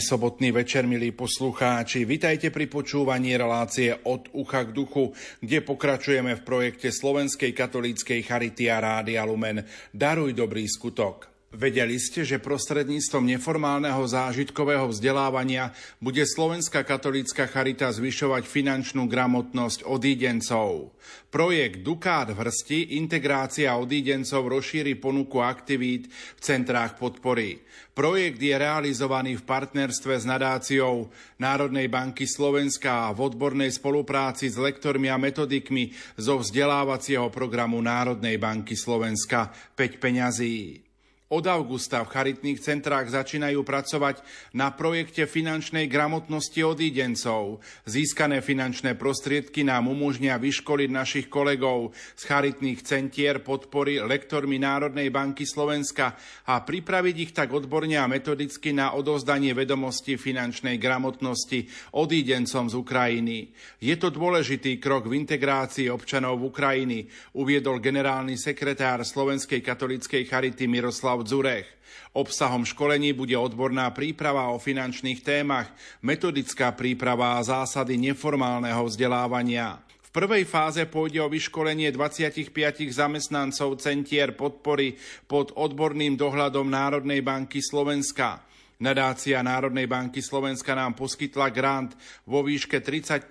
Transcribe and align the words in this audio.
Sobotný 0.00 0.50
večer, 0.52 0.88
milí 0.88 1.12
poslucháči. 1.12 2.08
Vitajte 2.08 2.48
pri 2.48 2.66
počúvaní 2.66 3.36
relácie 3.36 3.92
od 4.08 4.32
ucha 4.32 4.64
k 4.64 4.72
duchu, 4.72 5.12
kde 5.44 5.60
pokračujeme 5.60 6.32
v 6.38 6.44
projekte 6.46 6.88
Slovenskej 6.88 7.52
katolíckej 7.52 8.24
Charity 8.24 8.72
a 8.72 8.80
Rádia 8.80 9.22
Lumen 9.28 9.60
Daruj 9.92 10.32
dobrý 10.32 10.64
skutok. 10.64 11.35
Vedeli 11.56 11.96
ste, 11.96 12.20
že 12.20 12.36
prostredníctvom 12.36 13.32
neformálneho 13.32 14.04
zážitkového 14.04 14.92
vzdelávania 14.92 15.72
bude 16.04 16.20
Slovenská 16.28 16.84
katolícka 16.84 17.48
charita 17.48 17.88
zvyšovať 17.88 18.44
finančnú 18.44 19.08
gramotnosť 19.08 19.88
odídencov. 19.88 20.92
Projekt 21.32 21.80
Dukát 21.80 22.28
v 22.28 22.44
hrsti 22.44 23.00
integrácia 23.00 23.72
odídencov 23.72 24.44
rozšíri 24.52 25.00
ponuku 25.00 25.40
aktivít 25.40 26.12
v 26.12 26.40
centrách 26.44 27.00
podpory. 27.00 27.64
Projekt 27.96 28.36
je 28.36 28.52
realizovaný 28.52 29.40
v 29.40 29.46
partnerstve 29.48 30.12
s 30.12 30.28
nadáciou 30.28 31.08
Národnej 31.40 31.88
banky 31.88 32.28
Slovenska 32.28 33.08
a 33.08 33.16
v 33.16 33.32
odbornej 33.32 33.72
spolupráci 33.72 34.52
s 34.52 34.60
lektormi 34.60 35.08
a 35.08 35.16
metodikmi 35.16 35.88
zo 36.20 36.36
vzdelávacieho 36.36 37.32
programu 37.32 37.80
Národnej 37.80 38.36
banky 38.36 38.76
Slovenska 38.76 39.48
5 39.72 39.96
peňazí. 39.96 40.85
Od 41.26 41.42
augusta 41.50 42.06
v 42.06 42.12
charitných 42.14 42.62
centrách 42.62 43.10
začínajú 43.10 43.66
pracovať 43.66 44.22
na 44.54 44.70
projekte 44.70 45.26
finančnej 45.26 45.90
gramotnosti 45.90 46.62
odídencov. 46.62 47.58
Získané 47.82 48.38
finančné 48.38 48.94
prostriedky 48.94 49.66
nám 49.66 49.90
umožnia 49.90 50.38
vyškoliť 50.38 50.86
našich 50.86 51.26
kolegov 51.26 51.90
z 52.14 52.22
charitných 52.30 52.78
centier 52.86 53.42
podpory 53.42 53.98
lektormi 54.06 54.62
Národnej 54.62 55.10
banky 55.10 55.42
Slovenska 55.42 56.14
a 56.46 56.62
pripraviť 56.62 57.16
ich 57.18 57.34
tak 57.34 57.50
odborne 57.50 57.98
a 57.98 58.06
metodicky 58.06 58.70
na 58.70 58.94
odozdanie 58.94 59.50
vedomosti 59.50 60.14
finančnej 60.14 60.78
gramotnosti 60.78 61.90
odídencom 61.98 62.70
z 62.70 62.74
Ukrajiny. 62.78 63.50
Je 63.82 63.98
to 63.98 64.14
dôležitý 64.14 64.78
krok 64.78 65.10
v 65.10 65.18
integrácii 65.26 65.90
občanov 65.90 66.38
Ukrajiny, 66.38 67.10
uviedol 67.34 67.82
generálny 67.82 68.38
sekretár 68.38 69.02
Slovenskej 69.02 69.58
katolíckej 69.58 70.22
charity 70.22 70.70
Miroslav 70.70 71.15
Miroslav 71.16 71.24
Dzurech. 71.24 71.68
Obsahom 72.12 72.64
školení 72.64 73.12
bude 73.12 73.36
odborná 73.36 73.88
príprava 73.92 74.52
o 74.52 74.60
finančných 74.60 75.20
témach, 75.24 75.68
metodická 76.04 76.72
príprava 76.72 77.36
a 77.36 77.44
zásady 77.44 77.96
neformálneho 77.96 78.84
vzdelávania. 78.88 79.80
V 80.00 80.10
prvej 80.12 80.48
fáze 80.48 80.80
pôjde 80.88 81.20
o 81.20 81.28
vyškolenie 81.28 81.92
25 81.92 82.52
zamestnancov 82.88 83.80
centier 83.80 84.32
podpory 84.32 84.96
pod 85.28 85.52
odborným 85.56 86.16
dohľadom 86.16 86.68
Národnej 86.68 87.20
banky 87.20 87.60
Slovenska. 87.60 88.40
Nadácia 88.76 89.40
Národnej 89.40 89.88
banky 89.88 90.20
Slovenska 90.20 90.76
nám 90.76 90.92
poskytla 90.92 91.48
grant 91.48 91.96
vo 92.28 92.44
výške 92.44 92.84
35 92.84 93.24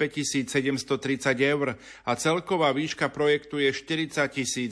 730 0.49 1.37
eur 1.37 1.77
a 1.77 2.11
celková 2.17 2.73
výška 2.73 3.13
projektu 3.13 3.61
je 3.61 3.69
40 3.69 4.25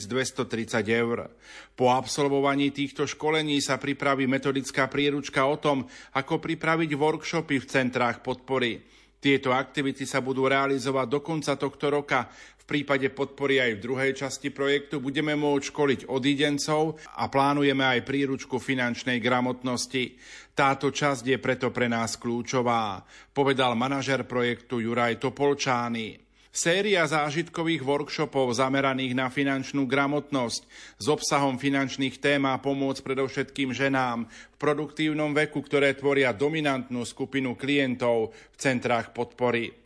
230 0.10 0.82
eur. 0.90 1.30
Po 1.78 1.94
absolvovaní 1.94 2.74
týchto 2.74 3.06
školení 3.06 3.62
sa 3.62 3.78
pripraví 3.78 4.26
metodická 4.26 4.90
príručka 4.90 5.46
o 5.46 5.62
tom, 5.62 5.86
ako 6.18 6.42
pripraviť 6.42 6.90
workshopy 6.98 7.62
v 7.62 7.70
centrách 7.70 8.26
podpory. 8.26 8.82
Tieto 9.24 9.56
aktivity 9.56 10.04
sa 10.04 10.20
budú 10.20 10.52
realizovať 10.52 11.08
do 11.08 11.24
konca 11.24 11.56
tohto 11.56 11.88
roka. 11.88 12.28
V 12.64 12.72
prípade 12.72 13.12
podpory 13.12 13.60
aj 13.60 13.76
v 13.76 13.84
druhej 13.84 14.12
časti 14.16 14.48
projektu 14.48 15.04
budeme 15.04 15.36
môcť 15.36 15.68
školiť 15.68 16.02
odídencov 16.08 16.96
a 17.20 17.28
plánujeme 17.28 17.84
aj 17.84 18.08
príručku 18.08 18.56
finančnej 18.56 19.20
gramotnosti. 19.20 20.16
Táto 20.56 20.88
časť 20.88 21.28
je 21.28 21.38
preto 21.44 21.76
pre 21.76 21.92
nás 21.92 22.16
kľúčová, 22.16 23.04
povedal 23.36 23.76
manažer 23.76 24.24
projektu 24.24 24.80
Juraj 24.80 25.20
Topolčány. 25.20 26.24
Séria 26.54 27.04
zážitkových 27.04 27.84
workshopov 27.84 28.56
zameraných 28.56 29.12
na 29.12 29.28
finančnú 29.28 29.84
gramotnosť 29.84 30.62
s 31.02 31.06
obsahom 31.12 31.60
finančných 31.60 32.22
tém 32.22 32.48
a 32.48 32.62
pomôcť 32.62 33.04
predovšetkým 33.04 33.76
ženám 33.76 34.24
v 34.30 34.56
produktívnom 34.56 35.36
veku, 35.36 35.60
ktoré 35.66 35.98
tvoria 36.00 36.32
dominantnú 36.32 37.04
skupinu 37.04 37.60
klientov 37.60 38.32
v 38.54 38.56
centrách 38.56 39.12
podpory. 39.12 39.83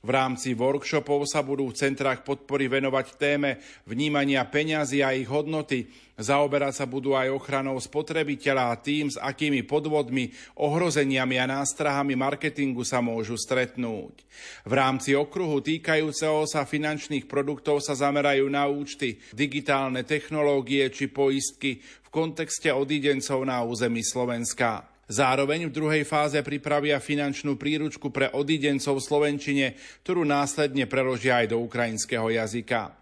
V 0.00 0.08
rámci 0.08 0.56
workshopov 0.56 1.28
sa 1.28 1.44
budú 1.44 1.68
v 1.68 1.76
centrách 1.76 2.24
podpory 2.24 2.72
venovať 2.72 3.20
téme 3.20 3.60
vnímania 3.84 4.40
peňazí 4.48 5.04
a 5.04 5.12
ich 5.12 5.28
hodnoty. 5.28 5.92
Zaoberať 6.16 6.80
sa 6.80 6.86
budú 6.88 7.12
aj 7.12 7.28
ochranou 7.28 7.76
spotrebiteľa 7.76 8.72
a 8.72 8.80
tým, 8.80 9.12
s 9.12 9.20
akými 9.20 9.60
podvodmi, 9.64 10.32
ohrozeniami 10.56 11.36
a 11.40 11.48
nástrahami 11.48 12.16
marketingu 12.16 12.80
sa 12.80 13.04
môžu 13.04 13.36
stretnúť. 13.36 14.24
V 14.64 14.72
rámci 14.72 15.12
okruhu 15.12 15.60
týkajúceho 15.60 16.48
sa 16.48 16.64
finančných 16.64 17.28
produktov 17.28 17.84
sa 17.84 17.92
zamerajú 17.92 18.48
na 18.48 18.68
účty, 18.68 19.20
digitálne 19.36 20.04
technológie 20.04 20.88
či 20.92 21.12
poistky 21.12 21.80
v 21.80 22.08
kontexte 22.08 22.72
odídencov 22.72 23.44
na 23.44 23.64
území 23.64 24.00
Slovenska. 24.04 24.89
Zároveň 25.10 25.66
v 25.66 25.74
druhej 25.74 26.06
fáze 26.06 26.38
pripravia 26.38 27.02
finančnú 27.02 27.58
príručku 27.58 28.14
pre 28.14 28.30
odidencov 28.30 29.02
v 29.02 29.06
Slovenčine, 29.10 29.66
ktorú 30.06 30.22
následne 30.22 30.86
preložia 30.86 31.42
aj 31.42 31.50
do 31.50 31.58
ukrajinského 31.58 32.30
jazyka. 32.30 32.94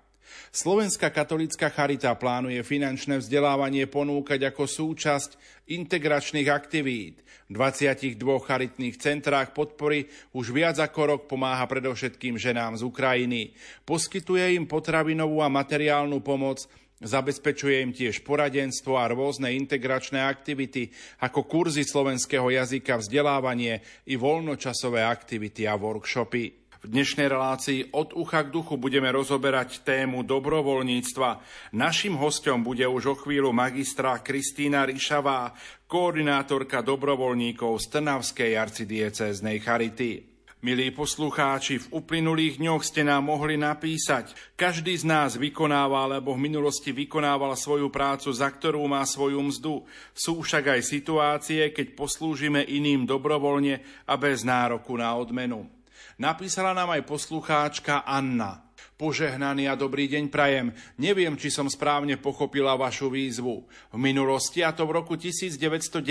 Slovenská 0.49 1.13
katolická 1.13 1.69
charita 1.69 2.09
plánuje 2.17 2.65
finančné 2.65 3.21
vzdelávanie 3.21 3.85
ponúkať 3.85 4.49
ako 4.49 4.65
súčasť 4.65 5.37
integračných 5.69 6.49
aktivít. 6.49 7.21
V 7.53 7.61
22 7.61 8.17
charitných 8.41 8.97
centrách 8.97 9.53
podpory 9.53 10.09
už 10.33 10.53
viac 10.57 10.81
ako 10.81 11.01
rok 11.05 11.23
pomáha 11.29 11.69
predovšetkým 11.69 12.41
ženám 12.41 12.81
z 12.81 12.89
Ukrajiny. 12.89 13.53
Poskytuje 13.85 14.57
im 14.57 14.65
potravinovú 14.65 15.45
a 15.45 15.53
materiálnu 15.53 16.25
pomoc 16.25 16.65
Zabezpečuje 16.99 17.79
im 17.79 17.95
tiež 17.95 18.27
poradenstvo 18.27 18.99
a 18.99 19.07
rôzne 19.07 19.55
integračné 19.55 20.19
aktivity, 20.19 20.91
ako 21.23 21.47
kurzy 21.47 21.87
slovenského 21.87 22.51
jazyka, 22.51 22.99
vzdelávanie 22.99 23.79
i 24.11 24.19
voľnočasové 24.19 25.07
aktivity 25.07 25.63
a 25.71 25.79
workshopy. 25.79 26.59
V 26.79 26.87
dnešnej 26.87 27.27
relácii 27.27 27.95
od 27.95 28.15
ucha 28.15 28.47
k 28.47 28.55
duchu 28.55 28.79
budeme 28.79 29.11
rozoberať 29.11 29.83
tému 29.83 30.23
dobrovoľníctva. 30.23 31.31
Našim 31.75 32.15
hostom 32.15 32.63
bude 32.63 32.87
už 32.87 33.03
o 33.11 33.17
chvíľu 33.19 33.51
magistra 33.51 34.19
Kristýna 34.23 34.87
Ríšavá, 34.87 35.55
koordinátorka 35.91 36.83
dobrovoľníkov 36.87 37.83
z 37.83 37.87
Trnavskej 37.99 38.55
arcidiecéznej 38.55 39.59
charity. 39.59 40.38
Milí 40.59 40.91
poslucháči, 40.91 41.79
v 41.79 42.03
uplynulých 42.03 42.59
dňoch 42.59 42.83
ste 42.83 43.07
nám 43.07 43.31
mohli 43.31 43.55
napísať. 43.55 44.35
Každý 44.59 44.91
z 44.99 45.07
nás 45.07 45.39
vykonáva 45.39 46.11
alebo 46.11 46.35
v 46.35 46.51
minulosti 46.51 46.91
vykonával 46.91 47.55
svoju 47.55 47.87
prácu, 47.95 48.27
za 48.35 48.51
ktorú 48.51 48.83
má 48.91 49.07
svoju 49.07 49.39
mzdu. 49.39 49.87
Sú 50.11 50.43
však 50.43 50.75
aj 50.75 50.81
situácie, 50.83 51.63
keď 51.71 51.95
poslúžime 51.95 52.67
iným 52.67 53.07
dobrovoľne 53.07 54.03
a 54.03 54.19
bez 54.19 54.43
nároku 54.43 54.99
na 54.99 55.15
odmenu. 55.15 55.71
Napísala 56.19 56.75
nám 56.75 56.91
aj 56.91 57.07
poslucháčka 57.07 58.03
Anna. 58.03 58.68
Požehnaný 58.99 59.71
a 59.71 59.79
dobrý 59.79 60.11
deň 60.11 60.27
prajem. 60.27 60.75
Neviem, 60.99 61.39
či 61.39 61.55
som 61.55 61.71
správne 61.71 62.19
pochopila 62.19 62.75
vašu 62.75 63.15
výzvu. 63.15 63.63
V 63.95 63.95
minulosti, 63.95 64.67
a 64.67 64.75
to 64.75 64.91
v 64.91 64.99
roku 64.99 65.15
1994 65.15 66.03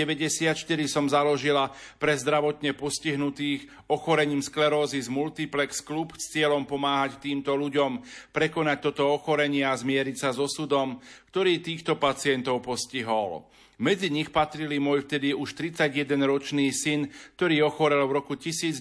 som 0.88 1.04
založila 1.04 1.68
pre 2.00 2.16
zdravotne 2.16 2.72
postihnutých 2.72 3.68
ochorením 3.92 4.40
sklerózy 4.40 5.04
z 5.04 5.12
Multiplex 5.12 5.84
klub 5.84 6.16
s 6.16 6.32
cieľom 6.32 6.64
pomáhať 6.64 7.20
týmto 7.20 7.52
ľuďom 7.60 8.00
prekonať 8.32 8.80
toto 8.80 9.12
ochorenie 9.12 9.68
a 9.68 9.76
zmieriť 9.76 10.16
sa 10.16 10.32
so 10.32 10.48
súdom, 10.48 10.96
ktorý 11.28 11.60
týchto 11.60 12.00
pacientov 12.00 12.64
postihol. 12.64 13.52
Medzi 13.76 14.08
nich 14.08 14.32
patrili 14.32 14.80
môj 14.80 15.04
vtedy 15.04 15.36
už 15.36 15.60
31-ročný 15.60 16.72
syn, 16.72 17.12
ktorý 17.36 17.68
ochorel 17.68 18.00
v 18.08 18.16
roku 18.16 18.32
1986 18.32 18.80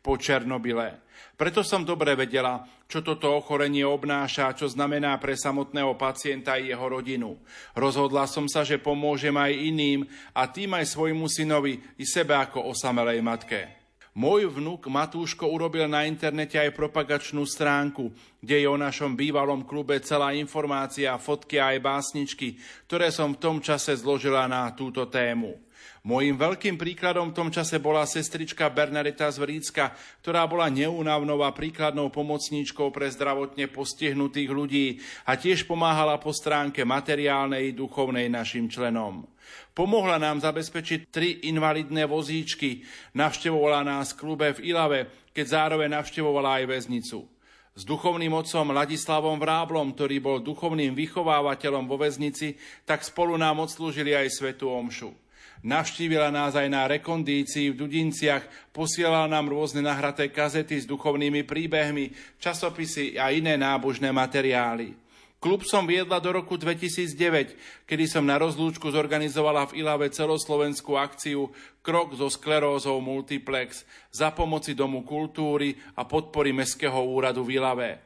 po 0.00 0.16
Černobyle. 0.16 1.03
Preto 1.34 1.66
som 1.66 1.82
dobre 1.82 2.14
vedela, 2.14 2.62
čo 2.86 3.02
toto 3.02 3.34
ochorenie 3.34 3.82
obnáša, 3.82 4.54
čo 4.54 4.70
znamená 4.70 5.18
pre 5.18 5.34
samotného 5.34 5.98
pacienta 5.98 6.54
i 6.54 6.70
jeho 6.70 6.86
rodinu. 6.86 7.42
Rozhodla 7.74 8.30
som 8.30 8.46
sa, 8.46 8.62
že 8.62 8.78
pomôžem 8.78 9.34
aj 9.34 9.50
iným 9.50 10.06
a 10.30 10.46
tým 10.46 10.78
aj 10.78 10.94
svojmu 10.94 11.26
synovi 11.26 11.82
i 11.98 12.06
sebe 12.06 12.38
ako 12.38 12.70
osamelej 12.70 13.18
matke. 13.18 13.84
Môj 14.14 14.46
vnuk 14.46 14.86
Matúško 14.86 15.50
urobil 15.50 15.90
na 15.90 16.06
internete 16.06 16.54
aj 16.54 16.70
propagačnú 16.70 17.42
stránku, 17.42 18.14
kde 18.38 18.62
je 18.62 18.70
o 18.70 18.78
našom 18.78 19.18
bývalom 19.18 19.66
klube 19.66 19.98
celá 20.06 20.38
informácia, 20.38 21.18
fotky 21.18 21.58
a 21.58 21.74
aj 21.74 21.82
básničky, 21.82 22.54
ktoré 22.86 23.10
som 23.10 23.34
v 23.34 23.42
tom 23.42 23.58
čase 23.58 23.90
zložila 23.98 24.46
na 24.46 24.70
túto 24.70 25.10
tému. 25.10 25.58
Mojím 26.04 26.36
veľkým 26.36 26.76
príkladom 26.76 27.32
v 27.32 27.36
tom 27.40 27.48
čase 27.48 27.80
bola 27.80 28.04
sestrička 28.04 28.68
Bernadeta 28.68 29.32
z 29.32 29.40
Vrícka, 29.40 29.96
ktorá 30.20 30.44
bola 30.44 30.68
neúnavnou 30.68 31.40
a 31.40 31.56
príkladnou 31.56 32.12
pomocníčkou 32.12 32.92
pre 32.92 33.08
zdravotne 33.08 33.72
postihnutých 33.72 34.50
ľudí 34.52 34.86
a 35.24 35.40
tiež 35.40 35.64
pomáhala 35.64 36.20
po 36.20 36.36
stránke 36.36 36.84
materiálnej 36.84 37.72
i 37.72 37.76
duchovnej 37.76 38.28
našim 38.28 38.68
členom. 38.68 39.24
Pomohla 39.72 40.20
nám 40.20 40.44
zabezpečiť 40.44 41.08
tri 41.08 41.48
invalidné 41.48 42.04
vozíčky, 42.04 42.84
navštevovala 43.16 43.80
nás 43.80 44.12
v 44.12 44.18
klube 44.20 44.52
v 44.60 44.76
Ilave, 44.76 45.00
keď 45.32 45.46
zároveň 45.48 45.88
navštevovala 45.96 46.60
aj 46.60 46.64
väznicu 46.68 47.32
s 47.74 47.82
duchovným 47.82 48.30
otcom 48.30 48.70
Ladislavom 48.70 49.34
Vráblom, 49.42 49.98
ktorý 49.98 50.22
bol 50.22 50.38
duchovným 50.38 50.94
vychovávateľom 50.94 51.90
vo 51.90 51.98
väznici, 51.98 52.54
tak 52.86 53.02
spolu 53.02 53.34
nám 53.34 53.66
odslúžili 53.66 54.14
aj 54.14 54.30
Svetu 54.30 54.70
Omšu. 54.70 55.23
Navštívila 55.64 56.28
nás 56.28 56.52
aj 56.52 56.68
na 56.68 56.84
rekondícii 56.84 57.72
v 57.72 57.78
Dudinciach, 57.80 58.44
posielala 58.68 59.24
nám 59.24 59.48
rôzne 59.48 59.80
nahraté 59.80 60.28
kazety 60.28 60.76
s 60.76 60.84
duchovnými 60.84 61.40
príbehmi, 61.48 62.12
časopisy 62.36 63.16
a 63.16 63.32
iné 63.32 63.56
nábožné 63.56 64.12
materiály. 64.12 64.92
Klub 65.40 65.64
som 65.64 65.88
viedla 65.88 66.20
do 66.20 66.36
roku 66.36 66.60
2009, 66.60 67.84
kedy 67.88 68.04
som 68.04 68.24
na 68.28 68.36
rozlúčku 68.36 68.92
zorganizovala 68.92 69.72
v 69.72 69.80
Ilave 69.80 70.12
celoslovenskú 70.12 71.00
akciu 71.00 71.48
Krok 71.80 72.12
so 72.16 72.28
sklerózou 72.28 73.00
Multiplex 73.00 73.88
za 74.12 74.36
pomoci 74.36 74.76
Domu 74.76 75.00
kultúry 75.00 75.80
a 75.96 76.04
podpory 76.04 76.52
Mestského 76.52 76.96
úradu 77.08 77.40
v 77.44 77.56
Ilave. 77.60 78.04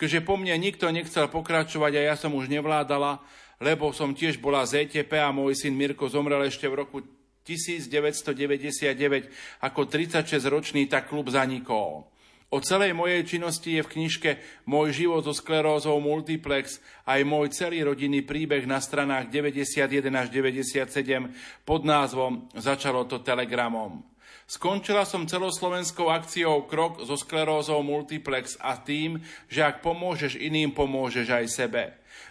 Keďže 0.00 0.24
po 0.24 0.40
mne 0.40 0.56
nikto 0.56 0.88
nechcel 0.88 1.28
pokračovať 1.28 1.92
a 2.00 2.02
ja 2.12 2.14
som 2.16 2.32
už 2.36 2.48
nevládala, 2.52 3.20
lebo 3.62 3.92
som 3.94 4.14
tiež 4.14 4.38
bola 4.42 4.66
z 4.66 4.86
ETP 4.86 5.18
a 5.18 5.34
môj 5.34 5.54
syn 5.54 5.74
Mirko 5.74 6.10
zomrel 6.10 6.46
ešte 6.46 6.66
v 6.70 6.78
roku 6.82 6.98
1999 7.44 9.28
ako 9.60 9.80
36-ročný, 9.84 10.88
tak 10.88 11.12
klub 11.12 11.28
zanikol. 11.28 12.08
O 12.54 12.62
celej 12.62 12.94
mojej 12.94 13.26
činnosti 13.26 13.74
je 13.74 13.82
v 13.82 13.92
knižke 13.98 14.30
Môj 14.70 14.94
život 14.94 15.26
so 15.26 15.34
sklerózou 15.34 15.98
Multiplex 15.98 16.78
aj 17.02 17.26
môj 17.26 17.50
celý 17.50 17.82
rodinný 17.82 18.22
príbeh 18.22 18.62
na 18.62 18.78
stranách 18.78 19.26
91 19.26 19.90
až 20.14 20.30
97 20.30 21.66
pod 21.66 21.82
názvom 21.82 22.46
Začalo 22.54 23.10
to 23.10 23.18
telegramom. 23.18 24.06
Skončila 24.46 25.08
som 25.08 25.26
celoslovenskou 25.26 26.12
akciou 26.12 26.68
Krok 26.68 27.02
so 27.02 27.16
sklerózou 27.18 27.82
Multiplex 27.82 28.60
a 28.62 28.78
tým, 28.78 29.24
že 29.50 29.64
ak 29.64 29.82
pomôžeš 29.82 30.36
iným, 30.38 30.70
pomôžeš 30.76 31.26
aj 31.32 31.46
sebe. 31.50 31.82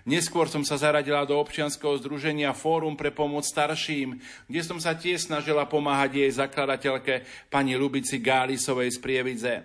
Neskôr 0.04 0.52
som 0.52 0.68
sa 0.68 0.76
zaradila 0.76 1.24
do 1.24 1.40
občianskeho 1.40 1.96
združenia 2.00 2.52
Fórum 2.52 3.00
pre 3.00 3.10
pomoc 3.10 3.48
starším, 3.48 4.20
kde 4.52 4.62
som 4.62 4.76
sa 4.78 4.94
tiež 5.00 5.32
snažila 5.32 5.64
pomáhať 5.64 6.20
jej 6.20 6.32
zakladateľke 6.44 7.24
pani 7.48 7.80
Lubici 7.80 8.20
Gálisovej 8.20 8.92
z 8.92 9.00
Prievidze. 9.00 9.56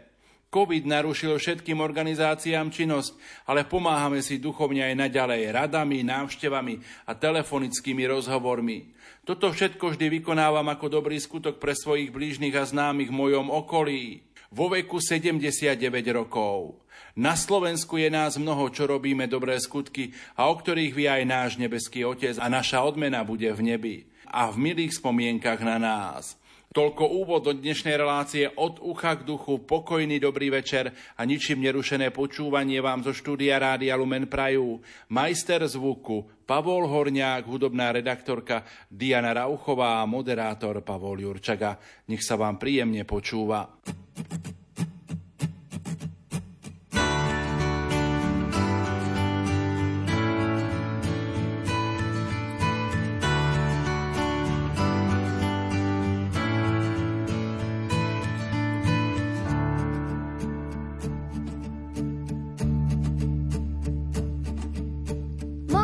COVID 0.48 0.88
narušil 0.88 1.36
všetkým 1.36 1.76
organizáciám 1.84 2.72
činnosť, 2.72 3.12
ale 3.44 3.68
pomáhame 3.68 4.24
si 4.24 4.40
duchovne 4.40 4.80
aj 4.80 4.96
naďalej 4.96 5.52
radami, 5.52 6.00
návštevami 6.00 7.04
a 7.04 7.12
telefonickými 7.12 8.08
rozhovormi. 8.08 8.96
Toto 9.28 9.52
všetko 9.52 9.92
vždy 9.92 10.08
vykonávam 10.08 10.64
ako 10.72 10.88
dobrý 10.88 11.20
skutok 11.20 11.60
pre 11.60 11.76
svojich 11.76 12.08
blížnych 12.08 12.56
a 12.56 12.64
známych 12.64 13.12
v 13.12 13.18
mojom 13.20 13.52
okolí. 13.52 14.24
Vo 14.48 14.72
veku 14.72 15.04
79 15.04 15.76
rokov. 16.16 16.80
Na 17.18 17.34
Slovensku 17.34 17.98
je 17.98 18.06
nás 18.14 18.38
mnoho, 18.38 18.70
čo 18.70 18.86
robíme 18.86 19.26
dobré 19.26 19.58
skutky 19.58 20.14
a 20.38 20.46
o 20.46 20.54
ktorých 20.54 20.94
vie 20.94 21.10
aj 21.10 21.24
náš 21.26 21.50
nebeský 21.58 22.06
Otec 22.06 22.38
a 22.38 22.46
naša 22.46 22.86
odmena 22.86 23.26
bude 23.26 23.50
v 23.50 23.74
nebi 23.74 23.96
a 24.30 24.46
v 24.46 24.70
milých 24.70 25.02
spomienkach 25.02 25.58
na 25.66 25.82
nás. 25.82 26.38
Toľko 26.70 27.10
úvod 27.10 27.42
do 27.42 27.58
dnešnej 27.58 27.98
relácie 27.98 28.46
od 28.54 28.78
ucha 28.78 29.18
k 29.18 29.26
duchu, 29.26 29.58
pokojný 29.66 30.22
dobrý 30.22 30.62
večer 30.62 30.94
a 31.18 31.26
ničím 31.26 31.66
nerušené 31.66 32.14
počúvanie 32.14 32.78
vám 32.78 33.02
zo 33.02 33.10
štúdia 33.10 33.58
Rádia 33.58 33.98
Lumen 33.98 34.30
Prajú. 34.30 34.78
Majster 35.10 35.66
zvuku 35.66 36.46
Pavol 36.46 36.86
Horňák, 36.86 37.42
hudobná 37.50 37.90
redaktorka 37.98 38.62
Diana 38.86 39.34
Rauchová 39.34 39.98
a 39.98 40.06
moderátor 40.06 40.86
Pavol 40.86 41.18
Jurčaga. 41.18 41.82
Nech 42.06 42.22
sa 42.22 42.38
vám 42.38 42.62
príjemne 42.62 43.02
počúva. 43.02 43.74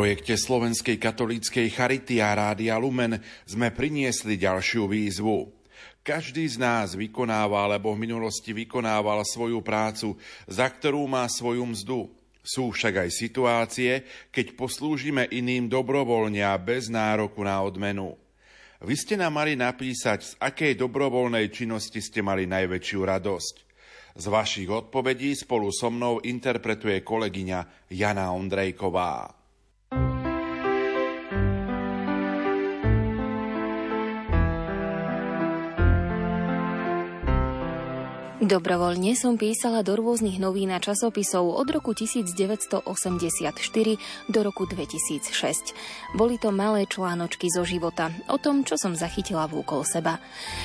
Projekte 0.00 0.32
Slovenskej 0.32 0.96
katolíckej 0.96 1.76
Charity 1.76 2.24
a 2.24 2.32
Rádia 2.32 2.80
Lumen 2.80 3.20
sme 3.44 3.68
priniesli 3.68 4.40
ďalšiu 4.40 4.88
výzvu. 4.88 5.52
Každý 6.00 6.40
z 6.48 6.56
nás 6.56 6.96
vykonáva 6.96 7.68
alebo 7.68 7.92
v 7.92 8.08
minulosti 8.08 8.56
vykonával 8.56 9.20
svoju 9.28 9.60
prácu, 9.60 10.16
za 10.48 10.72
ktorú 10.72 11.04
má 11.04 11.28
svoju 11.28 11.68
mzdu. 11.68 12.08
Sú 12.40 12.72
však 12.72 13.04
aj 13.04 13.10
situácie, 13.12 13.92
keď 14.32 14.56
poslúžime 14.56 15.28
iným 15.28 15.68
dobrovoľne 15.68 16.48
a 16.48 16.56
bez 16.56 16.88
nároku 16.88 17.44
na 17.44 17.60
odmenu. 17.60 18.16
Vy 18.80 18.96
ste 18.96 19.20
nám 19.20 19.36
mali 19.36 19.52
napísať, 19.52 20.18
z 20.24 20.32
akej 20.40 20.80
dobrovoľnej 20.80 21.52
činnosti 21.52 22.00
ste 22.00 22.24
mali 22.24 22.48
najväčšiu 22.48 23.00
radosť. 23.04 23.54
Z 24.16 24.24
vašich 24.32 24.72
odpovedí 24.72 25.36
spolu 25.36 25.68
so 25.68 25.92
mnou 25.92 26.24
interpretuje 26.24 27.04
kolegyňa 27.04 27.92
Jana 27.92 28.32
Ondrejková. 28.32 29.39
Dobrovoľne 38.50 39.14
som 39.14 39.38
písala 39.38 39.86
do 39.86 39.94
rôznych 39.94 40.42
novín 40.42 40.74
a 40.74 40.82
časopisov 40.82 41.54
od 41.54 41.70
roku 41.70 41.94
1984 41.94 42.82
do 44.26 44.38
roku 44.42 44.66
2006. 44.66 45.70
Boli 46.18 46.34
to 46.34 46.50
malé 46.50 46.82
článočky 46.90 47.46
zo 47.46 47.62
života, 47.62 48.10
o 48.26 48.42
tom, 48.42 48.66
čo 48.66 48.74
som 48.74 48.98
zachytila 48.98 49.46
vôkol 49.46 49.86
seba. 49.86 50.18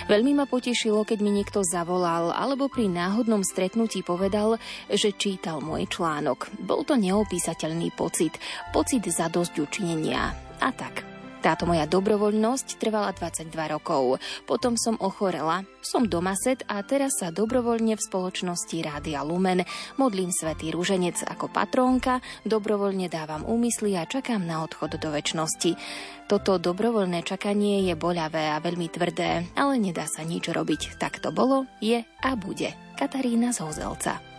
Veľmi 0.10 0.34
ma 0.34 0.50
potešilo, 0.50 1.06
keď 1.06 1.22
mi 1.22 1.30
niekto 1.38 1.62
zavolal 1.62 2.34
alebo 2.34 2.74
pri 2.74 2.90
náhodnom 2.90 3.46
stretnutí 3.46 4.02
povedal, 4.02 4.58
že 4.90 5.14
čítal 5.14 5.62
môj 5.62 5.86
článok. 5.86 6.58
Bol 6.66 6.90
to 6.90 6.98
neopísateľný 6.98 7.94
pocit, 7.94 8.34
pocit 8.74 9.06
za 9.06 9.30
dosť 9.30 9.62
učinenia. 9.62 10.34
A 10.58 10.74
tak. 10.74 11.15
Táto 11.46 11.70
moja 11.70 11.86
dobrovoľnosť 11.86 12.82
trvala 12.82 13.14
22 13.14 13.54
rokov. 13.70 14.18
Potom 14.50 14.74
som 14.74 14.98
ochorela, 14.98 15.62
som 15.86 16.10
doma 16.10 16.34
set 16.34 16.66
a 16.66 16.82
teraz 16.82 17.22
sa 17.22 17.30
dobrovoľne 17.30 17.94
v 17.94 18.02
spoločnosti 18.02 18.74
Rádia 18.82 19.22
Lumen 19.22 19.62
modlím 20.02 20.34
Svetý 20.34 20.74
Rúženec 20.74 21.22
ako 21.22 21.54
patrónka, 21.54 22.18
dobrovoľne 22.50 23.14
dávam 23.14 23.46
úmysly 23.46 23.94
a 23.94 24.10
čakám 24.10 24.42
na 24.42 24.66
odchod 24.66 24.98
do 24.98 25.14
väčšnosti. 25.14 25.78
Toto 26.26 26.58
dobrovoľné 26.58 27.22
čakanie 27.22 27.86
je 27.86 27.94
boľavé 27.94 28.50
a 28.50 28.58
veľmi 28.58 28.90
tvrdé, 28.90 29.46
ale 29.54 29.78
nedá 29.78 30.10
sa 30.10 30.26
nič 30.26 30.50
robiť. 30.50 30.98
Tak 30.98 31.22
to 31.22 31.30
bolo, 31.30 31.70
je 31.78 32.02
a 32.02 32.32
bude. 32.34 32.74
Katarína 32.98 33.54
Zozelca. 33.54 34.35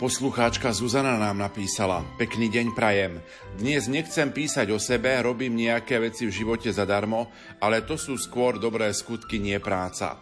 Poslucháčka 0.00 0.72
Zuzana 0.72 1.20
nám 1.20 1.36
napísala 1.36 2.00
Pekný 2.16 2.48
deň 2.48 2.72
prajem. 2.72 3.20
Dnes 3.60 3.84
nechcem 3.84 4.32
písať 4.32 4.72
o 4.72 4.80
sebe, 4.80 5.12
robím 5.20 5.52
nejaké 5.52 6.00
veci 6.00 6.24
v 6.24 6.32
živote 6.32 6.72
zadarmo, 6.72 7.28
ale 7.60 7.84
to 7.84 8.00
sú 8.00 8.16
skôr 8.16 8.56
dobré 8.56 8.88
skutky, 8.96 9.36
nie 9.36 9.60
práca. 9.60 10.16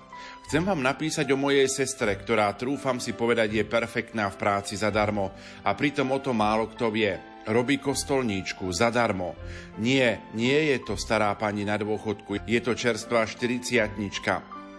Chcem 0.51 0.67
vám 0.67 0.83
napísať 0.83 1.31
o 1.31 1.39
mojej 1.39 1.71
sestre, 1.71 2.11
ktorá 2.19 2.51
trúfam 2.59 2.99
si 2.99 3.15
povedať 3.15 3.55
je 3.55 3.63
perfektná 3.71 4.27
v 4.35 4.41
práci 4.43 4.75
zadarmo 4.75 5.31
a 5.63 5.71
pritom 5.79 6.11
o 6.11 6.19
to 6.19 6.35
málo 6.35 6.67
kto 6.75 6.91
vie. 6.91 7.15
Robí 7.47 7.79
kostolníčku 7.79 8.67
zadarmo. 8.75 9.39
Nie, 9.79 10.27
nie 10.35 10.75
je 10.75 10.83
to 10.83 10.99
stará 10.99 11.31
pani 11.39 11.63
na 11.63 11.79
dôchodku, 11.79 12.43
je 12.51 12.59
to 12.59 12.75
čerstvá 12.75 13.31
40 13.31 13.95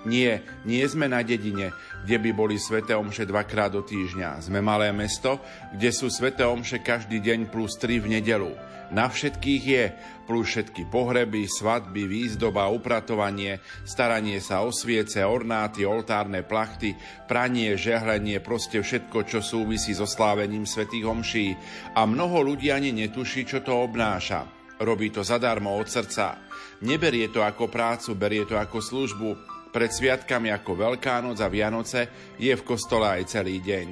nie, 0.08 0.40
nie 0.64 0.84
sme 0.88 1.12
na 1.12 1.20
dedine, 1.20 1.76
kde 2.08 2.18
by 2.24 2.32
boli 2.32 2.56
sveté 2.56 2.96
omše 2.96 3.28
dvakrát 3.28 3.76
do 3.76 3.84
týždňa. 3.84 4.40
Sme 4.40 4.64
malé 4.64 4.96
mesto, 4.96 5.44
kde 5.76 5.92
sú 5.92 6.08
sveté 6.08 6.48
omše 6.48 6.80
každý 6.80 7.20
deň 7.20 7.52
plus 7.52 7.76
tri 7.76 8.00
v 8.00 8.16
nedelu. 8.20 8.56
Na 8.90 9.06
všetkých 9.06 9.64
je, 9.70 9.86
plus 10.26 10.50
všetky 10.50 10.90
pohreby, 10.90 11.46
svadby, 11.46 12.10
výzdoba, 12.10 12.74
upratovanie, 12.74 13.62
staranie 13.86 14.42
sa 14.42 14.66
o 14.66 14.74
sviece, 14.74 15.22
ornáty, 15.22 15.86
oltárne 15.86 16.42
plachty, 16.42 16.98
pranie, 17.30 17.78
žehlenie, 17.78 18.42
proste 18.42 18.82
všetko, 18.82 19.30
čo 19.30 19.46
súvisí 19.46 19.94
so 19.94 20.10
slávením 20.10 20.66
svetých 20.66 21.06
omší. 21.06 21.54
A 21.94 22.10
mnoho 22.10 22.42
ľudí 22.42 22.74
ani 22.74 22.90
netuší, 22.90 23.46
čo 23.46 23.62
to 23.62 23.78
obnáša. 23.78 24.50
Robí 24.82 25.14
to 25.14 25.22
zadarmo 25.22 25.76
od 25.76 25.86
srdca. 25.86 26.40
Neberie 26.82 27.30
to 27.30 27.46
ako 27.46 27.70
prácu, 27.70 28.16
berie 28.18 28.48
to 28.48 28.58
ako 28.58 28.82
službu, 28.82 29.59
pred 29.70 29.90
sviatkami 29.94 30.50
ako 30.54 30.76
Veľká 30.76 31.22
noc 31.22 31.38
a 31.42 31.48
Vianoce 31.48 32.34
je 32.38 32.54
v 32.54 32.66
kostole 32.66 33.06
aj 33.06 33.38
celý 33.38 33.62
deň. 33.62 33.88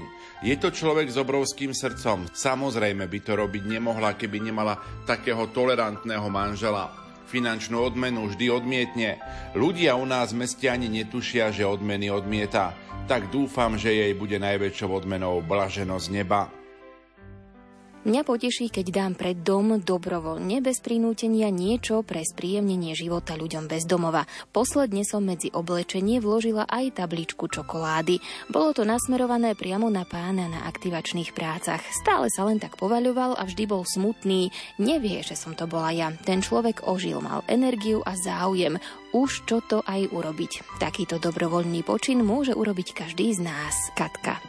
Je 0.45 0.53
to 0.57 0.69
človek 0.69 1.09
s 1.09 1.17
obrovským 1.17 1.73
srdcom. 1.73 2.29
Samozrejme 2.29 3.09
by 3.09 3.19
to 3.25 3.33
robiť 3.33 3.63
nemohla, 3.65 4.13
keby 4.13 4.37
nemala 4.37 4.77
takého 5.09 5.49
tolerantného 5.49 6.29
manžela. 6.29 6.93
Finančnú 7.27 7.81
odmenu 7.81 8.29
vždy 8.31 8.47
odmietne. 8.53 9.19
Ľudia 9.57 9.97
u 9.97 10.05
nás 10.05 10.31
v 10.31 10.45
meste 10.45 10.69
ani 10.69 10.87
netušia, 10.87 11.51
že 11.51 11.67
odmeny 11.67 12.07
odmieta. 12.13 12.71
Tak 13.09 13.33
dúfam, 13.33 13.75
že 13.75 13.91
jej 13.91 14.13
bude 14.15 14.37
najväčšou 14.39 15.03
odmenou 15.03 15.41
blaženosť 15.43 16.07
neba. 16.13 16.56
Mňa 18.07 18.23
poteší, 18.23 18.71
keď 18.71 18.87
dám 18.87 19.13
pred 19.19 19.43
dom 19.43 19.83
dobrovoľne, 19.83 20.63
bez 20.63 20.79
prinútenia 20.79 21.51
niečo 21.51 22.07
pre 22.07 22.23
spríjemnenie 22.23 22.95
života 22.95 23.35
ľuďom 23.35 23.67
bez 23.67 23.83
domova. 23.83 24.23
Posledne 24.55 25.03
som 25.03 25.27
medzi 25.27 25.51
oblečenie 25.51 26.23
vložila 26.23 26.63
aj 26.71 27.03
tabličku 27.03 27.51
čokolády. 27.51 28.23
Bolo 28.47 28.71
to 28.71 28.87
nasmerované 28.87 29.59
priamo 29.59 29.91
na 29.91 30.07
pána 30.07 30.47
na 30.47 30.63
aktivačných 30.71 31.35
prácach. 31.35 31.83
Stále 31.99 32.31
sa 32.31 32.47
len 32.47 32.63
tak 32.63 32.79
povaľoval 32.79 33.35
a 33.35 33.43
vždy 33.43 33.67
bol 33.67 33.83
smutný. 33.83 34.55
Nevie, 34.79 35.19
že 35.19 35.35
som 35.35 35.51
to 35.51 35.67
bola 35.67 35.91
ja. 35.91 36.07
Ten 36.23 36.39
človek 36.39 36.87
ožil, 36.87 37.19
mal 37.19 37.43
energiu 37.51 37.99
a 38.07 38.15
záujem. 38.15 38.79
Už 39.11 39.43
čo 39.43 39.59
to 39.59 39.83
aj 39.83 40.07
urobiť. 40.15 40.79
Takýto 40.79 41.19
dobrovoľný 41.19 41.83
počin 41.83 42.23
môže 42.23 42.55
urobiť 42.55 43.03
každý 43.03 43.35
z 43.35 43.43
nás. 43.43 43.75
Katka. 43.99 44.39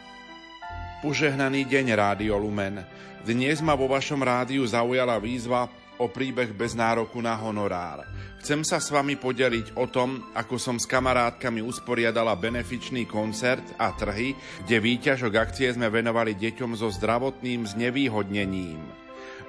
Požehnaný 1.03 1.67
deň, 1.67 1.85
Rádio 1.91 2.39
Lumen. 2.39 3.08
Dnes 3.29 3.61
ma 3.61 3.77
vo 3.77 3.85
vašom 3.85 4.25
rádiu 4.25 4.65
zaujala 4.65 5.21
výzva 5.21 5.69
o 6.01 6.09
príbeh 6.09 6.49
bez 6.49 6.73
nároku 6.73 7.21
na 7.21 7.37
honorár. 7.37 8.01
Chcem 8.41 8.65
sa 8.65 8.81
s 8.81 8.89
vami 8.89 9.21
podeliť 9.21 9.77
o 9.77 9.85
tom, 9.85 10.33
ako 10.33 10.57
som 10.57 10.81
s 10.81 10.89
kamarátkami 10.89 11.61
usporiadala 11.61 12.33
benefičný 12.33 13.05
koncert 13.05 13.61
a 13.77 13.93
trhy, 13.93 14.33
kde 14.65 14.81
výťažok 14.81 15.33
akcie 15.37 15.69
sme 15.69 15.93
venovali 15.93 16.33
deťom 16.41 16.73
so 16.73 16.89
zdravotným 16.89 17.69
znevýhodnením. 17.69 18.81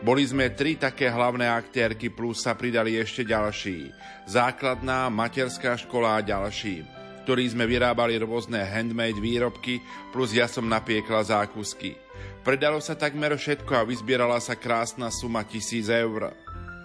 Boli 0.04 0.28
sme 0.28 0.52
tri 0.52 0.76
také 0.76 1.08
hlavné 1.08 1.49
aktérky, 1.49 2.12
plus 2.12 2.44
sa 2.44 2.52
pridali 2.52 3.00
ešte 3.00 3.25
ďalší. 3.25 3.96
Základná, 4.28 5.08
materská 5.08 5.80
škola 5.80 6.20
a 6.20 6.25
ďalší, 6.25 6.84
ktorí 7.25 7.49
sme 7.49 7.64
vyrábali 7.64 8.20
rôzne 8.20 8.60
handmade 8.60 9.16
výrobky, 9.16 9.80
plus 10.12 10.37
ja 10.37 10.44
som 10.44 10.68
napiekla 10.68 11.25
zákusky. 11.25 12.10
Predalo 12.41 12.81
sa 12.81 12.97
takmer 12.97 13.37
všetko 13.37 13.73
a 13.77 13.87
vyzbierala 13.87 14.41
sa 14.41 14.57
krásna 14.57 15.12
suma 15.12 15.45
tisíc 15.45 15.93
eur, 15.93 16.33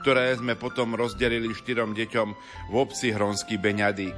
ktoré 0.04 0.36
sme 0.36 0.54
potom 0.60 0.94
rozdelili 0.94 1.50
štyrom 1.56 1.96
deťom 1.98 2.30
v 2.70 2.74
obci 2.75 3.10
Hronský 3.15 3.58
Beňadík. 3.58 4.13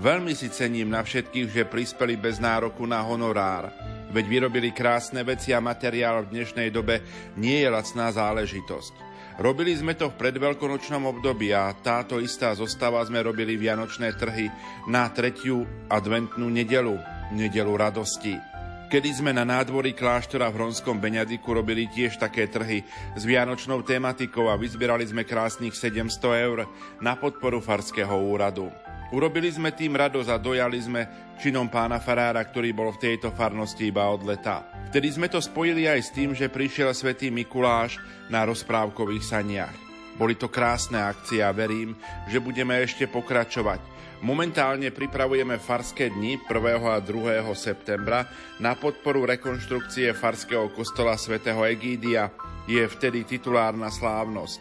Veľmi 0.00 0.34
si 0.34 0.50
cením 0.50 0.90
na 0.90 1.04
všetkých, 1.06 1.48
že 1.52 1.70
prispeli 1.70 2.18
bez 2.18 2.42
nároku 2.42 2.88
na 2.88 3.04
honorár, 3.04 3.70
veď 4.10 4.24
vyrobili 4.26 4.74
krásne 4.74 5.22
veci 5.22 5.54
a 5.54 5.62
materiál 5.62 6.26
v 6.26 6.40
dnešnej 6.40 6.72
dobe 6.74 7.04
nie 7.38 7.62
je 7.62 7.68
lacná 7.70 8.10
záležitosť. 8.10 9.08
Robili 9.38 9.70
sme 9.78 9.94
to 9.94 10.10
v 10.10 10.18
predveľkonočnom 10.18 11.06
období 11.06 11.54
a 11.54 11.70
táto 11.70 12.18
istá 12.18 12.50
zostava 12.58 12.98
sme 13.06 13.22
robili 13.22 13.54
vianočné 13.54 14.18
trhy 14.18 14.50
na 14.90 15.06
tretiu 15.14 15.62
adventnú 15.86 16.50
nedelu, 16.50 16.98
nedelu 17.30 17.70
radosti. 17.78 18.57
Kedy 18.88 19.20
sme 19.20 19.36
na 19.36 19.44
nádvorí 19.44 19.92
kláštora 19.92 20.48
v 20.48 20.64
Hronskom 20.64 20.96
Beňadiku 20.96 21.52
robili 21.52 21.92
tiež 21.92 22.16
také 22.16 22.48
trhy 22.48 22.80
s 23.12 23.20
vianočnou 23.20 23.84
tematikou 23.84 24.48
a 24.48 24.56
vyzbierali 24.56 25.04
sme 25.04 25.28
krásnych 25.28 25.76
700 25.76 26.08
eur 26.48 26.64
na 26.96 27.12
podporu 27.12 27.60
Farského 27.60 28.16
úradu. 28.16 28.72
Urobili 29.12 29.52
sme 29.52 29.76
tým 29.76 29.92
radosť 29.92 30.32
a 30.32 30.40
dojali 30.40 30.80
sme 30.80 31.04
činom 31.36 31.68
pána 31.68 32.00
Farára, 32.00 32.40
ktorý 32.40 32.72
bol 32.72 32.88
v 32.96 33.12
tejto 33.12 33.28
farnosti 33.28 33.92
iba 33.92 34.08
od 34.08 34.24
leta. 34.24 34.64
Vtedy 34.88 35.20
sme 35.20 35.28
to 35.28 35.44
spojili 35.44 35.84
aj 35.84 36.08
s 36.08 36.10
tým, 36.16 36.32
že 36.32 36.48
prišiel 36.48 36.88
svätý 36.96 37.28
Mikuláš 37.28 38.00
na 38.32 38.48
rozprávkových 38.48 39.24
saniach. 39.36 39.76
Boli 40.16 40.32
to 40.32 40.48
krásne 40.48 40.96
akcie 40.96 41.44
a 41.44 41.52
verím, 41.52 41.92
že 42.24 42.40
budeme 42.40 42.80
ešte 42.80 43.04
pokračovať. 43.04 43.97
Momentálne 44.18 44.90
pripravujeme 44.90 45.62
Farské 45.62 46.10
dni 46.10 46.42
1. 46.42 46.50
a 46.82 46.98
2. 46.98 47.46
septembra 47.54 48.26
na 48.58 48.74
podporu 48.74 49.22
rekonštrukcie 49.22 50.10
Farského 50.10 50.74
kostola 50.74 51.14
svätého 51.14 51.62
Egídia. 51.62 52.34
Je 52.66 52.82
vtedy 52.82 53.22
titulárna 53.22 53.94
slávnosť. 53.94 54.58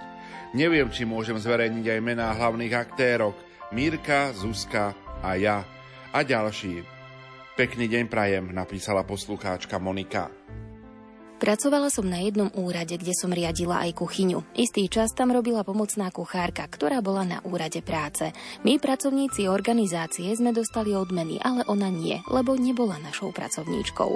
Neviem, 0.54 0.94
či 0.94 1.10
môžem 1.10 1.42
zverejniť 1.42 1.90
aj 1.90 2.00
mená 2.06 2.38
hlavných 2.38 2.74
aktérok 2.78 3.34
Mírka, 3.74 4.30
Zuzka 4.38 4.94
a 5.26 5.34
ja 5.34 5.66
a 6.14 6.20
ďalší. 6.22 6.86
Pekný 7.58 7.90
deň 7.90 8.06
prajem, 8.14 8.54
napísala 8.54 9.02
poslucháčka 9.02 9.82
Monika. 9.82 10.37
Pracovala 11.38 11.94
som 11.94 12.10
na 12.10 12.18
jednom 12.18 12.50
úrade, 12.58 12.98
kde 12.98 13.14
som 13.14 13.30
riadila 13.30 13.86
aj 13.86 14.02
kuchyňu. 14.02 14.42
Istý 14.58 14.90
čas 14.90 15.14
tam 15.14 15.30
robila 15.30 15.62
pomocná 15.62 16.10
kuchárka, 16.10 16.66
ktorá 16.66 16.98
bola 16.98 17.30
na 17.30 17.38
úrade 17.46 17.86
práce. 17.86 18.34
My, 18.66 18.82
pracovníci 18.82 19.46
organizácie, 19.46 20.34
sme 20.34 20.50
dostali 20.50 20.98
odmeny, 20.98 21.38
ale 21.38 21.62
ona 21.70 21.94
nie, 21.94 22.26
lebo 22.34 22.58
nebola 22.58 22.98
našou 23.06 23.30
pracovníčkou. 23.30 24.12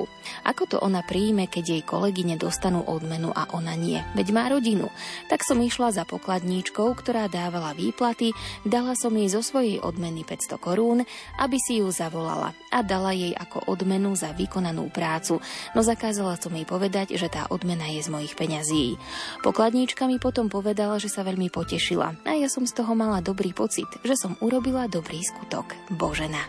Ako 0.50 0.64
to 0.66 0.82
ona 0.82 1.06
príjme, 1.06 1.46
keď 1.46 1.78
jej 1.78 1.84
kolegyne 1.86 2.42
dostanú 2.42 2.82
odmenu 2.90 3.30
a 3.38 3.46
ona 3.54 3.78
nie? 3.78 4.02
Veď 4.18 4.28
má 4.34 4.50
rodinu. 4.50 4.90
Tak 5.30 5.46
som 5.46 5.62
išla 5.62 5.94
za 5.94 6.10
pokladníčkou, 6.10 6.90
ktorá 6.98 7.30
dávala 7.30 7.78
výplaty, 7.78 8.34
dala 8.66 8.98
som 8.98 9.14
jej 9.14 9.30
zo 9.30 9.46
svojej 9.46 9.78
odmeny 9.78 10.26
500 10.26 10.58
korún, 10.58 11.06
aby 11.38 11.58
si 11.62 11.86
ju 11.86 11.88
zavolala 11.94 12.58
a 12.74 12.82
dala 12.82 13.14
jej 13.14 13.38
ako 13.38 13.70
odmenu 13.70 14.18
za 14.18 14.34
vykonanú 14.34 14.90
prácu, 14.90 15.38
no 15.78 15.86
zakázala 15.86 16.34
som 16.42 16.56
jej 16.58 16.66
povedať, 16.66 17.11
že 17.16 17.32
tá 17.32 17.48
odmena 17.52 17.88
je 17.90 18.04
z 18.04 18.10
mojich 18.12 18.36
peňazí. 18.36 19.00
Pokladníčka 19.42 20.06
mi 20.06 20.20
potom 20.20 20.52
povedala, 20.52 21.00
že 21.00 21.08
sa 21.08 21.24
veľmi 21.24 21.48
potešila 21.48 22.28
a 22.28 22.32
ja 22.36 22.48
som 22.52 22.68
z 22.68 22.76
toho 22.76 22.94
mala 22.94 23.24
dobrý 23.24 23.52
pocit, 23.56 23.88
že 24.04 24.16
som 24.20 24.36
urobila 24.44 24.92
dobrý 24.92 25.24
skutok. 25.24 25.74
Božena. 25.96 26.44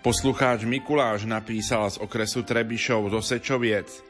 Poslucháč 0.00 0.64
Mikuláš 0.64 1.28
napísal 1.28 1.92
z 1.92 2.00
okresu 2.00 2.40
Trebišov 2.40 3.12
do 3.12 3.20
Sečoviec. 3.20 4.00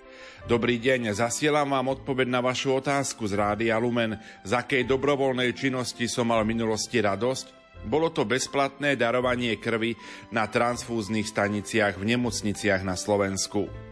Dobrý 0.46 0.78
deň, 0.78 1.12
zasielam 1.12 1.74
vám 1.74 2.00
odpoveď 2.00 2.30
na 2.30 2.40
vašu 2.40 2.78
otázku 2.78 3.26
z 3.26 3.34
Rádia 3.36 3.76
Lumen, 3.76 4.16
z 4.46 4.52
akej 4.54 4.86
dobrovoľnej 4.86 5.50
činnosti 5.52 6.06
som 6.06 6.30
mal 6.30 6.46
v 6.46 6.56
minulosti 6.56 7.02
radosť. 7.02 7.60
Bolo 7.84 8.12
to 8.14 8.22
bezplatné 8.22 8.94
darovanie 8.94 9.58
krvi 9.58 9.98
na 10.30 10.46
transfúznych 10.46 11.26
staniciach 11.26 11.98
v 11.98 12.14
nemocniciach 12.16 12.86
na 12.86 12.94
Slovensku. 12.94 13.89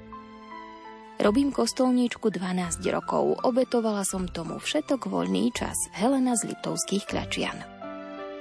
Robím 1.19 1.51
kostolníčku 1.51 2.31
12 2.31 2.79
rokov. 2.95 3.43
Obetovala 3.43 4.07
som 4.07 4.31
tomu 4.31 4.63
všetok 4.63 5.11
voľný 5.11 5.51
čas. 5.51 5.75
Helena 5.91 6.39
z 6.39 6.55
Liptovských 6.55 7.11
Kľačian. 7.11 7.59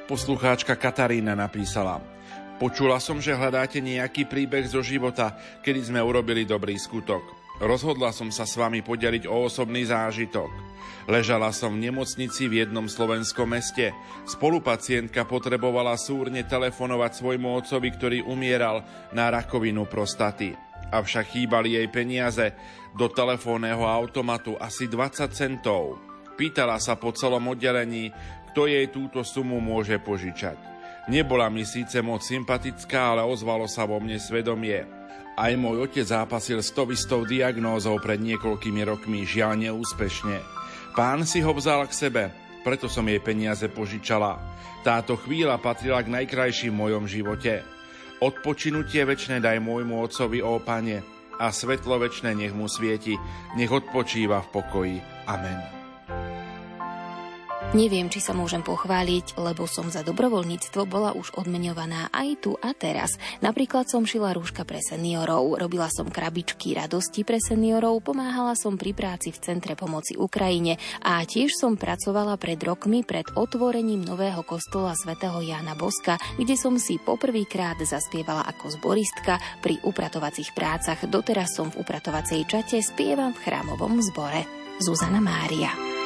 Poslucháčka 0.05 0.77
Katarína 0.77 1.33
napísala 1.33 1.97
Počula 2.61 3.01
som, 3.01 3.17
že 3.17 3.33
hľadáte 3.33 3.81
nejaký 3.81 4.29
príbeh 4.29 4.69
zo 4.69 4.85
života, 4.85 5.33
kedy 5.65 5.89
sme 5.89 6.05
urobili 6.05 6.45
dobrý 6.45 6.77
skutok. 6.77 7.25
Rozhodla 7.57 8.13
som 8.13 8.29
sa 8.29 8.45
s 8.45 8.53
vami 8.53 8.85
podeliť 8.85 9.25
o 9.25 9.49
osobný 9.49 9.89
zážitok. 9.89 10.53
Ležala 11.09 11.49
som 11.57 11.73
v 11.73 11.89
nemocnici 11.89 12.45
v 12.45 12.61
jednom 12.61 12.85
slovenskom 12.85 13.57
meste. 13.57 13.89
Spolupacientka 14.29 15.25
potrebovala 15.25 15.97
súrne 15.97 16.45
telefonovať 16.45 17.25
svojmu 17.25 17.57
otcovi, 17.57 17.89
ktorý 17.89 18.17
umieral 18.29 18.85
na 19.17 19.33
rakovinu 19.33 19.89
prostaty 19.89 20.66
avšak 20.91 21.35
chýbali 21.35 21.75
jej 21.75 21.87
peniaze 21.91 22.53
do 22.95 23.11
telefónneho 23.11 23.85
automatu 23.85 24.57
asi 24.57 24.89
20 24.89 25.29
centov. 25.31 26.01
Pýtala 26.37 26.77
sa 26.77 26.97
po 26.97 27.13
celom 27.13 27.53
oddelení, 27.53 28.13
kto 28.53 28.65
jej 28.69 28.89
túto 28.89 29.21
sumu 29.21 29.61
môže 29.61 29.97
požičať. 30.01 30.57
Nebola 31.07 31.47
mi 31.47 31.63
síce 31.63 32.03
moc 32.03 32.19
sympatická, 32.19 33.15
ale 33.15 33.23
ozvalo 33.23 33.69
sa 33.69 33.87
vo 33.87 34.01
mne 34.01 34.19
svedomie. 34.19 34.83
Aj 35.37 35.53
môj 35.53 35.85
otec 35.87 36.03
zápasil 36.03 36.59
s 36.59 36.73
tovistou 36.73 37.23
diagnózou 37.23 38.01
pred 38.01 38.17
niekoľkými 38.17 38.81
rokmi, 38.83 39.23
žiaľ 39.23 39.69
neúspešne. 39.69 40.41
Pán 40.97 41.23
si 41.29 41.45
ho 41.45 41.53
vzal 41.53 41.85
k 41.85 41.93
sebe, 41.93 42.23
preto 42.65 42.89
som 42.89 43.05
jej 43.05 43.21
peniaze 43.21 43.69
požičala. 43.69 44.41
Táto 44.81 45.13
chvíľa 45.15 45.61
patrila 45.61 46.01
k 46.01 46.09
najkrajším 46.09 46.73
v 46.73 46.81
mojom 46.81 47.05
živote. 47.05 47.76
Odpočinutie 48.17 49.05
večné 49.05 49.37
daj 49.37 49.61
môjmu 49.61 50.01
otcovi, 50.01 50.41
ó 50.41 50.57
Pane, 50.57 51.05
a 51.37 51.53
svetlo 51.53 52.01
večné 52.01 52.33
nech 52.33 52.49
mu 52.49 52.65
svieti, 52.65 53.13
nech 53.53 53.69
odpočíva 53.69 54.41
v 54.41 54.51
pokoji. 54.57 54.97
Amen. 55.29 55.76
Neviem, 57.75 58.07
či 58.07 58.23
sa 58.23 58.31
môžem 58.31 58.63
pochváliť, 58.63 59.35
lebo 59.43 59.67
som 59.67 59.91
za 59.91 59.99
dobrovoľníctvo 59.99 60.87
bola 60.87 61.11
už 61.11 61.35
odmeňovaná 61.35 62.07
aj 62.15 62.29
tu 62.39 62.55
a 62.63 62.71
teraz. 62.71 63.19
Napríklad 63.43 63.91
som 63.91 64.07
šila 64.07 64.31
rúška 64.31 64.63
pre 64.63 64.79
seniorov, 64.79 65.59
robila 65.59 65.91
som 65.91 66.07
krabičky 66.07 66.71
radosti 66.71 67.27
pre 67.27 67.43
seniorov, 67.43 68.07
pomáhala 68.07 68.55
som 68.55 68.79
pri 68.79 68.95
práci 68.95 69.35
v 69.35 69.43
Centre 69.43 69.75
pomoci 69.75 70.15
Ukrajine 70.15 70.79
a 71.03 71.19
tiež 71.27 71.59
som 71.59 71.75
pracovala 71.75 72.39
pred 72.39 72.55
rokmi 72.63 73.03
pred 73.03 73.27
otvorením 73.35 73.99
nového 73.99 74.47
kostola 74.47 74.95
svätého 74.95 75.43
Jána 75.43 75.75
Boska, 75.75 76.15
kde 76.39 76.55
som 76.55 76.79
si 76.79 76.95
poprvýkrát 77.03 77.75
zaspievala 77.83 78.47
ako 78.47 78.79
zboristka 78.79 79.43
pri 79.59 79.75
upratovacích 79.83 80.55
prácach. 80.55 81.03
Doteraz 81.03 81.51
som 81.51 81.67
v 81.67 81.83
upratovacej 81.83 82.47
čate 82.47 82.79
spievam 82.79 83.35
v 83.35 83.43
chrámovom 83.43 83.99
zbore. 83.99 84.47
Zuzana 84.79 85.19
Mária. 85.19 85.96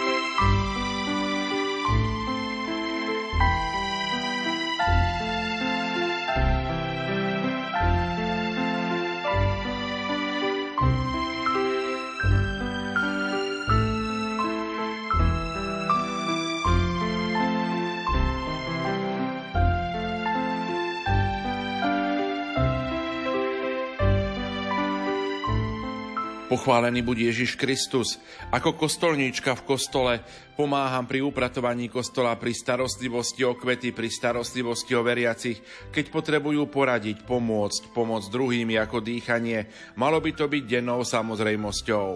Pochválený 26.52 27.00
buď 27.00 27.32
Ježiš 27.32 27.56
Kristus. 27.56 28.20
Ako 28.52 28.76
kostolníčka 28.76 29.56
v 29.56 29.64
kostole 29.72 30.14
pomáham 30.60 31.08
pri 31.08 31.24
upratovaní 31.24 31.88
kostola, 31.88 32.36
pri 32.36 32.52
starostlivosti 32.52 33.48
o 33.48 33.56
kvety, 33.56 33.96
pri 33.96 34.12
starostlivosti 34.12 34.92
o 34.92 35.00
veriacich, 35.00 35.64
keď 35.96 36.12
potrebujú 36.12 36.68
poradiť, 36.68 37.24
pomôcť, 37.24 37.96
pomôcť 37.96 38.28
druhým 38.28 38.68
ako 38.84 39.00
dýchanie. 39.00 39.72
Malo 39.96 40.20
by 40.20 40.36
to 40.36 40.52
byť 40.52 40.64
dennou 40.68 41.08
samozrejmosťou. 41.08 42.10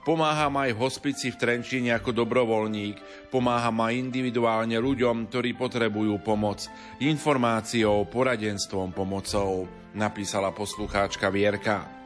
Pomáham 0.00 0.64
aj 0.64 0.80
hospici 0.80 1.28
v 1.28 1.44
Trenčíne 1.44 1.92
ako 1.92 2.24
dobrovoľník. 2.24 3.28
Pomáham 3.28 3.84
aj 3.84 4.00
individuálne 4.00 4.80
ľuďom, 4.80 5.28
ktorí 5.28 5.60
potrebujú 5.60 6.24
pomoc. 6.24 6.64
Informáciou, 7.04 8.08
poradenstvom, 8.08 8.96
pomocou, 8.96 9.68
napísala 9.92 10.56
poslucháčka 10.56 11.28
Vierka. 11.28 12.03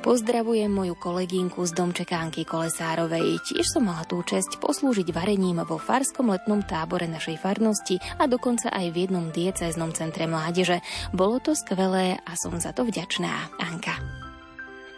Pozdravujem 0.00 0.72
moju 0.72 0.96
kolegynku 0.96 1.60
z 1.68 1.76
domčekánky 1.76 2.48
Kolesárovej. 2.48 3.36
Tiež 3.44 3.68
som 3.68 3.84
mala 3.84 4.08
tú 4.08 4.24
čest 4.24 4.56
poslúžiť 4.56 5.12
varením 5.12 5.60
vo 5.60 5.76
farskom 5.76 6.32
letnom 6.32 6.64
tábore 6.64 7.04
našej 7.04 7.36
farnosti 7.36 8.00
a 8.16 8.24
dokonca 8.24 8.72
aj 8.72 8.96
v 8.96 9.04
jednom 9.04 9.28
diecéznom 9.28 9.92
centre 9.92 10.24
mládeže. 10.24 10.80
Bolo 11.12 11.36
to 11.44 11.52
skvelé 11.52 12.16
a 12.16 12.32
som 12.32 12.56
za 12.56 12.72
to 12.72 12.88
vďačná. 12.88 13.52
Anka. 13.60 14.00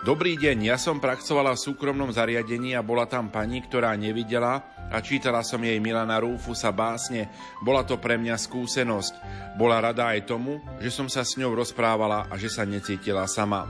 Dobrý 0.07 0.38
deň, 0.38 0.71
ja 0.71 0.79
som 0.79 1.03
praxovala 1.03 1.59
v 1.59 1.62
súkromnom 1.67 2.15
zariadení 2.15 2.79
a 2.79 2.87
bola 2.87 3.11
tam 3.11 3.27
pani, 3.27 3.59
ktorá 3.59 3.99
nevidela 3.99 4.62
a 4.87 5.03
čítala 5.03 5.43
som 5.43 5.59
jej 5.67 5.83
Milana 5.83 6.23
Rúfusa 6.23 6.71
básne. 6.71 7.27
Bola 7.59 7.83
to 7.83 7.99
pre 7.99 8.23
mňa 8.23 8.38
skúsenosť. 8.38 9.15
Bola 9.59 9.83
rada 9.83 10.15
aj 10.15 10.31
tomu, 10.31 10.62
že 10.79 10.95
som 10.95 11.11
sa 11.11 11.27
s 11.27 11.35
ňou 11.43 11.59
rozprávala 11.59 12.31
a 12.31 12.38
že 12.38 12.47
sa 12.47 12.62
necítila 12.62 13.27
sama. 13.27 13.67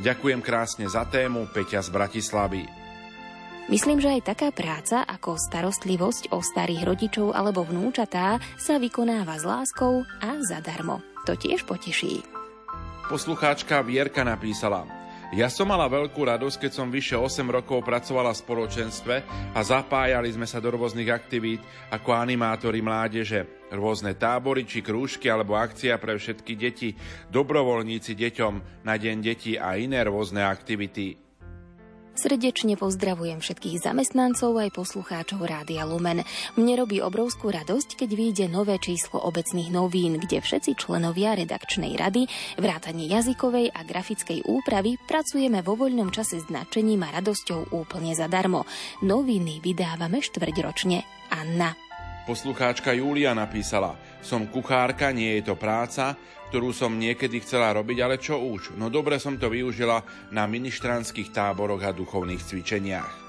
Ďakujem 0.00 0.40
krásne 0.40 0.88
za 0.88 1.04
tému, 1.04 1.50
Peťa 1.52 1.84
z 1.84 1.92
Bratislavy. 1.92 2.64
Myslím, 3.70 4.02
že 4.02 4.18
aj 4.18 4.34
taká 4.34 4.48
práca 4.50 5.06
ako 5.06 5.38
starostlivosť 5.38 6.34
o 6.34 6.42
starých 6.42 6.82
rodičov 6.82 7.30
alebo 7.30 7.62
vnúčatá 7.62 8.42
sa 8.58 8.80
vykonáva 8.80 9.38
s 9.38 9.44
láskou 9.46 10.02
a 10.18 10.40
zadarmo. 10.42 10.98
To 11.28 11.38
tiež 11.38 11.62
poteší. 11.62 12.26
Poslucháčka 13.06 13.78
Vierka 13.86 14.26
napísala 14.26 14.82
Ja 15.30 15.46
som 15.46 15.70
mala 15.70 15.86
veľkú 15.86 16.20
radosť, 16.26 16.66
keď 16.66 16.72
som 16.74 16.90
vyše 16.90 17.14
8 17.14 17.46
rokov 17.46 17.86
pracovala 17.86 18.34
v 18.34 18.42
spoločenstve 18.42 19.14
a 19.54 19.60
zapájali 19.62 20.34
sme 20.34 20.44
sa 20.48 20.58
do 20.58 20.74
rôznych 20.74 21.08
aktivít 21.08 21.62
ako 21.94 22.18
animátori 22.18 22.82
mládeže, 22.82 23.61
rôzne 23.72 24.12
tábory 24.14 24.68
či 24.68 24.84
krúžky 24.84 25.32
alebo 25.32 25.56
akcia 25.56 25.96
pre 25.96 26.20
všetky 26.20 26.52
deti, 26.54 26.94
dobrovoľníci 27.32 28.12
deťom 28.12 28.84
na 28.84 28.94
deň 29.00 29.16
detí 29.24 29.56
a 29.56 29.80
iné 29.80 30.04
rôzne 30.04 30.44
aktivity. 30.44 31.22
Srdečne 32.12 32.76
pozdravujem 32.76 33.40
všetkých 33.40 33.88
zamestnancov 33.88 34.60
aj 34.60 34.76
poslucháčov 34.76 35.48
Rádia 35.48 35.88
Lumen. 35.88 36.20
Mne 36.60 36.84
robí 36.84 37.00
obrovskú 37.00 37.48
radosť, 37.48 37.96
keď 38.04 38.10
vyjde 38.12 38.46
nové 38.52 38.76
číslo 38.76 39.16
obecných 39.24 39.72
novín, 39.72 40.20
kde 40.20 40.44
všetci 40.44 40.76
členovia 40.76 41.32
redakčnej 41.32 41.96
rady, 41.96 42.28
vrátane 42.60 43.08
jazykovej 43.08 43.72
a 43.72 43.80
grafickej 43.80 44.44
úpravy 44.44 45.00
pracujeme 45.08 45.64
vo 45.64 45.72
voľnom 45.72 46.12
čase 46.12 46.44
s 46.44 46.52
nadšením 46.52 47.00
a 47.08 47.16
radosťou 47.16 47.72
úplne 47.72 48.12
zadarmo. 48.12 48.68
Noviny 49.00 49.64
vydávame 49.64 50.20
štvrťročne. 50.20 51.08
Anna. 51.32 51.91
Poslucháčka 52.22 52.94
Júlia 52.94 53.34
napísala 53.34 53.98
Som 54.22 54.46
kuchárka, 54.46 55.10
nie 55.10 55.42
je 55.42 55.50
to 55.50 55.54
práca, 55.58 56.14
ktorú 56.52 56.70
som 56.70 56.94
niekedy 56.94 57.42
chcela 57.42 57.72
robiť, 57.74 57.98
ale 58.04 58.20
čo 58.20 58.38
už? 58.38 58.78
No 58.78 58.92
dobre 58.92 59.16
som 59.18 59.40
to 59.40 59.50
využila 59.50 60.04
na 60.30 60.44
ministranských 60.46 61.32
táboroch 61.32 61.82
a 61.82 61.96
duchovných 61.96 62.44
cvičeniach. 62.44 63.21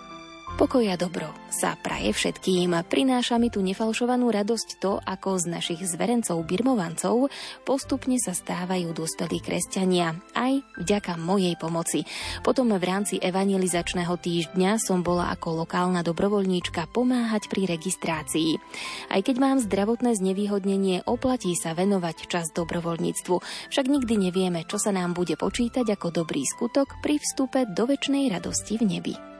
Pokoj 0.53 0.85
a 0.85 0.93
dobro 0.93 1.33
sa 1.49 1.73
praje 1.73 2.13
všetkým. 2.13 2.77
Prináša 2.85 3.41
mi 3.41 3.49
tu 3.49 3.65
nefalšovanú 3.65 4.29
radosť 4.29 4.77
to, 4.77 5.01
ako 5.01 5.41
z 5.41 5.49
našich 5.49 5.81
zverencov 5.81 6.45
birmovancov 6.45 7.33
postupne 7.65 8.21
sa 8.21 8.37
stávajú 8.37 8.93
dospelí 8.93 9.41
kresťania, 9.41 10.13
aj 10.37 10.61
vďaka 10.77 11.17
mojej 11.17 11.57
pomoci. 11.57 12.05
Potom 12.45 12.69
v 12.69 12.85
rámci 12.85 13.17
evangelizačného 13.17 14.13
týždňa 14.13 14.77
som 14.77 15.01
bola 15.01 15.33
ako 15.33 15.65
lokálna 15.65 16.05
dobrovoľníčka 16.05 16.85
pomáhať 16.93 17.49
pri 17.49 17.73
registrácii. 17.73 18.61
Aj 19.09 19.25
keď 19.25 19.35
mám 19.41 19.57
zdravotné 19.57 20.13
znevýhodnenie, 20.21 21.01
oplatí 21.09 21.57
sa 21.57 21.73
venovať 21.73 22.29
čas 22.29 22.53
dobrovoľníctvu, 22.53 23.35
však 23.73 23.85
nikdy 23.89 24.29
nevieme, 24.29 24.69
čo 24.69 24.77
sa 24.77 24.93
nám 24.93 25.17
bude 25.17 25.33
počítať 25.33 25.97
ako 25.97 26.13
dobrý 26.13 26.45
skutok 26.45 27.01
pri 27.01 27.17
vstupe 27.17 27.65
do 27.73 27.89
väčšnej 27.89 28.29
radosti 28.29 28.77
v 28.77 28.85
nebi. 28.85 29.32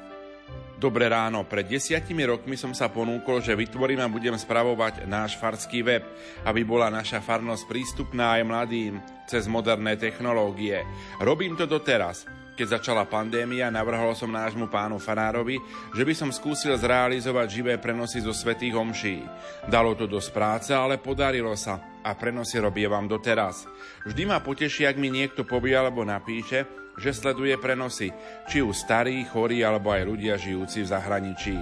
Dobré 0.84 1.08
ráno, 1.08 1.48
pred 1.48 1.64
desiatimi 1.64 2.28
rokmi 2.28 2.60
som 2.60 2.76
sa 2.76 2.92
ponúkol, 2.92 3.40
že 3.40 3.56
vytvorím 3.56 4.04
a 4.04 4.12
budem 4.12 4.36
spravovať 4.36 5.08
náš 5.08 5.40
farský 5.40 5.80
web, 5.80 6.04
aby 6.44 6.68
bola 6.68 6.92
naša 6.92 7.24
farnosť 7.24 7.64
prístupná 7.72 8.36
aj 8.36 8.44
mladým 8.44 9.00
cez 9.24 9.48
moderné 9.48 9.96
technológie. 9.96 10.84
Robím 11.24 11.56
to 11.56 11.64
doteraz. 11.64 12.28
Keď 12.60 12.68
začala 12.68 13.08
pandémia, 13.08 13.72
navrhol 13.72 14.12
som 14.12 14.28
nášmu 14.28 14.68
pánu 14.68 15.00
Farárovi, 15.00 15.56
že 15.96 16.04
by 16.04 16.14
som 16.20 16.36
skúsil 16.36 16.76
zrealizovať 16.76 17.48
živé 17.48 17.80
prenosy 17.80 18.20
zo 18.20 18.36
svetých 18.36 18.76
homší. 18.76 19.24
Dalo 19.72 19.96
to 19.96 20.04
dosť 20.04 20.30
práce, 20.36 20.76
ale 20.76 21.00
podarilo 21.00 21.56
sa 21.56 21.80
a 22.04 22.12
prenosy 22.12 22.60
robievam 22.60 23.08
doteraz. 23.08 23.72
Vždy 24.04 24.28
ma 24.28 24.44
poteší, 24.44 24.84
ak 24.84 25.00
mi 25.00 25.08
niekto 25.08 25.48
povie 25.48 25.80
alebo 25.80 26.04
napíše, 26.04 26.83
že 26.98 27.16
sleduje 27.16 27.56
prenosy, 27.58 28.14
či 28.50 28.62
už 28.62 28.76
starí, 28.76 29.26
chorí 29.26 29.62
alebo 29.66 29.94
aj 29.94 30.04
ľudia 30.06 30.36
žijúci 30.38 30.86
v 30.86 30.92
zahraničí, 30.92 31.56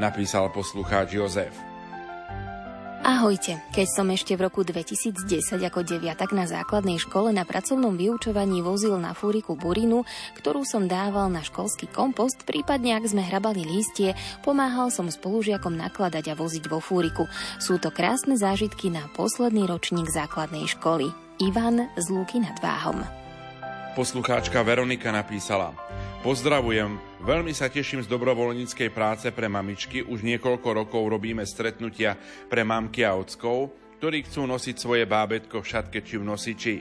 napísal 0.00 0.48
poslucháč 0.52 1.16
Jozef. 1.16 1.68
Ahojte, 3.08 3.62
keď 3.72 3.86
som 3.88 4.10
ešte 4.12 4.36
v 4.36 4.50
roku 4.50 4.66
2010 4.66 5.24
ako 5.64 5.80
deviatak 5.80 6.34
na 6.36 6.44
základnej 6.44 7.00
škole 7.00 7.32
na 7.32 7.46
pracovnom 7.48 7.96
vyučovaní 7.96 8.60
vozil 8.60 9.00
na 9.00 9.16
fúriku 9.16 9.56
burinu, 9.56 10.04
ktorú 10.36 10.66
som 10.66 10.84
dával 10.84 11.32
na 11.32 11.40
školský 11.40 11.88
kompost, 11.88 12.44
prípadne 12.44 12.98
ak 12.98 13.08
sme 13.08 13.24
hrabali 13.24 13.64
lístie, 13.64 14.12
pomáhal 14.44 14.92
som 14.92 15.08
spolužiakom 15.08 15.72
nakladať 15.78 16.34
a 16.34 16.38
voziť 16.38 16.68
vo 16.68 16.84
fúriku. 16.84 17.24
Sú 17.56 17.80
to 17.80 17.88
krásne 17.88 18.36
zážitky 18.36 18.92
na 18.92 19.06
posledný 19.16 19.64
ročník 19.64 20.12
základnej 20.12 20.68
školy. 20.68 21.08
Ivan 21.38 21.88
z 21.96 22.06
Lúky 22.10 22.42
nad 22.42 22.58
Váhom. 22.58 23.27
Poslucháčka 23.98 24.62
Veronika 24.62 25.10
napísala 25.10 25.74
Pozdravujem, 26.22 27.02
veľmi 27.26 27.50
sa 27.50 27.66
teším 27.66 27.98
z 27.98 28.06
dobrovoľníckej 28.06 28.94
práce 28.94 29.26
pre 29.34 29.50
mamičky. 29.50 30.06
Už 30.06 30.22
niekoľko 30.22 30.70
rokov 30.70 31.02
robíme 31.02 31.42
stretnutia 31.42 32.14
pre 32.46 32.62
mamky 32.62 33.02
a 33.02 33.18
ockov, 33.18 33.74
ktorí 33.98 34.22
chcú 34.22 34.46
nosiť 34.46 34.76
svoje 34.78 35.02
bábetko 35.02 35.66
v 35.66 35.70
šatke 35.74 35.98
či 36.06 36.14
v 36.14 36.30
nosiči. 36.30 36.76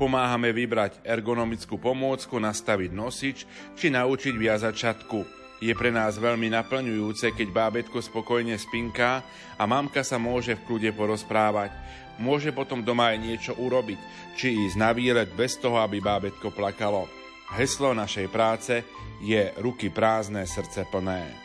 Pomáhame 0.00 0.56
vybrať 0.56 1.04
ergonomickú 1.04 1.76
pomôcku, 1.76 2.40
nastaviť 2.40 2.90
nosič 2.96 3.44
či 3.76 3.92
naučiť 3.92 4.32
viazať 4.32 4.72
šatku. 4.72 5.41
Je 5.62 5.70
pre 5.78 5.94
nás 5.94 6.18
veľmi 6.18 6.50
naplňujúce, 6.50 7.38
keď 7.38 7.48
bábetko 7.54 8.02
spokojne 8.02 8.58
spinká 8.58 9.22
a 9.54 9.62
mamka 9.62 10.02
sa 10.02 10.18
môže 10.18 10.58
v 10.58 10.64
kľude 10.66 10.90
porozprávať 10.90 11.70
môže 12.22 12.52
potom 12.52 12.84
doma 12.84 13.14
aj 13.14 13.18
niečo 13.18 13.52
urobiť, 13.56 13.98
či 14.38 14.68
ísť 14.68 14.76
na 14.76 14.94
výlet 14.94 15.30
bez 15.32 15.56
toho, 15.56 15.80
aby 15.80 16.02
bábetko 16.02 16.52
plakalo. 16.52 17.08
Heslo 17.52 17.92
našej 17.92 18.28
práce 18.32 18.80
je 19.20 19.52
ruky 19.60 19.92
prázdne, 19.92 20.46
srdce 20.48 20.88
plné. 20.88 21.41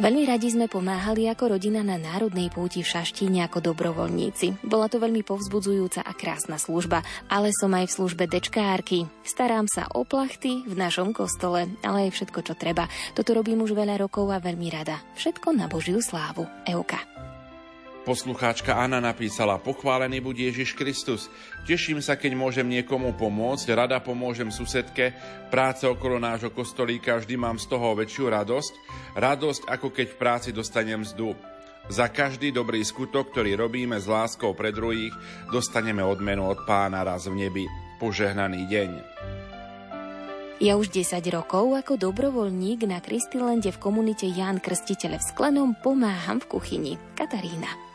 Veľmi 0.00 0.24
radi 0.24 0.48
sme 0.48 0.72
pomáhali 0.72 1.28
ako 1.28 1.58
rodina 1.58 1.84
na 1.84 2.00
národnej 2.00 2.48
púti 2.48 2.80
v 2.80 2.88
Šaštíne 2.88 3.44
ako 3.44 3.72
dobrovoľníci. 3.72 4.64
Bola 4.64 4.88
to 4.88 4.96
veľmi 4.96 5.20
povzbudzujúca 5.20 6.00
a 6.00 6.12
krásna 6.16 6.56
služba, 6.56 7.04
ale 7.28 7.52
som 7.52 7.68
aj 7.76 7.92
v 7.92 7.96
službe 8.00 8.24
dečkárky. 8.24 9.04
Starám 9.20 9.68
sa 9.68 9.92
o 9.92 10.08
plachty 10.08 10.64
v 10.64 10.74
našom 10.74 11.12
kostole, 11.12 11.68
ale 11.84 12.08
aj 12.08 12.16
všetko, 12.16 12.40
čo 12.40 12.54
treba. 12.56 12.88
Toto 13.12 13.36
robím 13.36 13.60
už 13.60 13.76
veľa 13.76 14.00
rokov 14.00 14.32
a 14.32 14.40
veľmi 14.40 14.72
rada. 14.72 14.96
Všetko 15.12 15.52
na 15.52 15.68
Božiu 15.68 16.00
slávu. 16.00 16.48
Euka. 16.64 17.31
Poslucháčka 18.02 18.74
Anna 18.74 18.98
napísala, 18.98 19.62
pochválený 19.62 20.18
buď 20.18 20.50
Ježiš 20.50 20.74
Kristus. 20.74 21.30
Teším 21.70 22.02
sa, 22.02 22.18
keď 22.18 22.34
môžem 22.34 22.66
niekomu 22.66 23.14
pomôcť, 23.14 23.70
rada 23.78 24.02
pomôžem 24.02 24.50
susedke, 24.50 25.14
práce 25.54 25.86
okolo 25.86 26.18
nášho 26.18 26.50
kostolíka, 26.50 27.22
vždy 27.22 27.38
mám 27.38 27.62
z 27.62 27.70
toho 27.70 27.94
väčšiu 27.94 28.26
radosť. 28.26 28.72
Radosť, 29.14 29.62
ako 29.70 29.94
keď 29.94 30.06
v 30.10 30.18
práci 30.18 30.50
dostanem 30.50 31.06
mzdu. 31.06 31.38
Za 31.94 32.10
každý 32.10 32.50
dobrý 32.50 32.82
skutok, 32.82 33.30
ktorý 33.30 33.54
robíme 33.54 33.94
s 33.94 34.10
láskou 34.10 34.50
pre 34.50 34.74
druhých, 34.74 35.14
dostaneme 35.54 36.02
odmenu 36.02 36.42
od 36.50 36.58
pána 36.66 37.06
raz 37.06 37.30
v 37.30 37.38
nebi. 37.38 37.70
Požehnaný 38.02 38.66
deň. 38.66 38.90
Ja 40.58 40.74
už 40.74 40.90
10 40.90 41.22
rokov 41.30 41.70
ako 41.74 41.94
dobrovoľník 42.02 42.82
na 42.82 42.98
Kristilende 42.98 43.70
v 43.70 43.78
komunite 43.78 44.26
Ján 44.26 44.58
Krstiteľ 44.58 45.22
v 45.22 45.26
Sklenom 45.26 45.70
pomáham 45.78 46.42
v 46.42 46.50
kuchyni. 46.50 46.94
Katarína. 47.14 47.91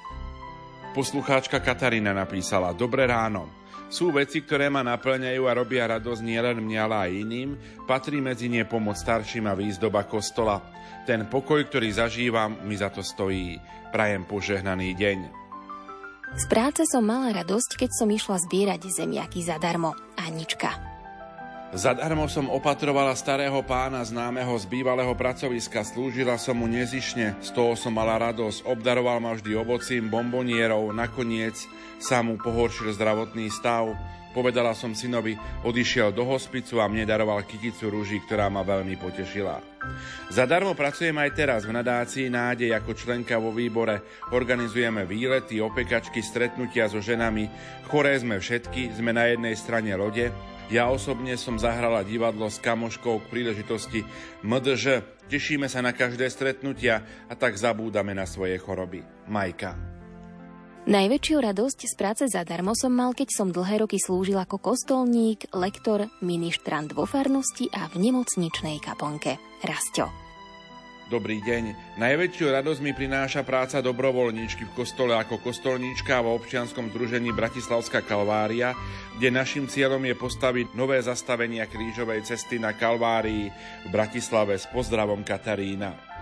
Poslucháčka 0.98 1.62
Katarína 1.62 2.10
napísala 2.10 2.74
Dobré 2.74 3.06
ráno. 3.06 3.54
Sú 3.86 4.10
veci, 4.10 4.42
ktoré 4.42 4.66
ma 4.66 4.82
naplňajú 4.82 5.46
a 5.46 5.54
robia 5.54 5.86
radosť 5.86 6.26
nielen 6.26 6.58
mňa, 6.58 6.80
ale 6.90 6.96
aj 6.98 7.12
iným. 7.22 7.50
Patrí 7.86 8.18
medzi 8.18 8.50
ne 8.50 8.66
pomoc 8.66 8.98
starším 8.98 9.46
a 9.46 9.54
výzdoba 9.54 10.10
kostola. 10.10 10.58
Ten 11.06 11.30
pokoj, 11.30 11.62
ktorý 11.70 11.94
zažívam, 11.94 12.66
mi 12.66 12.74
za 12.82 12.90
to 12.90 13.06
stojí. 13.06 13.62
Prajem 13.94 14.26
požehnaný 14.26 14.98
deň. 14.98 15.20
Z 16.34 16.44
práce 16.50 16.82
som 16.90 17.06
mala 17.06 17.30
radosť, 17.30 17.78
keď 17.78 17.94
som 17.94 18.10
išla 18.10 18.42
zbierať 18.50 18.90
zemiaky 18.90 19.46
zadarmo. 19.46 19.94
Anička. 20.18 20.97
Zadarmo 21.76 22.32
som 22.32 22.48
opatrovala 22.48 23.12
starého 23.12 23.60
pána 23.60 24.00
známeho 24.00 24.56
z 24.56 24.64
bývalého 24.72 25.12
pracoviska, 25.12 25.84
slúžila 25.84 26.40
som 26.40 26.56
mu 26.56 26.64
nezišne, 26.64 27.36
z 27.44 27.50
toho 27.52 27.76
som 27.76 27.92
mala 27.92 28.16
radosť, 28.32 28.64
obdaroval 28.64 29.20
ma 29.20 29.36
vždy 29.36 29.52
ovocím, 29.52 30.08
bombonierov, 30.08 30.96
nakoniec 30.96 31.60
sa 32.00 32.24
mu 32.24 32.40
pohoršil 32.40 32.96
zdravotný 32.96 33.52
stav. 33.52 33.92
Povedala 34.32 34.72
som 34.72 34.96
synovi, 34.96 35.36
odišiel 35.68 36.16
do 36.16 36.24
hospicu 36.24 36.80
a 36.80 36.88
mne 36.88 37.04
daroval 37.04 37.44
kyticu 37.44 37.92
rúží, 37.92 38.24
ktorá 38.24 38.48
ma 38.48 38.64
veľmi 38.64 38.96
potešila. 38.96 39.60
Zadarmo 40.32 40.72
pracujem 40.72 41.16
aj 41.20 41.32
teraz 41.36 41.62
v 41.68 41.76
nadácii 41.76 42.32
Nádej 42.32 42.80
ako 42.80 42.96
členka 42.96 43.36
vo 43.44 43.52
výbore. 43.52 44.08
Organizujeme 44.32 45.04
výlety, 45.04 45.60
opekačky, 45.60 46.24
stretnutia 46.24 46.88
so 46.88 47.04
ženami. 47.04 47.52
Choré 47.92 48.16
sme 48.24 48.40
všetky, 48.40 48.96
sme 48.96 49.12
na 49.12 49.28
jednej 49.32 49.58
strane 49.58 49.92
lode, 49.98 50.32
ja 50.68 50.92
osobne 50.92 51.40
som 51.40 51.56
zahrala 51.56 52.04
divadlo 52.04 52.52
s 52.52 52.60
kamoškou 52.60 53.24
k 53.24 53.30
príležitosti 53.32 54.04
MDŽ. 54.44 55.04
Tešíme 55.28 55.68
sa 55.68 55.84
na 55.84 55.92
každé 55.92 56.28
stretnutia 56.32 57.04
a 57.28 57.34
tak 57.36 57.56
zabúdame 57.56 58.16
na 58.16 58.28
svoje 58.28 58.60
choroby. 58.60 59.04
Majka. 59.28 59.76
Najväčšiu 60.88 61.36
radosť 61.44 61.80
z 61.84 61.94
práce 62.00 62.24
zadarmo 62.32 62.72
som 62.72 62.96
mal, 62.96 63.12
keď 63.12 63.28
som 63.36 63.52
dlhé 63.52 63.84
roky 63.84 64.00
slúžil 64.00 64.40
ako 64.40 64.56
kostolník, 64.56 65.52
lektor, 65.52 66.08
ministrant 66.24 66.96
vo 66.96 67.04
farnosti 67.04 67.68
a 67.76 67.92
v 67.92 68.08
nemocničnej 68.08 68.80
kaponke. 68.80 69.36
Rastio. 69.68 70.27
Dobrý 71.08 71.40
deň. 71.40 71.96
Najväčšiu 71.96 72.52
radosť 72.52 72.84
mi 72.84 72.92
prináša 72.92 73.48
práca 73.48 73.80
dobrovoľníčky 73.80 74.68
v 74.68 74.76
kostole 74.76 75.16
ako 75.16 75.40
kostolníčka 75.40 76.20
vo 76.20 76.36
občianskom 76.36 76.92
združení 76.92 77.32
Bratislavská 77.32 78.04
Kalvária, 78.04 78.76
kde 79.16 79.32
našim 79.32 79.72
cieľom 79.72 80.04
je 80.04 80.20
postaviť 80.20 80.76
nové 80.76 81.00
zastavenia 81.00 81.64
krížovej 81.64 82.28
cesty 82.28 82.60
na 82.60 82.76
Kalvárii 82.76 83.48
v 83.48 83.88
Bratislave 83.88 84.60
s 84.60 84.68
pozdravom 84.68 85.24
Katarína. 85.24 86.17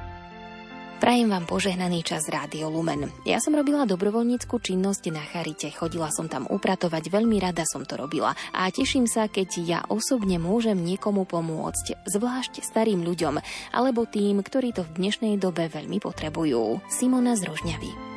Prajem 0.95 1.27
vám 1.27 1.43
požehnaný 1.43 2.07
čas 2.07 2.23
Rádio 2.31 2.71
Lumen. 2.71 3.11
Ja 3.27 3.43
som 3.43 3.51
robila 3.51 3.83
dobrovoľníckú 3.83 4.63
činnosť 4.63 5.11
na 5.11 5.19
Charite. 5.27 5.67
Chodila 5.67 6.07
som 6.07 6.31
tam 6.31 6.47
upratovať, 6.47 7.11
veľmi 7.11 7.35
rada 7.35 7.67
som 7.67 7.83
to 7.83 7.99
robila. 7.99 8.31
A 8.55 8.71
teším 8.71 9.03
sa, 9.03 9.27
keď 9.27 9.49
ja 9.59 9.79
osobne 9.91 10.39
môžem 10.39 10.79
niekomu 10.79 11.27
pomôcť, 11.27 12.07
zvlášť 12.07 12.63
starým 12.63 13.03
ľuďom, 13.03 13.43
alebo 13.75 14.07
tým, 14.07 14.39
ktorí 14.39 14.71
to 14.71 14.87
v 14.87 14.95
dnešnej 15.03 15.35
dobe 15.35 15.67
veľmi 15.67 15.99
potrebujú. 15.99 16.79
Simona 16.87 17.35
z 17.35 17.43
Rožňavy. 17.43 18.14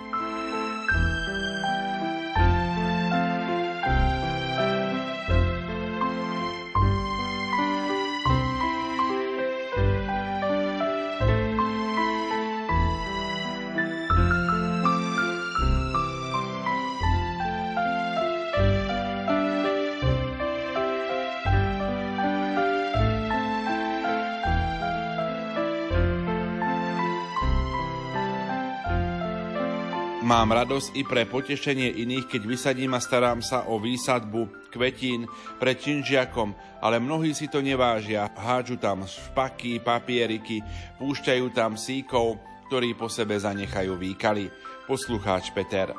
Mám 30.28 30.52
radosť 30.52 30.92
i 30.92 31.08
pre 31.08 31.24
potešenie 31.24 32.04
iných, 32.04 32.28
keď 32.28 32.42
vysadím 32.44 32.92
a 32.92 33.00
starám 33.00 33.40
sa 33.40 33.64
o 33.64 33.80
výsadbu 33.80 34.68
kvetín 34.68 35.24
pred 35.56 35.80
činžiakom, 35.80 36.52
ale 36.84 37.00
mnohí 37.00 37.32
si 37.32 37.48
to 37.48 37.64
nevážia. 37.64 38.28
Hádžu 38.36 38.76
tam 38.76 39.08
špaky, 39.08 39.80
papieriky, 39.80 40.60
púšťajú 41.00 41.48
tam 41.56 41.80
síkov, 41.80 42.36
ktorí 42.68 42.92
po 42.92 43.08
sebe 43.08 43.40
zanechajú 43.40 43.96
výkaly. 43.96 44.52
Poslucháč 44.84 45.48
Peter. 45.56 45.96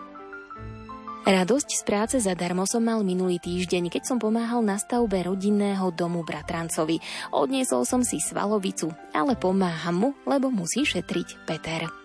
Radosť 1.26 1.70
z 1.74 1.82
práce 1.82 2.16
zadarmo 2.22 2.70
som 2.70 2.86
mal 2.86 3.02
minulý 3.02 3.42
týždeň, 3.42 3.90
keď 3.90 4.14
som 4.14 4.22
pomáhal 4.22 4.62
na 4.62 4.78
stavbe 4.78 5.26
rodinného 5.26 5.90
domu 5.90 6.22
bratrancovi. 6.22 7.02
Odniesol 7.34 7.82
som 7.82 8.06
si 8.06 8.22
svalovicu, 8.22 8.94
ale 9.10 9.34
pomáham 9.34 9.98
mu, 9.98 10.10
lebo 10.30 10.54
musí 10.54 10.86
šetriť 10.86 11.50
Peter. 11.50 11.99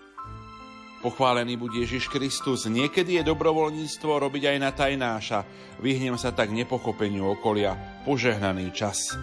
Pochválený 1.05 1.53
buď 1.61 1.85
Ježiš 1.85 2.09
Kristus. 2.09 2.65
Niekedy 2.65 3.21
je 3.21 3.29
dobrovoľníctvo 3.29 4.25
robiť 4.25 4.49
aj 4.49 4.57
na 4.57 4.73
tajnáša. 4.73 5.45
Vyhnem 5.77 6.17
sa 6.17 6.33
tak 6.33 6.49
nepochopeniu 6.49 7.29
okolia. 7.29 7.77
Požehnaný 8.09 8.73
čas. 8.73 9.13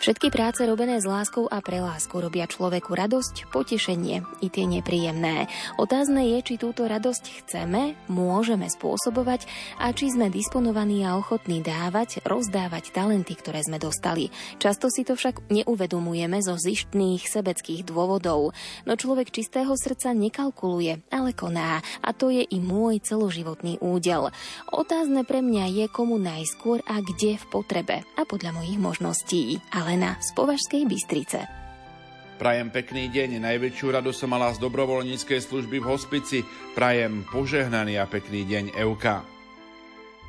Všetky 0.00 0.32
práce 0.32 0.64
robené 0.64 0.96
s 0.96 1.04
láskou 1.04 1.44
a 1.44 1.60
pre 1.60 1.84
lásku 1.84 2.16
robia 2.16 2.48
človeku 2.48 2.96
radosť, 2.96 3.52
potešenie 3.52 4.24
i 4.40 4.48
tie 4.48 4.64
nepríjemné. 4.64 5.44
Otázne 5.76 6.24
je, 6.24 6.38
či 6.40 6.54
túto 6.56 6.88
radosť 6.88 7.44
chceme, 7.44 8.00
môžeme 8.08 8.64
spôsobovať 8.64 9.44
a 9.76 9.92
či 9.92 10.08
sme 10.08 10.32
disponovaní 10.32 11.04
a 11.04 11.20
ochotní 11.20 11.60
dávať, 11.60 12.24
rozdávať 12.24 12.96
talenty, 12.96 13.36
ktoré 13.36 13.60
sme 13.60 13.76
dostali. 13.76 14.32
Často 14.56 14.88
si 14.88 15.04
to 15.04 15.20
však 15.20 15.52
neuvedomujeme 15.52 16.40
zo 16.40 16.56
zištných 16.56 17.20
sebeckých 17.28 17.84
dôvodov. 17.84 18.56
No 18.88 18.96
človek 18.96 19.28
čistého 19.28 19.76
srdca 19.76 20.16
nekalkuluje, 20.16 21.12
ale 21.12 21.36
koná. 21.36 21.84
A 22.00 22.16
to 22.16 22.32
je 22.32 22.48
i 22.48 22.56
môj 22.56 23.04
celoživotný 23.04 23.76
údel. 23.84 24.32
Otázne 24.72 25.28
pre 25.28 25.44
mňa 25.44 25.76
je, 25.76 25.84
komu 25.92 26.16
najskôr 26.16 26.80
a 26.88 27.04
kde 27.04 27.36
v 27.36 27.44
potrebe 27.52 28.00
a 28.16 28.24
podľa 28.24 28.56
mojich 28.56 28.80
možností. 28.80 29.60
Ale 29.68 29.89
Helena 29.90 30.14
z 30.22 30.30
Považskej 30.38 30.86
Bystrice. 30.86 31.50
Prajem 32.38 32.70
pekný 32.70 33.10
deň, 33.10 33.42
najväčšiu 33.42 33.90
radu 33.90 34.14
som 34.14 34.30
mala 34.30 34.54
z 34.54 34.62
dobrovoľníckej 34.62 35.42
služby 35.42 35.82
v 35.82 35.88
hospici. 35.90 36.38
Prajem 36.78 37.26
požehnaný 37.26 37.98
a 37.98 38.06
pekný 38.06 38.46
deň 38.46 38.78
Euka. 38.78 39.26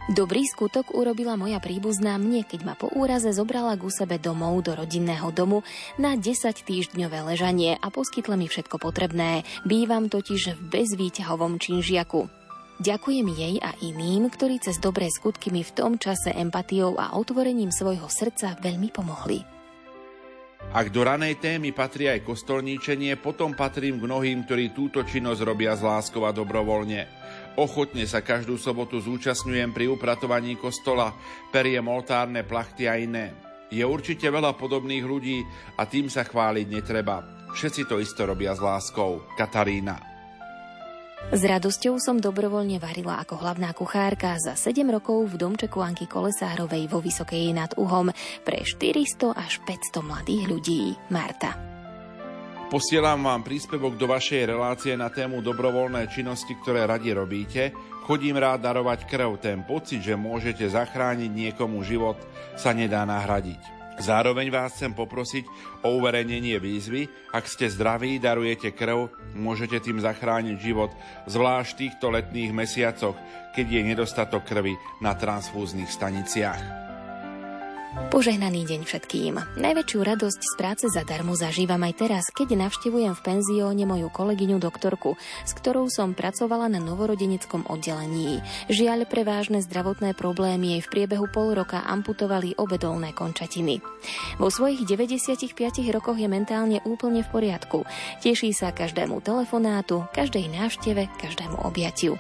Dobrý 0.10 0.50
skutok 0.50 0.97
urobila 0.97 1.38
moja 1.38 1.62
príbuzná 1.62 2.17
mne, 2.17 2.41
keď 2.41 2.65
ma 2.65 2.74
po 2.74 2.89
úraze 2.89 3.30
zobrala 3.30 3.78
ku 3.78 3.93
sebe 3.93 4.17
domov 4.17 4.65
do 4.65 4.74
rodinného 4.74 5.30
domu 5.30 5.62
na 6.02 6.17
10 6.17 6.58
týždňové 6.58 7.21
ležanie 7.21 7.78
a 7.78 7.93
poskytla 7.93 8.41
mi 8.41 8.50
všetko 8.50 8.82
potrebné. 8.82 9.45
Bývam 9.62 10.10
totiž 10.10 10.58
v 10.58 10.62
bezvýťahovom 10.74 11.62
činžiaku. 11.62 12.40
Ďakujem 12.82 13.28
jej 13.38 13.56
a 13.62 13.78
iným, 13.86 14.26
ktorí 14.34 14.58
cez 14.58 14.82
dobré 14.82 15.06
skutky 15.13 15.54
mi 15.54 15.62
v 15.62 15.70
tom 15.70 16.02
čase 16.02 16.34
empatiou 16.34 16.98
a 16.98 17.13
otvorením 17.13 17.70
svojho 17.70 18.10
srdca 18.10 18.58
veľmi 18.58 18.89
pomohli. 18.89 19.46
Ak 20.74 20.89
do 20.89 21.06
ranej 21.06 21.38
témy 21.38 21.78
patrí 21.78 22.10
aj 22.10 22.26
kostolníčenie, 22.26 23.22
potom 23.22 23.54
patrím 23.54 24.02
k 24.02 24.10
mnohým, 24.10 24.50
ktorí 24.50 24.74
túto 24.74 25.06
činnosť 25.06 25.46
robia 25.46 25.78
z 25.78 25.86
láskou 25.86 26.26
a 26.26 26.34
dobrovoľne. 26.34 27.06
Ochotne 27.62 28.10
sa 28.10 28.26
každú 28.26 28.58
sobotu 28.58 28.98
zúčastňujem 28.98 29.70
pri 29.78 29.86
upratovaní 29.86 30.58
kostola, 30.58 31.13
periem 31.54 31.86
oltárne 31.86 32.41
plachty 32.41 32.89
a 32.89 32.98
iné. 32.98 33.30
Je 33.70 33.86
určite 33.86 34.26
veľa 34.26 34.58
podobných 34.58 35.06
ľudí 35.06 35.46
a 35.78 35.86
tým 35.86 36.10
sa 36.10 36.26
chváliť 36.26 36.65
netreba. 36.65 37.46
Všetci 37.54 37.86
to 37.86 38.02
isto 38.02 38.26
robia 38.26 38.58
s 38.58 38.62
láskou. 38.63 39.22
Katarína. 39.38 40.11
S 41.29 41.41
radosťou 41.45 42.01
som 42.01 42.17
dobrovoľne 42.17 42.81
varila 42.81 43.21
ako 43.21 43.38
hlavná 43.45 43.69
kuchárka 43.77 44.41
za 44.41 44.57
7 44.57 44.81
rokov 44.89 45.29
v 45.29 45.38
domčeku 45.38 45.77
Anky 45.77 46.10
Kolesárovej 46.10 46.89
vo 46.89 46.97
Vysokej 46.97 47.53
nad 47.53 47.71
Uhom 47.77 48.10
pre 48.41 48.65
400 48.65 49.38
až 49.38 49.62
500 49.62 50.01
mladých 50.01 50.43
ľudí. 50.49 50.81
Marta. 51.13 51.53
Posielam 52.71 53.27
vám 53.27 53.43
príspevok 53.43 53.99
do 53.99 54.07
vašej 54.07 54.47
relácie 54.47 54.95
na 54.95 55.12
tému 55.12 55.43
dobrovoľné 55.43 56.07
činnosti, 56.07 56.55
ktoré 56.55 56.88
radi 56.88 57.12
robíte. 57.12 57.75
Chodím 58.07 58.39
rád 58.39 58.63
darovať 58.63 59.12
krv. 59.12 59.43
Ten 59.43 59.67
pocit, 59.67 59.99
že 59.99 60.15
môžete 60.15 60.71
zachrániť 60.71 61.27
niekomu 61.27 61.84
život, 61.84 62.15
sa 62.55 62.71
nedá 62.71 63.03
nahradiť. 63.03 63.81
Zároveň 64.01 64.49
vás 64.49 64.73
chcem 64.73 64.97
poprosiť 64.97 65.45
o 65.85 66.01
uverejnenie 66.01 66.57
výzvy. 66.57 67.05
Ak 67.29 67.45
ste 67.45 67.69
zdraví, 67.69 68.17
darujete 68.17 68.73
krv, 68.73 69.13
môžete 69.37 69.77
tým 69.77 70.01
zachrániť 70.01 70.57
život, 70.57 70.89
zvlášť 71.29 71.69
v 71.69 71.79
týchto 71.85 72.05
letných 72.09 72.51
mesiacoch, 72.51 73.13
keď 73.53 73.65
je 73.69 73.81
nedostatok 73.93 74.41
krvi 74.41 74.73
na 75.05 75.13
transfúznych 75.13 75.93
staniciach. 75.93 76.90
Požehnaný 77.91 78.63
deň 78.71 78.88
všetkým. 78.88 79.36
Najväčšiu 79.60 79.99
radosť 79.99 80.39
z 80.39 80.54
práce 80.56 80.88
zadarmo 80.88 81.36
zažívam 81.36 81.84
aj 81.84 81.99
teraz, 81.99 82.23
keď 82.32 82.56
navštevujem 82.56 83.12
v 83.12 83.19
penzióne 83.19 83.84
moju 83.84 84.08
kolegyňu 84.08 84.63
doktorku, 84.63 85.19
s 85.19 85.51
ktorou 85.51 85.91
som 85.91 86.15
pracovala 86.15 86.71
na 86.71 86.80
novorodeneckom 86.80 87.67
oddelení. 87.67 88.39
Žiaľ, 88.71 89.12
pre 89.12 89.27
vážne 89.27 89.60
zdravotné 89.60 90.15
problémy 90.15 90.80
jej 90.80 90.82
v 90.88 90.91
priebehu 90.91 91.27
pol 91.36 91.51
roka 91.51 91.84
amputovali 91.84 92.56
obe 92.56 92.80
dolné 92.80 93.12
končatiny. 93.12 93.84
Vo 94.39 94.47
svojich 94.47 94.88
95 94.88 95.51
rokoch 95.91 96.15
je 96.15 96.32
mentálne 96.32 96.80
úplne 96.88 97.27
v 97.27 97.32
poriadku. 97.36 97.84
Teší 98.23 98.56
sa 98.56 98.71
každému 98.71 99.19
telefonátu, 99.19 100.08
každej 100.15 100.47
návšteve, 100.47 101.12
každému 101.19 101.67
objatiu. 101.67 102.15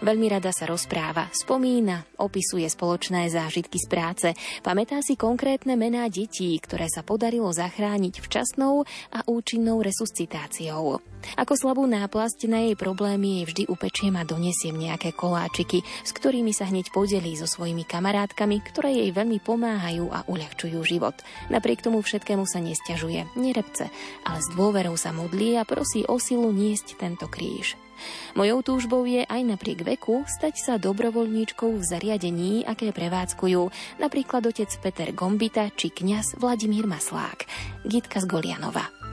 Veľmi 0.00 0.30
rada 0.32 0.54
sa 0.56 0.64
rozpráva, 0.64 1.28
spomína, 1.34 2.08
opisuje 2.16 2.64
spoločné 2.64 3.28
zážitky 3.28 3.76
z 3.76 3.86
práce, 3.90 4.28
pamätá 4.64 5.04
si 5.04 5.15
konkrétne 5.16 5.74
mená 5.74 6.06
detí, 6.12 6.54
ktoré 6.60 6.86
sa 6.92 7.02
podarilo 7.02 7.48
zachrániť 7.50 8.20
včasnou 8.20 8.84
a 9.10 9.24
účinnou 9.24 9.80
resuscitáciou. 9.80 11.00
Ako 11.34 11.52
slabú 11.58 11.88
náplasť 11.88 12.46
na 12.46 12.68
jej 12.68 12.76
problémy 12.78 13.42
jej 13.42 13.44
vždy 13.48 13.62
upečiem 13.72 14.14
a 14.14 14.22
donesiem 14.22 14.76
nejaké 14.76 15.10
koláčiky, 15.10 15.82
s 15.82 16.10
ktorými 16.14 16.54
sa 16.54 16.68
hneď 16.68 16.94
podelí 16.94 17.34
so 17.34 17.48
svojimi 17.48 17.82
kamarátkami, 17.82 18.62
ktoré 18.62 18.94
jej 18.94 19.10
veľmi 19.10 19.42
pomáhajú 19.42 20.12
a 20.12 20.22
uľahčujú 20.28 20.78
život. 20.86 21.16
Napriek 21.50 21.82
tomu 21.82 22.04
všetkému 22.04 22.46
sa 22.46 22.62
nestiažuje, 22.62 23.26
nerepce, 23.34 23.90
ale 24.22 24.38
s 24.38 24.48
dôverou 24.54 24.94
sa 24.94 25.10
modlí 25.10 25.58
a 25.58 25.66
prosí 25.66 26.06
o 26.06 26.20
silu 26.20 26.52
niesť 26.54 26.94
tento 27.00 27.26
kríž. 27.26 27.85
Mojou 28.34 28.62
túžbou 28.66 29.02
je 29.06 29.22
aj 29.24 29.42
napriek 29.46 29.86
veku 29.86 30.26
stať 30.26 30.54
sa 30.58 30.74
dobrovoľníčkou 30.76 31.70
v 31.76 31.84
zariadení, 31.84 32.52
aké 32.66 32.90
prevádzkujú 32.90 33.62
napríklad 34.02 34.44
otec 34.48 34.70
Peter 34.82 35.10
Gombita 35.14 35.70
či 35.72 35.94
kňaz 35.94 36.40
Vladimír 36.40 36.84
Maslák. 36.84 37.46
Gitka 37.86 38.18
z 38.18 38.26
Golianova. 38.26 39.05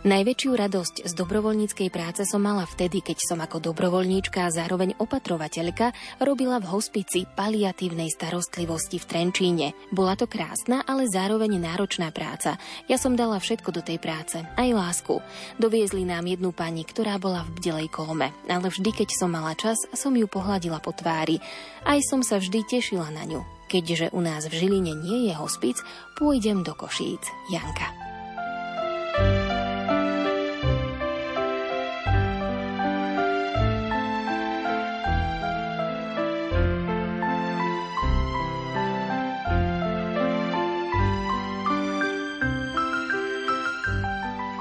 Najväčšiu 0.00 0.56
radosť 0.56 0.94
z 1.04 1.12
dobrovoľníckej 1.12 1.92
práce 1.92 2.24
som 2.24 2.40
mala 2.40 2.64
vtedy, 2.64 3.04
keď 3.04 3.20
som 3.20 3.36
ako 3.44 3.60
dobrovoľníčka 3.60 4.48
a 4.48 4.48
zároveň 4.48 4.96
opatrovateľka 4.96 5.92
robila 6.24 6.56
v 6.56 6.72
hospici 6.72 7.28
paliatívnej 7.28 8.08
starostlivosti 8.08 8.96
v 8.96 9.04
Trenčíne. 9.04 9.76
Bola 9.92 10.16
to 10.16 10.24
krásna, 10.24 10.80
ale 10.88 11.04
zároveň 11.04 11.60
náročná 11.60 12.08
práca. 12.16 12.56
Ja 12.88 12.96
som 12.96 13.12
dala 13.12 13.36
všetko 13.36 13.76
do 13.76 13.84
tej 13.84 14.00
práce, 14.00 14.40
aj 14.40 14.68
lásku. 14.72 15.20
Doviezli 15.60 16.08
nám 16.08 16.24
jednu 16.24 16.56
pani, 16.56 16.80
ktorá 16.88 17.20
bola 17.20 17.44
v 17.44 17.60
bdelej 17.60 17.92
kóme, 17.92 18.32
ale 18.48 18.72
vždy, 18.72 19.04
keď 19.04 19.08
som 19.20 19.28
mala 19.28 19.52
čas, 19.52 19.76
som 19.92 20.16
ju 20.16 20.24
pohľadila 20.24 20.80
po 20.80 20.96
tvári. 20.96 21.44
Aj 21.84 22.00
som 22.08 22.24
sa 22.24 22.40
vždy 22.40 22.64
tešila 22.64 23.12
na 23.12 23.28
ňu. 23.28 23.44
Keďže 23.68 24.16
u 24.16 24.24
nás 24.24 24.48
v 24.48 24.64
Žiline 24.64 24.96
nie 24.96 25.28
je 25.28 25.36
hospic, 25.36 25.76
pôjdem 26.16 26.64
do 26.64 26.72
Košíc. 26.72 27.20
Janka. 27.52 28.09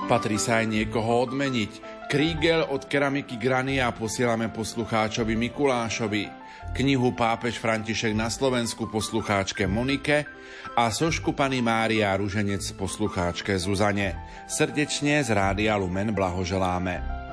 Patrí 0.09 0.41
sa 0.41 0.65
aj 0.65 0.73
niekoho 0.73 1.29
odmeniť. 1.29 2.01
Krígel 2.09 2.65
od 2.65 2.89
keramiky 2.89 3.37
Grania 3.37 3.93
posielame 3.93 4.49
poslucháčovi 4.49 5.37
Mikulášovi, 5.37 6.25
knihu 6.73 7.13
Pápež 7.13 7.61
František 7.61 8.17
na 8.17 8.33
Slovensku 8.33 8.89
poslucháčke 8.89 9.69
Monike 9.69 10.25
a 10.73 10.89
sošku 10.89 11.37
Pani 11.37 11.61
Mária 11.61 12.17
Ruženec 12.17 12.73
poslucháčke 12.73 13.53
Zuzane. 13.61 14.17
Srdečne 14.49 15.21
z 15.21 15.29
Rádia 15.29 15.77
Lumen 15.77 16.09
blahoželáme. 16.09 17.28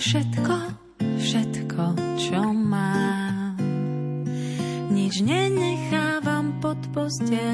Všetko, 0.00 0.56
všetko, 1.20 1.84
čo 2.16 2.40
mám. 2.56 3.60
Nič 4.88 5.20
nenechávam 5.20 6.56
pod 6.64 6.80
posteľou, 6.96 7.49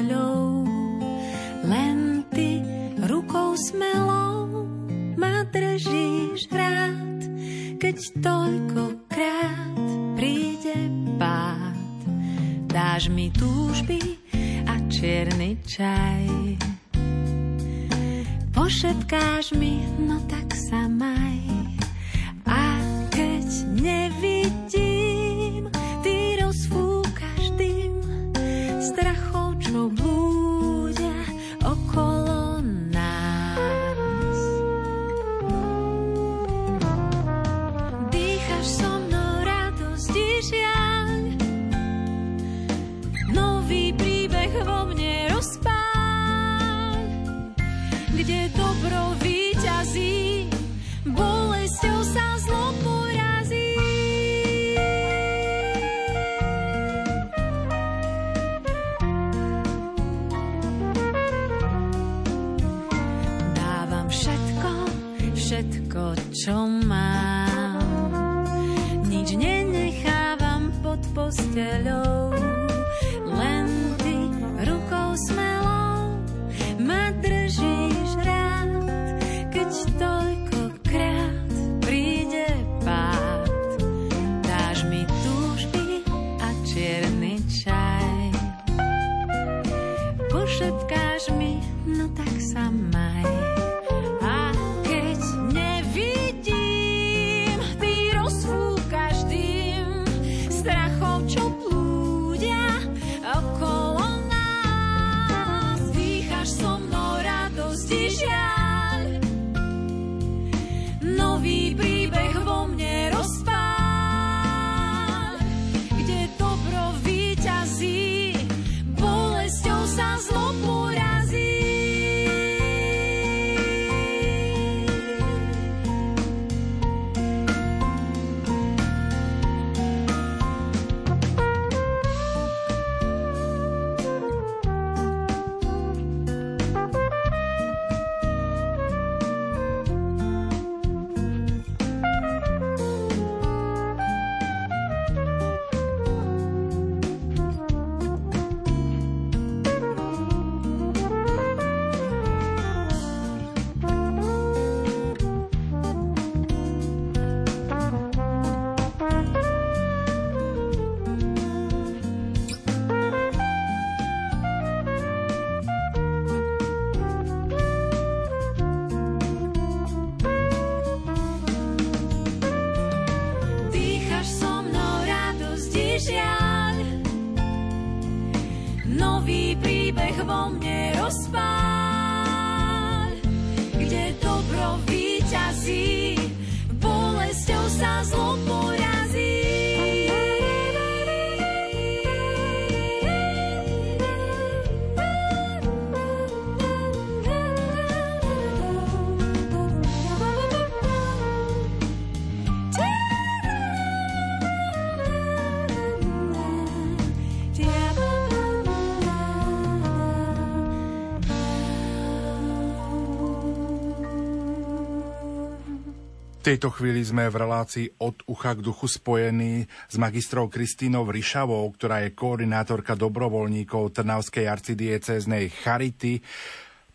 tejto 216.47 216.71
chvíli 216.71 217.03
sme 217.03 217.27
v 217.27 217.43
relácii 217.43 217.99
od 217.99 218.23
ucha 218.31 218.55
k 218.55 218.63
duchu 218.63 218.87
spojení 218.87 219.67
s 219.67 219.95
magistrou 219.99 220.47
Kristínou 220.47 221.03
Ryšavou, 221.03 221.67
ktorá 221.75 222.07
je 222.07 222.15
koordinátorka 222.15 222.95
dobrovoľníkov 222.95 223.91
Trnavskej 223.91 224.47
arcidieceznej 224.47 225.51
Charity. 225.51 226.23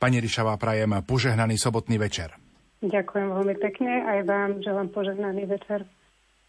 Pani 0.00 0.24
Ryšavá, 0.24 0.56
prajem 0.56 0.96
požehnaný 1.04 1.60
sobotný 1.60 2.00
večer. 2.00 2.32
Ďakujem 2.80 3.28
veľmi 3.28 3.56
pekne, 3.60 3.92
aj 4.08 4.18
vám 4.24 4.50
želám 4.64 4.88
požehnaný 4.88 5.44
večer. 5.44 5.84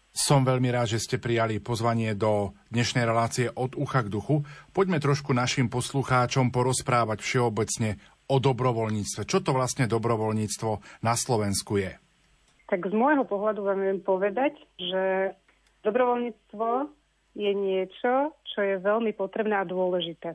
Som 0.08 0.48
veľmi 0.48 0.72
rád, 0.72 0.96
že 0.96 1.04
ste 1.04 1.20
prijali 1.20 1.60
pozvanie 1.60 2.16
do 2.16 2.56
dnešnej 2.72 3.04
relácie 3.04 3.52
od 3.52 3.76
ucha 3.76 4.00
k 4.00 4.08
duchu. 4.08 4.48
Poďme 4.72 4.96
trošku 4.96 5.36
našim 5.36 5.68
poslucháčom 5.68 6.48
porozprávať 6.48 7.20
všeobecne 7.20 8.00
o 8.32 8.40
dobrovoľníctve. 8.40 9.28
Čo 9.28 9.44
to 9.44 9.52
vlastne 9.52 9.84
dobrovoľníctvo 9.92 11.04
na 11.04 11.12
Slovensku 11.12 11.84
je? 11.84 12.00
Tak 12.74 12.90
z 12.90 12.94
môjho 12.98 13.22
pohľadu 13.22 13.70
vám 13.70 13.86
viem 13.86 14.02
povedať, 14.02 14.58
že 14.82 15.30
dobrovoľníctvo 15.86 16.90
je 17.38 17.52
niečo, 17.54 18.34
čo 18.50 18.58
je 18.66 18.82
veľmi 18.82 19.14
potrebné 19.14 19.54
a 19.54 19.62
dôležité. 19.62 20.34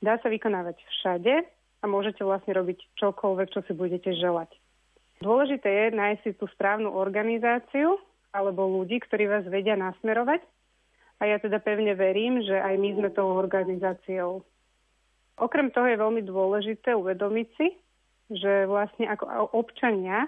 Dá 0.00 0.16
sa 0.24 0.32
vykonávať 0.32 0.80
všade 0.80 1.44
a 1.44 1.84
môžete 1.84 2.24
vlastne 2.24 2.56
robiť 2.56 2.96
čokoľvek, 2.96 3.52
čo 3.52 3.60
si 3.68 3.76
budete 3.76 4.16
želať. 4.16 4.48
Dôležité 5.20 5.68
je 5.68 5.86
nájsť 5.92 6.20
si 6.24 6.32
tú 6.40 6.48
správnu 6.56 6.88
organizáciu 6.88 8.00
alebo 8.32 8.80
ľudí, 8.80 9.04
ktorí 9.04 9.28
vás 9.28 9.44
vedia 9.44 9.76
nasmerovať. 9.76 10.40
A 11.20 11.28
ja 11.28 11.36
teda 11.36 11.60
pevne 11.60 11.92
verím, 12.00 12.40
že 12.40 12.56
aj 12.56 12.80
my 12.80 12.96
sme 12.96 13.08
tou 13.12 13.28
organizáciou. 13.36 14.40
Okrem 15.36 15.68
toho 15.68 15.84
je 15.84 16.00
veľmi 16.00 16.24
dôležité 16.24 16.96
uvedomiť 16.96 17.48
si, 17.60 17.76
že 18.32 18.64
vlastne 18.64 19.04
ako 19.04 19.52
občania 19.52 20.24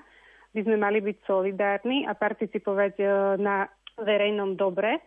by 0.52 0.60
sme 0.64 0.76
mali 0.76 1.00
byť 1.00 1.16
solidárni 1.24 2.04
a 2.04 2.12
participovať 2.12 2.94
e, 3.00 3.06
na 3.40 3.66
verejnom 3.96 4.56
dobre, 4.56 5.00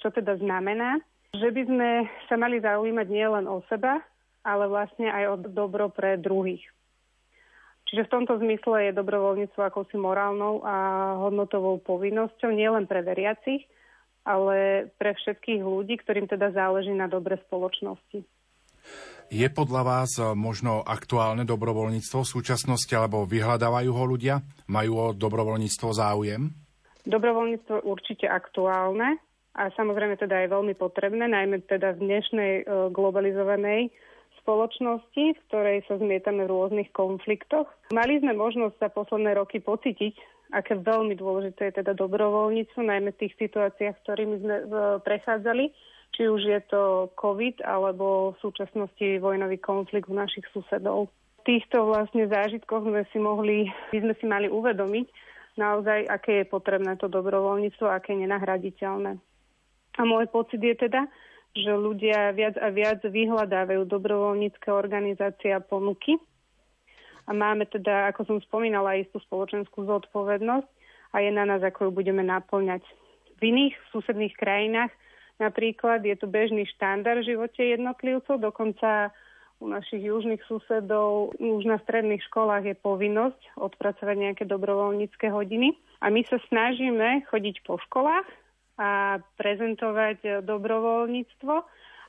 čo 0.00 0.12
teda 0.12 0.36
znamená, 0.40 1.00
že 1.36 1.48
by 1.52 1.62
sme 1.64 1.88
sa 2.28 2.36
mali 2.40 2.60
zaujímať 2.60 3.06
nielen 3.08 3.46
o 3.48 3.64
seba, 3.68 4.00
ale 4.44 4.64
vlastne 4.68 5.12
aj 5.12 5.24
o 5.28 5.36
dobro 5.52 5.92
pre 5.92 6.16
druhých. 6.16 6.64
Čiže 7.90 8.06
v 8.06 8.12
tomto 8.12 8.38
zmysle 8.38 8.90
je 8.90 8.98
dobrovoľníctvo 8.98 9.60
akousi 9.66 9.98
morálnou 9.98 10.62
a 10.62 10.74
hodnotovou 11.26 11.82
povinnosťou 11.82 12.54
nielen 12.54 12.86
pre 12.86 13.02
veriacich, 13.02 13.66
ale 14.22 14.88
pre 14.94 15.16
všetkých 15.16 15.58
ľudí, 15.58 15.98
ktorým 15.98 16.30
teda 16.30 16.54
záleží 16.54 16.94
na 16.94 17.10
dobre 17.10 17.40
spoločnosti. 17.50 18.22
Je 19.30 19.46
podľa 19.46 19.82
vás 19.86 20.10
eh, 20.18 20.26
možno 20.34 20.82
aktuálne 20.82 21.46
dobrovoľníctvo 21.46 22.26
v 22.26 22.32
súčasnosti, 22.34 22.90
alebo 22.90 23.22
vyhľadávajú 23.30 23.90
ho 23.94 24.04
ľudia? 24.04 24.42
Majú 24.66 24.92
o 24.98 25.06
dobrovoľníctvo 25.14 25.88
záujem? 25.94 26.50
Dobrovoľníctvo 27.06 27.86
určite 27.86 28.26
aktuálne 28.26 29.22
a 29.54 29.70
samozrejme 29.78 30.18
teda 30.18 30.34
je 30.34 30.50
veľmi 30.50 30.74
potrebné, 30.74 31.30
najmä 31.30 31.62
teda 31.70 31.94
v 31.94 32.10
dnešnej 32.10 32.52
eh, 32.58 32.64
globalizovanej 32.90 33.94
spoločnosti, 34.42 35.24
v 35.38 35.42
ktorej 35.46 35.86
sa 35.86 36.02
zmietame 36.02 36.50
v 36.50 36.50
rôznych 36.50 36.90
konfliktoch. 36.90 37.70
Mali 37.94 38.18
sme 38.18 38.34
možnosť 38.34 38.82
za 38.82 38.88
posledné 38.90 39.38
roky 39.38 39.62
pocítiť, 39.62 40.18
aké 40.58 40.74
veľmi 40.74 41.14
dôležité 41.14 41.70
je 41.70 41.86
teda 41.86 41.94
dobrovoľníctvo, 41.94 42.82
najmä 42.82 43.14
v 43.14 43.20
tých 43.22 43.38
situáciách, 43.38 43.94
ktorými 44.02 44.36
sme 44.42 44.56
eh, 44.58 44.66
prechádzali 45.06 45.70
či 46.14 46.26
už 46.26 46.42
je 46.42 46.60
to 46.66 47.12
COVID 47.16 47.62
alebo 47.62 48.34
v 48.34 48.40
súčasnosti 48.42 49.22
vojnový 49.22 49.58
konflikt 49.62 50.10
u 50.10 50.14
našich 50.14 50.44
susedov. 50.50 51.10
V 51.40 51.56
týchto 51.56 51.88
vlastne 51.88 52.28
zážitkoch 52.28 52.84
sme 52.84 53.06
si 53.08 53.18
mohli, 53.22 53.70
by 53.94 53.98
sme 54.02 54.14
si 54.18 54.26
mali 54.28 54.46
uvedomiť 54.50 55.06
naozaj, 55.56 56.06
aké 56.06 56.44
je 56.44 56.52
potrebné 56.52 56.96
to 57.00 57.08
dobrovoľníctvo, 57.08 57.86
aké 57.88 58.14
je 58.14 58.22
nenahraditeľné. 58.26 59.12
A 59.98 60.02
môj 60.06 60.30
pocit 60.30 60.60
je 60.62 60.76
teda, 60.76 61.08
že 61.50 61.72
ľudia 61.74 62.30
viac 62.30 62.54
a 62.62 62.70
viac 62.70 63.02
vyhľadávajú 63.02 63.82
dobrovoľnícke 63.90 64.70
organizácie 64.70 65.50
a 65.50 65.58
ponuky. 65.58 66.14
A 67.26 67.34
máme 67.34 67.66
teda, 67.66 68.10
ako 68.10 68.26
som 68.26 68.38
spomínala, 68.46 68.98
istú 68.98 69.18
spoločenskú 69.22 69.86
zodpovednosť 69.86 70.68
a 71.14 71.16
je 71.22 71.30
na 71.34 71.44
nás, 71.46 71.62
ako 71.62 71.90
ju 71.90 71.90
budeme 71.90 72.22
naplňať. 72.22 72.82
V 73.38 73.50
iných 73.50 73.74
susedných 73.90 74.34
krajinách 74.38 74.92
Napríklad 75.40 76.04
je 76.04 76.12
tu 76.20 76.28
bežný 76.28 76.68
štandard 76.76 77.24
v 77.24 77.32
živote 77.32 77.64
jednotlivcov, 77.64 78.36
dokonca 78.36 79.08
u 79.60 79.68
našich 79.68 80.04
južných 80.04 80.40
susedov 80.44 81.36
už 81.36 81.64
na 81.64 81.80
stredných 81.80 82.20
školách 82.28 82.64
je 82.68 82.76
povinnosť 82.76 83.56
odpracovať 83.56 84.16
nejaké 84.16 84.44
dobrovoľnícke 84.44 85.32
hodiny. 85.32 85.76
A 86.04 86.12
my 86.12 86.24
sa 86.28 86.36
snažíme 86.48 87.24
chodiť 87.28 87.64
po 87.64 87.80
školách 87.88 88.28
a 88.80 89.20
prezentovať 89.36 90.44
dobrovoľníctvo 90.44 91.54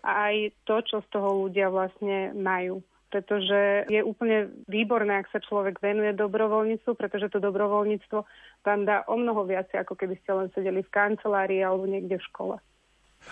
a 0.04 0.10
aj 0.32 0.36
to, 0.64 0.76
čo 0.88 0.98
z 1.04 1.08
toho 1.12 1.48
ľudia 1.48 1.68
vlastne 1.72 2.36
majú 2.36 2.84
pretože 3.12 3.92
je 3.92 4.00
úplne 4.00 4.48
výborné, 4.72 5.20
ak 5.20 5.28
sa 5.36 5.44
človek 5.44 5.84
venuje 5.84 6.16
dobrovoľníctvu, 6.16 6.96
pretože 6.96 7.28
to 7.36 7.44
dobrovoľníctvo 7.44 8.24
vám 8.64 8.82
dá 8.88 9.04
o 9.12 9.20
mnoho 9.20 9.44
viac, 9.44 9.68
ako 9.76 10.00
keby 10.00 10.16
ste 10.24 10.32
len 10.32 10.48
sedeli 10.56 10.80
v 10.80 10.94
kancelárii 10.96 11.60
alebo 11.60 11.84
niekde 11.84 12.16
v 12.16 12.28
škole. 12.32 12.56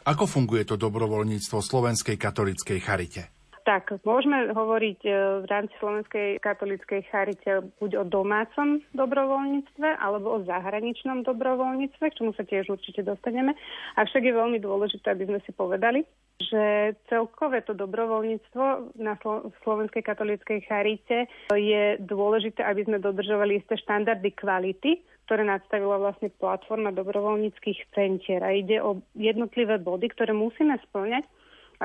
Ako 0.08 0.26
funguje 0.26 0.66
to 0.66 0.80
dobrovoľníctvo 0.80 1.60
Slovenskej 1.60 2.16
katolíckej 2.16 2.80
charite? 2.82 3.22
Tak, 3.70 4.02
môžeme 4.02 4.50
hovoriť 4.50 5.00
e, 5.06 5.12
v 5.44 5.46
rámci 5.46 5.78
Slovenskej 5.78 6.42
katolíckej 6.42 7.06
charite 7.14 7.70
buď 7.78 8.02
o 8.02 8.04
domácom 8.08 8.82
dobrovoľníctve 8.98 10.00
alebo 10.02 10.42
o 10.42 10.44
zahraničnom 10.48 11.22
dobrovoľníctve, 11.22 12.02
k 12.02 12.18
čomu 12.18 12.34
sa 12.34 12.50
tiež 12.50 12.66
určite 12.74 13.06
dostaneme. 13.06 13.54
Avšak 13.94 14.26
je 14.26 14.34
veľmi 14.34 14.58
dôležité, 14.58 15.14
aby 15.14 15.30
sme 15.30 15.40
si 15.46 15.54
povedali, 15.54 16.02
že 16.42 16.96
celkové 17.14 17.62
to 17.62 17.78
dobrovoľníctvo 17.78 18.96
na 18.98 19.20
Slovenskej 19.62 20.02
katolíckej 20.02 20.66
charite 20.66 21.30
je 21.54 22.00
dôležité, 22.02 22.66
aby 22.66 22.90
sme 22.90 22.98
dodržovali 22.98 23.62
isté 23.62 23.78
štandardy 23.78 24.34
kvality, 24.34 24.98
ktoré 25.30 25.46
nadstavila 25.46 26.02
vlastne 26.02 26.34
platforma 26.42 26.90
dobrovoľníckých 26.90 27.94
centier. 27.94 28.42
A 28.42 28.50
ide 28.50 28.82
o 28.82 28.98
jednotlivé 29.14 29.78
body, 29.78 30.10
ktoré 30.10 30.34
musíme 30.34 30.74
splňať, 30.90 31.22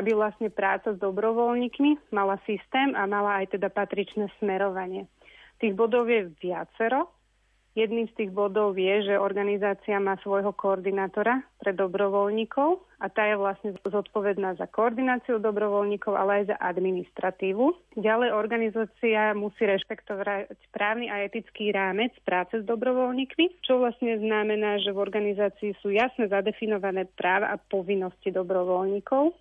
aby 0.01 0.17
vlastne 0.17 0.49
práca 0.49 0.97
s 0.97 0.99
dobrovoľníkmi 1.05 2.09
mala 2.09 2.41
systém 2.49 2.97
a 2.97 3.05
mala 3.05 3.45
aj 3.45 3.53
teda 3.53 3.69
patričné 3.69 4.33
smerovanie. 4.41 5.05
Tých 5.61 5.77
bodov 5.77 6.09
je 6.09 6.33
viacero 6.41 7.13
Jedným 7.75 8.07
z 8.07 8.15
tých 8.15 8.31
bodov 8.31 8.79
je, 8.79 9.03
že 9.03 9.19
organizácia 9.19 9.99
má 9.99 10.15
svojho 10.23 10.55
koordinátora 10.55 11.43
pre 11.59 11.75
dobrovoľníkov 11.75 12.79
a 13.03 13.11
tá 13.11 13.27
je 13.27 13.35
vlastne 13.35 13.75
zodpovedná 13.83 14.55
za 14.55 14.71
koordináciu 14.71 15.43
dobrovoľníkov, 15.43 16.15
ale 16.15 16.47
aj 16.47 16.55
za 16.55 16.57
administratívu. 16.63 17.99
Ďalej 17.99 18.31
organizácia 18.31 19.35
musí 19.35 19.67
rešpektovať 19.67 20.55
právny 20.71 21.11
a 21.11 21.27
etický 21.27 21.75
rámec 21.75 22.15
práce 22.23 22.63
s 22.63 22.65
dobrovoľníkmi, 22.65 23.67
čo 23.67 23.83
vlastne 23.83 24.23
znamená, 24.23 24.79
že 24.79 24.95
v 24.95 25.03
organizácii 25.03 25.75
sú 25.83 25.91
jasne 25.91 26.31
zadefinované 26.31 27.11
práva 27.19 27.51
a 27.51 27.59
povinnosti 27.59 28.31
dobrovoľníkov. 28.31 29.35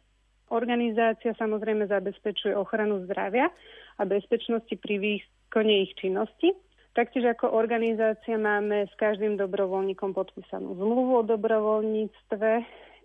Organizácia 0.49 1.37
samozrejme 1.37 1.85
zabezpečuje 1.85 2.57
ochranu 2.57 3.05
zdravia 3.05 3.53
a 4.01 4.09
bezpečnosti 4.09 4.73
pri 4.73 4.97
výkone 4.97 5.85
ich 5.85 5.93
činnosti 6.01 6.72
Taktiež 6.93 7.25
ako 7.25 7.57
organizácia 7.57 8.37
máme 8.37 8.85
s 8.85 8.93
každým 9.01 9.33
dobrovoľníkom 9.41 10.13
podpísanú 10.13 10.77
zmluvu 10.77 11.11
o 11.19 11.23
dobrovoľníctve. 11.25 12.49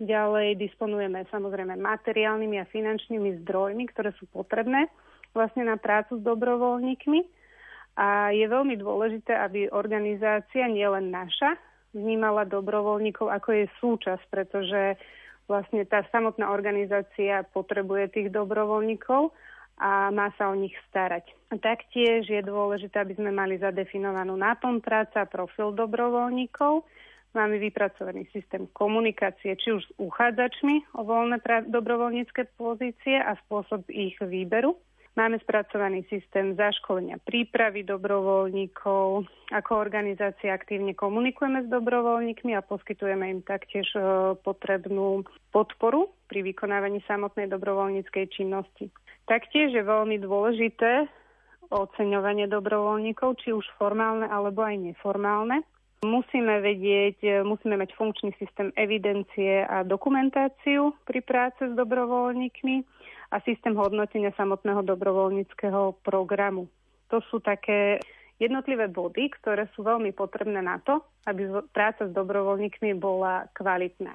Ďalej 0.05 0.61
disponujeme 0.61 1.25
samozrejme 1.33 1.73
materiálnymi 1.81 2.61
a 2.61 2.69
finančnými 2.69 3.41
zdrojmi, 3.43 3.89
ktoré 3.89 4.13
sú 4.21 4.29
potrebné 4.29 4.93
vlastne 5.33 5.65
na 5.65 5.81
prácu 5.81 6.21
s 6.21 6.23
dobrovoľníkmi. 6.23 7.21
A 7.97 8.29
je 8.31 8.45
veľmi 8.45 8.77
dôležité, 8.77 9.33
aby 9.41 9.73
organizácia, 9.73 10.69
nielen 10.69 11.09
naša, 11.09 11.57
vnímala 11.97 12.45
dobrovoľníkov 12.45 13.33
ako 13.33 13.49
je 13.57 13.65
súčasť, 13.81 14.25
pretože 14.29 15.01
vlastne 15.49 15.89
tá 15.89 16.05
samotná 16.13 16.53
organizácia 16.53 17.41
potrebuje 17.57 18.13
tých 18.13 18.29
dobrovoľníkov 18.37 19.33
a 19.79 20.11
má 20.11 20.35
sa 20.35 20.51
o 20.51 20.55
nich 20.59 20.75
starať. 20.91 21.25
Taktiež 21.63 22.27
je 22.27 22.43
dôležité, 22.43 22.99
aby 22.99 23.15
sme 23.15 23.31
mali 23.31 23.57
zadefinovanú 23.57 24.35
náplň 24.35 24.83
práca 24.83 25.25
profil 25.25 25.73
dobrovoľníkov. 25.73 26.83
Máme 27.33 27.63
vypracovaný 27.63 28.27
systém 28.35 28.67
komunikácie, 28.75 29.55
či 29.55 29.71
už 29.71 29.83
s 29.85 29.93
uchádzačmi 30.01 30.99
o 30.99 31.07
voľné 31.07 31.39
dobrovoľnícke 31.71 32.59
pozície 32.59 33.21
a 33.21 33.39
spôsob 33.47 33.87
ich 33.93 34.19
výberu. 34.19 34.75
Máme 35.19 35.43
spracovaný 35.43 36.07
systém 36.07 36.55
zaškolenia 36.55 37.19
prípravy 37.27 37.83
dobrovoľníkov. 37.83 39.27
Ako 39.51 39.71
organizácia 39.75 40.55
aktívne 40.55 40.95
komunikujeme 40.95 41.67
s 41.67 41.69
dobrovoľníkmi 41.75 42.55
a 42.55 42.63
poskytujeme 42.63 43.27
im 43.27 43.43
taktiež 43.43 43.91
e, 43.99 44.39
potrebnú 44.39 45.27
podporu 45.51 46.15
pri 46.31 46.47
vykonávaní 46.47 47.03
samotnej 47.11 47.51
dobrovoľníckej 47.51 48.31
činnosti. 48.31 48.95
Taktiež 49.29 49.77
je 49.77 49.85
veľmi 49.85 50.17
dôležité 50.25 51.05
oceňovanie 51.69 52.49
dobrovoľníkov, 52.49 53.45
či 53.45 53.53
už 53.53 53.65
formálne 53.77 54.25
alebo 54.25 54.65
aj 54.65 54.81
neformálne. 54.81 55.61
Musíme 56.01 56.65
vedieť, 56.65 57.45
musíme 57.45 57.77
mať 57.77 57.93
funkčný 57.93 58.33
systém 58.41 58.73
evidencie 58.79 59.67
a 59.69 59.85
dokumentáciu 59.85 60.97
pri 61.05 61.21
práce 61.21 61.61
s 61.61 61.75
dobrovoľníkmi 61.77 62.77
a 63.35 63.37
systém 63.45 63.77
hodnotenia 63.77 64.33
samotného 64.39 64.81
dobrovoľníckého 64.87 66.01
programu. 66.01 66.71
To 67.13 67.21
sú 67.29 67.45
také 67.45 68.01
jednotlivé 68.41 68.89
body, 68.89 69.29
ktoré 69.43 69.69
sú 69.75 69.85
veľmi 69.85 70.15
potrebné 70.17 70.63
na 70.65 70.81
to, 70.81 71.05
aby 71.27 71.51
práca 71.75 72.09
s 72.09 72.13
dobrovoľníkmi 72.15 72.97
bola 72.97 73.51
kvalitná. 73.53 74.15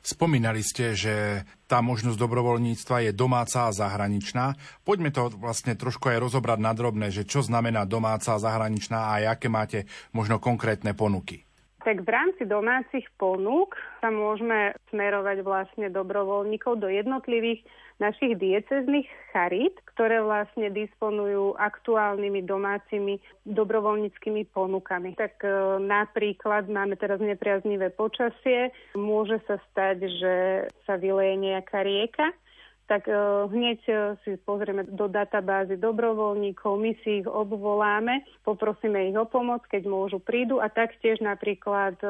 Spomínali 0.00 0.64
ste, 0.64 0.96
že 0.96 1.44
tá 1.68 1.84
možnosť 1.84 2.16
dobrovoľníctva 2.16 3.08
je 3.08 3.12
domáca 3.12 3.68
a 3.68 3.74
zahraničná. 3.74 4.56
Poďme 4.82 5.12
to 5.12 5.28
vlastne 5.36 5.76
trošku 5.76 6.08
aj 6.08 6.22
rozobrať 6.22 6.58
na 6.58 6.72
drobné, 6.72 7.12
že 7.12 7.28
čo 7.28 7.44
znamená 7.44 7.84
domáca 7.84 8.34
a 8.34 8.42
zahraničná 8.42 9.12
a 9.12 9.36
aké 9.36 9.52
máte 9.52 9.84
možno 10.16 10.40
konkrétne 10.40 10.96
ponuky. 10.96 11.48
Tak 11.86 12.02
v 12.04 12.10
rámci 12.10 12.42
domácich 12.44 13.06
ponúk 13.16 13.78
sa 14.02 14.10
môžeme 14.12 14.74
smerovať 14.90 15.40
vlastne 15.46 15.86
dobrovoľníkov 15.88 16.82
do 16.82 16.90
jednotlivých 16.90 17.64
našich 17.98 18.38
diecezných 18.38 19.10
charít, 19.34 19.74
ktoré 19.94 20.22
vlastne 20.22 20.70
disponujú 20.70 21.58
aktuálnymi 21.58 22.46
domácimi 22.46 23.18
dobrovoľníckými 23.42 24.46
ponukami. 24.54 25.18
Tak 25.18 25.42
e, 25.42 25.50
napríklad 25.82 26.70
máme 26.70 26.94
teraz 26.94 27.18
nepriaznivé 27.18 27.90
počasie, 27.90 28.70
môže 28.94 29.42
sa 29.50 29.58
stať, 29.70 29.96
že 30.06 30.34
sa 30.86 30.94
vyleje 30.94 31.36
nejaká 31.38 31.82
rieka, 31.82 32.30
tak 32.88 33.04
uh, 33.04 33.44
hneď 33.52 33.80
uh, 33.92 34.16
si 34.24 34.40
pozrieme 34.48 34.80
do 34.88 35.12
databázy 35.12 35.76
dobrovoľníkov, 35.76 36.72
my 36.80 36.96
si 37.04 37.20
ich 37.20 37.28
obvoláme, 37.28 38.24
poprosíme 38.48 39.12
ich 39.12 39.16
o 39.20 39.28
pomoc, 39.28 39.60
keď 39.68 39.84
môžu 39.84 40.16
prídu 40.24 40.56
a 40.56 40.72
taktiež 40.72 41.20
napríklad 41.20 42.00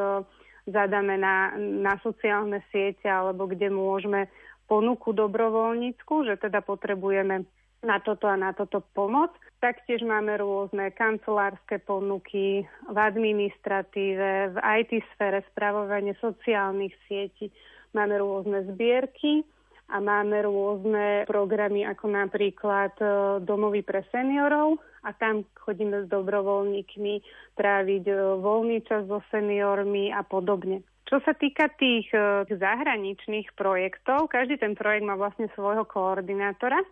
zadáme 0.68 1.16
na, 1.16 1.56
na 1.58 1.96
sociálne 2.04 2.60
siete 2.68 3.08
alebo 3.08 3.48
kde 3.48 3.72
môžeme 3.72 4.28
ponuku 4.68 5.16
dobrovoľnícku, 5.16 6.28
že 6.28 6.36
teda 6.36 6.60
potrebujeme 6.60 7.48
na 7.82 7.98
toto 8.02 8.28
a 8.28 8.36
na 8.36 8.52
toto 8.52 8.84
pomoc. 8.94 9.32
Taktiež 9.58 10.06
máme 10.06 10.38
rôzne 10.38 10.94
kancelárske 10.94 11.82
ponuky 11.82 12.68
v 12.86 12.96
administratíve, 12.96 14.54
v 14.54 14.56
IT 14.84 15.02
sfére, 15.14 15.42
spravovanie 15.50 16.14
sociálnych 16.22 16.94
sietí. 17.08 17.50
Máme 17.96 18.20
rôzne 18.20 18.68
zbierky 18.68 19.42
a 19.88 19.96
máme 20.04 20.44
rôzne 20.44 21.24
programy 21.24 21.80
ako 21.88 22.12
napríklad 22.12 22.92
e, 23.00 23.06
domovy 23.40 23.80
pre 23.80 24.04
seniorov 24.12 24.76
a 25.00 25.16
tam 25.16 25.48
chodíme 25.56 26.04
s 26.04 26.06
dobrovoľníkmi 26.12 27.14
tráviť 27.56 28.04
e, 28.04 28.14
voľný 28.36 28.84
čas 28.84 29.08
so 29.08 29.24
seniormi 29.32 30.12
a 30.12 30.20
podobne. 30.20 30.84
Čo 31.08 31.24
sa 31.24 31.32
týka 31.32 31.72
tých 31.80 32.12
e, 32.12 32.44
zahraničných 32.52 33.56
projektov, 33.56 34.28
každý 34.28 34.60
ten 34.60 34.76
projekt 34.76 35.08
má 35.08 35.16
vlastne 35.16 35.48
svojho 35.56 35.88
koordinátora 35.88 36.84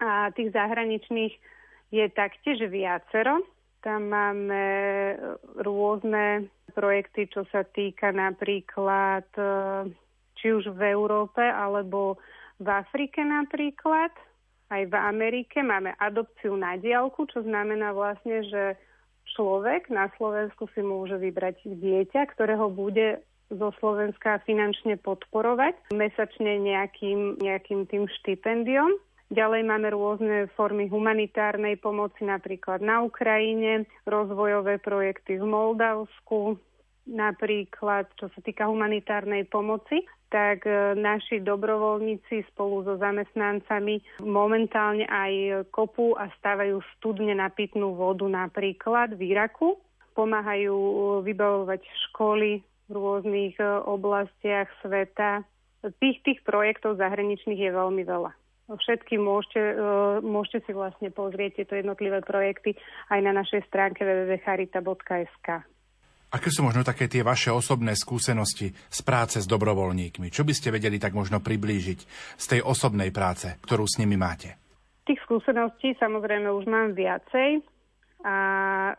a 0.00 0.32
tých 0.32 0.56
zahraničných 0.56 1.36
je 1.92 2.04
taktiež 2.16 2.64
viacero. 2.72 3.44
Tam 3.84 4.08
máme 4.08 4.64
rôzne 5.60 6.48
projekty, 6.72 7.28
čo 7.28 7.44
sa 7.52 7.62
týka 7.68 8.10
napríklad 8.10 9.28
či 10.38 10.54
už 10.54 10.70
v 10.74 10.94
Európe 10.94 11.42
alebo 11.42 12.18
v 12.58 12.68
Afrike 12.70 13.22
napríklad, 13.22 14.10
aj 14.68 14.82
v 14.90 14.94
Amerike 14.94 15.64
máme 15.64 15.96
adopciu 15.96 16.52
na 16.58 16.76
diálku, 16.76 17.24
čo 17.30 17.40
znamená 17.40 17.94
vlastne, 17.96 18.44
že 18.44 18.76
človek 19.36 19.88
na 19.88 20.12
Slovensku 20.18 20.68
si 20.74 20.84
môže 20.84 21.16
vybrať 21.16 21.64
dieťa, 21.64 22.34
ktoré 22.36 22.58
ho 22.58 22.68
bude 22.68 23.22
zo 23.48 23.72
Slovenska 23.80 24.44
finančne 24.44 25.00
podporovať 25.00 25.94
mesačne 25.96 26.60
nejakým, 26.60 27.40
nejakým 27.40 27.88
tým 27.88 28.04
štipendiom. 28.20 29.00
Ďalej 29.28 29.62
máme 29.64 29.88
rôzne 29.92 30.48
formy 30.56 30.88
humanitárnej 30.88 31.76
pomoci, 31.76 32.24
napríklad 32.24 32.80
na 32.80 33.04
Ukrajine, 33.04 33.84
rozvojové 34.08 34.80
projekty 34.80 35.36
v 35.36 35.44
Moldavsku, 35.44 36.56
napríklad 37.08 38.12
čo 38.20 38.28
sa 38.28 38.40
týka 38.44 38.68
humanitárnej 38.68 39.48
pomoci, 39.48 40.04
tak 40.28 40.68
e, 40.68 40.94
naši 40.94 41.40
dobrovoľníci 41.40 42.44
spolu 42.52 42.84
so 42.84 42.94
zamestnancami 43.00 44.04
momentálne 44.20 45.08
aj 45.08 45.64
kopú 45.72 46.12
a 46.20 46.28
stávajú 46.38 46.84
studne 46.96 47.32
na 47.32 47.48
pitnú 47.48 47.96
vodu 47.96 48.28
napríklad 48.28 49.16
v 49.16 49.32
Iraku. 49.32 49.80
Pomáhajú 50.12 50.76
e, 50.76 50.94
vybavovať 51.24 51.80
školy 52.08 52.60
v 52.60 52.92
rôznych 52.92 53.56
e, 53.56 53.64
oblastiach 53.88 54.68
sveta. 54.84 55.42
Tých, 56.02 56.20
tých 56.26 56.40
projektov 56.44 57.00
zahraničných 57.00 57.58
je 57.58 57.70
veľmi 57.72 58.02
veľa. 58.04 58.34
Všetky 58.68 59.16
môžete, 59.16 59.80
môžete 60.20 60.68
si 60.68 60.72
vlastne 60.76 61.08
pozrieť 61.08 61.62
tieto 61.62 61.72
jednotlivé 61.78 62.20
projekty 62.20 62.76
aj 63.08 63.24
na 63.24 63.32
našej 63.32 63.64
stránke 63.64 64.04
www.charita.sk. 64.04 65.77
Aké 66.28 66.52
sú 66.52 66.60
možno 66.60 66.84
také 66.84 67.08
tie 67.08 67.24
vaše 67.24 67.48
osobné 67.48 67.96
skúsenosti 67.96 68.68
z 68.76 69.00
práce 69.00 69.40
s 69.40 69.48
dobrovoľníkmi? 69.48 70.28
Čo 70.28 70.44
by 70.44 70.52
ste 70.52 70.68
vedeli 70.68 71.00
tak 71.00 71.16
možno 71.16 71.40
priblížiť 71.40 71.98
z 72.36 72.44
tej 72.44 72.60
osobnej 72.60 73.08
práce, 73.08 73.56
ktorú 73.64 73.88
s 73.88 73.96
nimi 73.96 74.20
máte? 74.20 74.60
Tých 75.08 75.24
skúseností 75.24 75.96
samozrejme 75.96 76.52
už 76.52 76.68
mám 76.68 76.92
viacej 76.92 77.64
a 78.28 78.36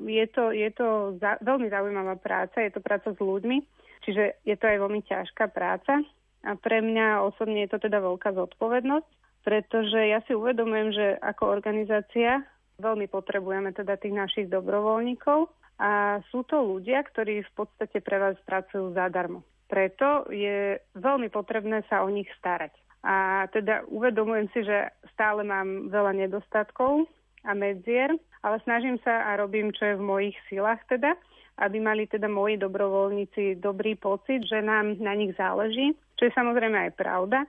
je 0.02 0.26
to, 0.34 0.50
je 0.50 0.74
to 0.74 1.22
za, 1.22 1.38
veľmi 1.46 1.70
zaujímavá 1.70 2.18
práca, 2.18 2.66
je 2.66 2.74
to 2.74 2.82
práca 2.82 3.14
s 3.14 3.20
ľuďmi, 3.22 3.62
čiže 4.10 4.42
je 4.42 4.56
to 4.58 4.66
aj 4.66 4.78
veľmi 4.90 5.02
ťažká 5.06 5.54
práca 5.54 6.02
a 6.42 6.52
pre 6.58 6.82
mňa 6.82 7.30
osobne 7.30 7.70
je 7.70 7.70
to 7.70 7.78
teda 7.78 8.02
veľká 8.02 8.34
zodpovednosť, 8.34 9.10
pretože 9.46 10.02
ja 10.02 10.26
si 10.26 10.34
uvedomujem, 10.34 10.98
že 10.98 11.06
ako 11.22 11.46
organizácia 11.46 12.42
veľmi 12.82 13.06
potrebujeme 13.06 13.70
teda 13.70 14.02
tých 14.02 14.18
našich 14.18 14.48
dobrovoľníkov 14.50 15.59
a 15.80 16.20
sú 16.28 16.44
to 16.44 16.60
ľudia, 16.60 17.08
ktorí 17.08 17.48
v 17.48 17.54
podstate 17.56 18.04
pre 18.04 18.20
vás 18.20 18.36
pracujú 18.44 18.92
zadarmo. 18.92 19.48
Preto 19.72 20.28
je 20.28 20.76
veľmi 21.00 21.32
potrebné 21.32 21.88
sa 21.88 22.04
o 22.04 22.12
nich 22.12 22.28
starať. 22.36 22.76
A 23.00 23.48
teda 23.56 23.88
uvedomujem 23.88 24.52
si, 24.52 24.60
že 24.68 24.92
stále 25.16 25.48
mám 25.48 25.88
veľa 25.88 26.20
nedostatkov 26.20 27.08
a 27.48 27.56
medzier, 27.56 28.12
ale 28.44 28.60
snažím 28.68 29.00
sa 29.08 29.32
a 29.32 29.40
robím, 29.40 29.72
čo 29.72 29.88
je 29.88 29.96
v 29.96 30.04
mojich 30.04 30.38
silách 30.52 30.84
teda, 30.92 31.16
aby 31.64 31.80
mali 31.80 32.12
teda 32.12 32.28
moji 32.28 32.60
dobrovoľníci 32.60 33.64
dobrý 33.64 33.96
pocit, 33.96 34.44
že 34.44 34.60
nám 34.60 35.00
na 35.00 35.16
nich 35.16 35.32
záleží, 35.40 35.96
čo 36.20 36.28
je 36.28 36.36
samozrejme 36.36 36.92
aj 36.92 37.00
pravda 37.00 37.48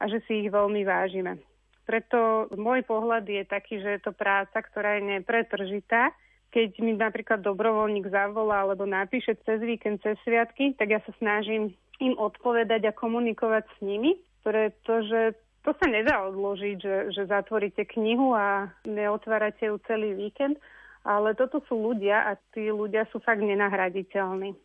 a 0.00 0.04
že 0.08 0.24
si 0.24 0.44
ich 0.44 0.48
veľmi 0.48 0.80
vážime. 0.84 1.44
Preto 1.84 2.48
môj 2.56 2.82
pohľad 2.88 3.28
je 3.28 3.44
taký, 3.44 3.84
že 3.84 3.96
je 3.96 4.00
to 4.00 4.12
práca, 4.16 4.64
ktorá 4.64 4.96
je 4.96 5.20
nepretržitá 5.20 6.12
keď 6.56 6.80
mi 6.80 6.96
napríklad 6.96 7.44
dobrovoľník 7.44 8.08
zavolá 8.08 8.64
alebo 8.64 8.88
napíše 8.88 9.36
cez 9.44 9.60
víkend, 9.60 10.00
cez 10.00 10.16
sviatky, 10.24 10.72
tak 10.80 10.88
ja 10.88 11.04
sa 11.04 11.12
snažím 11.20 11.76
im 12.00 12.16
odpovedať 12.16 12.88
a 12.88 12.96
komunikovať 12.96 13.68
s 13.76 13.78
nimi, 13.84 14.16
pretože 14.40 15.36
to 15.60 15.76
sa 15.76 15.84
nedá 15.84 16.24
odložiť, 16.24 16.76
že, 16.80 16.96
že 17.12 17.28
zatvoríte 17.28 17.84
knihu 17.92 18.32
a 18.32 18.72
neotvárate 18.88 19.68
ju 19.68 19.76
celý 19.84 20.16
víkend, 20.16 20.56
ale 21.04 21.36
toto 21.36 21.60
sú 21.68 21.76
ľudia 21.76 22.24
a 22.24 22.40
tí 22.56 22.72
ľudia 22.72 23.04
sú 23.12 23.20
fakt 23.20 23.44
nenahraditeľní. 23.44 24.56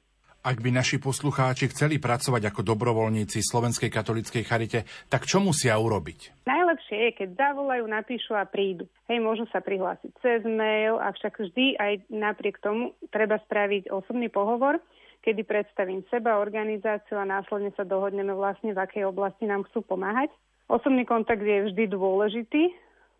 Ak 0.41 0.57
by 0.57 0.73
naši 0.73 0.97
poslucháči 0.97 1.69
chceli 1.69 2.01
pracovať 2.01 2.49
ako 2.49 2.65
dobrovoľníci 2.65 3.45
Slovenskej 3.45 3.93
katolíckej 3.93 4.41
charite, 4.41 4.89
tak 5.05 5.29
čo 5.29 5.37
musia 5.37 5.77
urobiť? 5.77 6.49
Najlepšie 6.49 6.97
je, 6.97 7.09
keď 7.13 7.29
zavolajú, 7.37 7.85
napíšu 7.85 8.33
a 8.33 8.49
prídu. 8.49 8.89
Hej, 9.05 9.21
môžu 9.21 9.45
sa 9.53 9.61
prihlásiť 9.61 10.09
cez 10.17 10.41
mail, 10.41 10.97
avšak 10.97 11.45
vždy 11.45 11.77
aj 11.77 11.93
napriek 12.09 12.57
tomu 12.57 12.97
treba 13.13 13.37
spraviť 13.37 13.93
osobný 13.93 14.33
pohovor, 14.33 14.81
kedy 15.21 15.45
predstavím 15.45 16.01
seba, 16.09 16.41
organizáciu 16.41 17.21
a 17.21 17.29
následne 17.29 17.69
sa 17.77 17.85
dohodneme 17.85 18.33
vlastne, 18.33 18.73
v 18.73 18.81
akej 18.81 19.05
oblasti 19.05 19.45
nám 19.45 19.61
chcú 19.69 19.85
pomáhať. 19.85 20.33
Osobný 20.65 21.05
kontakt 21.05 21.45
je 21.45 21.69
vždy 21.69 21.85
dôležitý, 21.85 22.73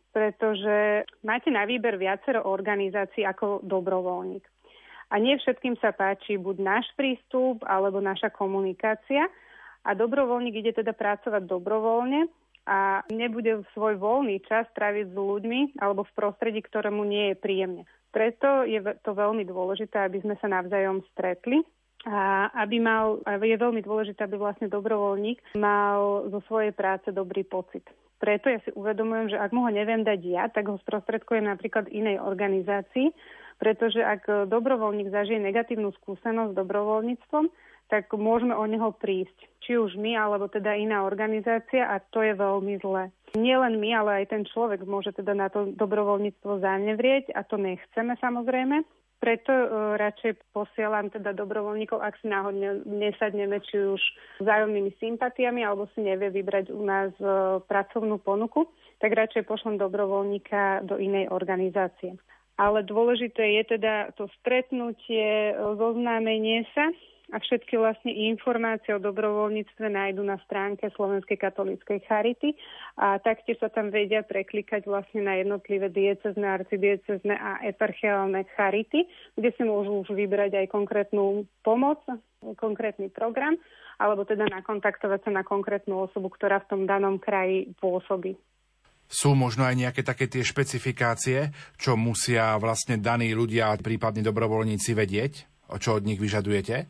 pretože 0.10 1.06
máte 1.22 1.54
na 1.54 1.70
výber 1.70 2.02
viacero 2.02 2.50
organizácií 2.50 3.30
ako 3.30 3.62
dobrovoľník. 3.62 4.42
A 5.12 5.20
nie 5.20 5.36
všetkým 5.36 5.76
sa 5.84 5.92
páči 5.92 6.40
buď 6.40 6.56
náš 6.64 6.88
prístup 6.96 7.68
alebo 7.68 8.00
naša 8.00 8.32
komunikácia. 8.32 9.28
A 9.84 9.92
dobrovoľník 9.92 10.64
ide 10.64 10.72
teda 10.72 10.96
pracovať 10.96 11.44
dobrovoľne 11.52 12.32
a 12.70 13.02
nebude 13.10 13.66
svoj 13.74 13.98
voľný 13.98 14.40
čas 14.46 14.70
tráviť 14.78 15.12
s 15.12 15.16
ľuďmi 15.18 15.82
alebo 15.82 16.06
v 16.06 16.16
prostredí, 16.16 16.62
ktorému 16.62 17.02
nie 17.04 17.34
je 17.34 17.42
príjemne. 17.42 17.84
Preto 18.14 18.64
je 18.68 18.80
to 19.02 19.12
veľmi 19.16 19.48
dôležité, 19.48 20.06
aby 20.06 20.22
sme 20.22 20.36
sa 20.38 20.48
navzájom 20.52 21.02
stretli 21.12 21.64
a 22.06 22.50
aby 22.62 22.78
mal, 22.82 23.22
je 23.26 23.58
veľmi 23.58 23.82
dôležité, 23.82 24.26
aby 24.26 24.38
vlastne 24.38 24.70
dobrovoľník 24.70 25.58
mal 25.58 26.30
zo 26.30 26.40
svojej 26.46 26.74
práce 26.76 27.10
dobrý 27.10 27.42
pocit. 27.42 27.86
Preto 28.22 28.54
ja 28.54 28.62
si 28.62 28.70
uvedomujem, 28.78 29.34
že 29.34 29.42
ak 29.42 29.50
mu 29.50 29.66
ho 29.66 29.72
neviem 29.74 30.06
dať 30.06 30.22
ja, 30.30 30.46
tak 30.46 30.70
ho 30.70 30.78
sprostredkujem 30.86 31.42
napríklad 31.50 31.90
inej 31.90 32.22
organizácii, 32.22 33.10
pretože 33.62 34.02
ak 34.02 34.50
dobrovoľník 34.50 35.14
zažije 35.14 35.38
negatívnu 35.38 35.94
skúsenosť 36.02 36.58
s 36.58 36.58
dobrovoľníctvom, 36.58 37.46
tak 37.94 38.10
môžeme 38.16 38.58
o 38.58 38.66
neho 38.66 38.90
prísť. 38.96 39.36
Či 39.62 39.78
už 39.78 40.00
my, 40.00 40.18
alebo 40.18 40.50
teda 40.50 40.74
iná 40.80 41.06
organizácia 41.06 41.86
a 41.86 42.00
to 42.00 42.26
je 42.26 42.34
veľmi 42.34 42.82
zlé. 42.82 43.14
Nie 43.38 43.60
len 43.60 43.78
my, 43.78 43.90
ale 43.94 44.12
aj 44.24 44.26
ten 44.32 44.44
človek 44.48 44.88
môže 44.88 45.12
teda 45.12 45.36
na 45.36 45.52
to 45.52 45.76
dobrovoľníctvo 45.76 46.64
zanevrieť 46.64 47.36
a 47.36 47.44
to 47.44 47.60
nechceme 47.60 48.16
samozrejme. 48.18 48.82
Preto 49.22 49.54
uh, 49.54 49.70
radšej 50.02 50.50
posielam 50.50 51.14
teda 51.14 51.38
dobrovoľníkov, 51.38 52.02
ak 52.02 52.18
si 52.18 52.32
náhodne 52.32 52.82
nesadneme, 52.90 53.62
či 53.62 53.78
už 53.78 54.02
vzájomnými 54.42 54.98
sympatiami, 54.98 55.62
alebo 55.62 55.86
si 55.94 56.02
nevie 56.02 56.34
vybrať 56.34 56.74
u 56.74 56.82
nás 56.82 57.14
uh, 57.22 57.62
pracovnú 57.62 58.18
ponuku, 58.18 58.66
tak 58.98 59.14
radšej 59.14 59.46
pošlem 59.46 59.78
dobrovoľníka 59.78 60.90
do 60.90 60.98
inej 60.98 61.30
organizácie. 61.30 62.18
Ale 62.62 62.86
dôležité 62.86 63.58
je 63.58 63.74
teda 63.74 64.14
to 64.14 64.30
stretnutie, 64.38 65.58
zoznámenie 65.58 66.62
sa 66.78 66.94
a 67.32 67.40
všetky 67.40 67.80
vlastne 67.80 68.12
informácie 68.12 68.92
o 68.92 69.02
dobrovoľníctve 69.02 69.88
nájdu 69.88 70.22
na 70.22 70.38
stránke 70.46 70.92
Slovenskej 70.94 71.40
katolíckej 71.40 72.04
charity 72.06 72.54
a 73.00 73.18
taktiež 73.24 73.58
sa 73.64 73.72
tam 73.72 73.90
vedia 73.90 74.22
preklikať 74.22 74.84
vlastne 74.84 75.24
na 75.24 75.40
jednotlivé 75.40 75.88
diecezne, 75.90 76.44
arcidiecezne 76.44 77.34
a 77.34 77.64
eparchiálne 77.66 78.46
charity, 78.60 79.08
kde 79.40 79.50
si 79.56 79.64
môžu 79.64 80.04
už 80.06 80.12
vybrať 80.12 80.60
aj 80.62 80.76
konkrétnu 80.76 81.48
pomoc, 81.64 82.04
konkrétny 82.60 83.08
program, 83.08 83.56
alebo 83.96 84.28
teda 84.28 84.46
nakontaktovať 84.52 85.24
sa 85.24 85.32
na 85.32 85.48
konkrétnu 85.48 86.12
osobu, 86.12 86.28
ktorá 86.36 86.60
v 86.62 86.70
tom 86.70 86.82
danom 86.84 87.16
kraji 87.16 87.72
pôsobí. 87.80 88.36
Sú 89.12 89.36
možno 89.36 89.68
aj 89.68 89.76
nejaké 89.76 90.08
také 90.08 90.32
tie 90.32 90.40
špecifikácie, 90.40 91.52
čo 91.76 92.00
musia 92.00 92.56
vlastne 92.56 92.96
daní 92.96 93.36
ľudia, 93.36 93.76
prípadní 93.84 94.24
dobrovoľníci 94.24 94.96
vedieť? 94.96 95.68
O 95.68 95.76
čo 95.76 96.00
od 96.00 96.08
nich 96.08 96.16
vyžadujete? 96.16 96.88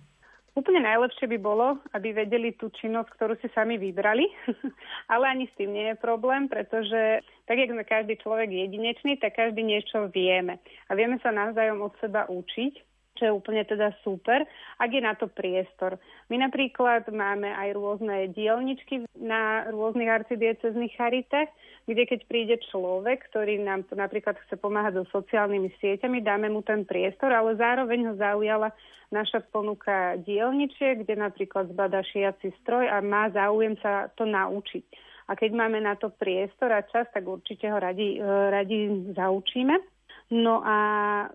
Úplne 0.54 0.84
najlepšie 0.84 1.32
by 1.32 1.38
bolo, 1.42 1.82
aby 1.98 2.14
vedeli 2.14 2.54
tú 2.54 2.70
činnosť, 2.70 3.10
ktorú 3.16 3.34
si 3.42 3.48
sami 3.56 3.82
vybrali, 3.82 4.30
ale 5.14 5.34
ani 5.34 5.50
s 5.50 5.56
tým 5.58 5.74
nie 5.74 5.96
je 5.96 5.98
problém, 5.98 6.46
pretože 6.46 7.26
tak, 7.50 7.58
jak 7.58 7.74
sme 7.74 7.88
každý 7.88 8.20
človek 8.22 8.54
jedinečný, 8.54 9.18
tak 9.18 9.40
každý 9.40 9.66
niečo 9.66 10.12
vieme. 10.14 10.62
A 10.92 11.00
vieme 11.00 11.18
sa 11.24 11.34
navzájom 11.34 11.82
od 11.82 11.96
seba 12.04 12.30
učiť, 12.30 12.91
čo 13.22 13.30
je 13.30 13.38
úplne 13.38 13.62
teda 13.62 13.94
super, 14.02 14.42
ak 14.82 14.90
je 14.90 15.02
na 15.06 15.14
to 15.14 15.30
priestor. 15.30 16.02
My 16.34 16.42
napríklad 16.42 17.06
máme 17.14 17.54
aj 17.54 17.78
rôzne 17.78 18.34
dielničky 18.34 19.06
na 19.14 19.70
rôznych 19.70 20.10
arcidiecezných 20.10 20.98
charitách, 20.98 21.54
kde 21.86 22.10
keď 22.10 22.20
príde 22.26 22.58
človek, 22.74 23.30
ktorý 23.30 23.62
nám 23.62 23.86
napríklad 23.94 24.42
chce 24.42 24.58
pomáhať 24.58 25.06
so 25.06 25.22
sociálnymi 25.22 25.70
sieťami, 25.78 26.26
dáme 26.26 26.50
mu 26.50 26.66
ten 26.66 26.82
priestor, 26.82 27.30
ale 27.30 27.54
zároveň 27.62 28.10
ho 28.10 28.14
zaujala 28.18 28.74
naša 29.14 29.46
ponuka 29.54 30.18
dielničie, 30.26 31.06
kde 31.06 31.14
napríklad 31.22 31.70
zbada 31.70 32.02
šiaci 32.02 32.50
stroj 32.66 32.90
a 32.90 32.98
má 33.06 33.30
záujem 33.30 33.78
sa 33.86 34.10
to 34.18 34.26
naučiť. 34.26 35.14
A 35.30 35.38
keď 35.38 35.52
máme 35.54 35.78
na 35.80 35.94
to 35.94 36.10
priestor 36.10 36.74
a 36.74 36.82
čas, 36.90 37.06
tak 37.14 37.24
určite 37.24 37.70
ho 37.70 37.78
radi, 37.78 38.18
radi 38.26 39.14
zaučíme. 39.14 40.01
No 40.32 40.64
a 40.64 40.78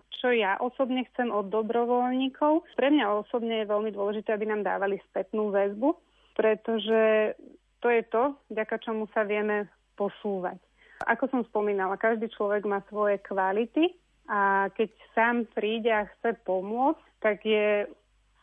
čo 0.09 0.33
ja 0.33 0.57
osobne 0.57 1.05
chcem 1.13 1.29
od 1.29 1.53
dobrovoľníkov? 1.53 2.65
Pre 2.73 2.89
mňa 2.89 3.05
osobne 3.21 3.61
je 3.61 3.69
veľmi 3.69 3.93
dôležité, 3.93 4.33
aby 4.33 4.49
nám 4.49 4.65
dávali 4.65 4.97
spätnú 5.13 5.53
väzbu, 5.53 5.93
pretože 6.33 7.33
to 7.77 7.93
je 7.93 8.01
to, 8.09 8.33
vďaka 8.49 8.75
čomu 8.81 9.05
sa 9.13 9.21
vieme 9.21 9.69
posúvať. 9.93 10.57
Ako 11.05 11.29
som 11.29 11.45
spomínala, 11.45 12.01
každý 12.01 12.25
človek 12.33 12.65
má 12.65 12.81
svoje 12.89 13.21
kvality 13.21 13.93
a 14.25 14.73
keď 14.73 14.89
sám 15.13 15.45
príde 15.53 15.93
a 15.93 16.09
chce 16.17 16.33
pomôcť, 16.41 17.05
tak 17.21 17.45
je 17.45 17.85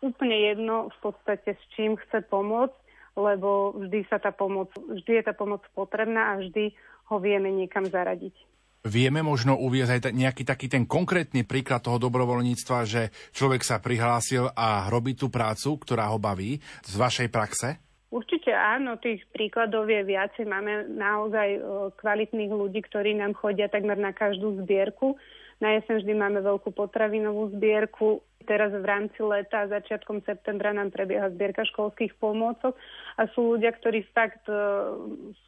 úplne 0.06 0.38
jedno 0.38 0.86
v 0.94 0.98
podstate 1.10 1.58
s 1.58 1.62
čím 1.74 1.98
chce 1.98 2.22
pomôcť, 2.30 2.78
lebo 3.18 3.74
vždy 3.74 4.06
sa 4.06 4.22
tá 4.22 4.30
pomoc, 4.30 4.70
vždy 4.78 5.18
je 5.18 5.24
tá 5.26 5.34
pomoc 5.34 5.66
potrebná 5.74 6.34
a 6.34 6.38
vždy 6.38 6.70
ho 7.10 7.16
vieme 7.18 7.50
niekam 7.50 7.90
zaradiť. 7.90 8.53
Vieme 8.84 9.24
možno 9.24 9.56
uviezť 9.56 10.12
aj 10.12 10.12
nejaký 10.12 10.44
taký 10.44 10.68
ten 10.68 10.84
konkrétny 10.84 11.48
príklad 11.48 11.80
toho 11.80 11.96
dobrovoľníctva, 11.96 12.84
že 12.84 13.08
človek 13.32 13.64
sa 13.64 13.80
prihlásil 13.80 14.52
a 14.52 14.92
robí 14.92 15.16
tú 15.16 15.32
prácu, 15.32 15.80
ktorá 15.80 16.12
ho 16.12 16.20
baví 16.20 16.60
z 16.84 16.92
vašej 16.92 17.28
praxe? 17.32 17.80
Určite 18.12 18.52
áno, 18.52 19.00
tých 19.00 19.24
príkladov 19.32 19.88
je 19.88 20.04
viacej. 20.04 20.44
Máme 20.44 20.84
naozaj 21.00 21.64
kvalitných 21.96 22.52
ľudí, 22.52 22.84
ktorí 22.84 23.16
nám 23.16 23.32
chodia 23.32 23.72
takmer 23.72 23.96
na 23.96 24.12
každú 24.12 24.60
zbierku. 24.60 25.16
Na 25.64 25.80
jeseň 25.80 26.04
vždy 26.04 26.12
máme 26.20 26.44
veľkú 26.44 26.68
potravinovú 26.76 27.56
zbierku. 27.56 28.20
Teraz 28.44 28.68
v 28.68 28.84
rámci 28.84 29.24
leta 29.24 29.64
začiatkom 29.64 30.20
septembra 30.28 30.76
nám 30.76 30.92
prebieha 30.92 31.32
zbierka 31.32 31.64
školských 31.64 32.20
pomôcok 32.20 32.76
a 33.16 33.24
sú 33.32 33.56
ľudia, 33.56 33.72
ktorí 33.72 34.04
fakt 34.12 34.44
uh, 34.52 34.92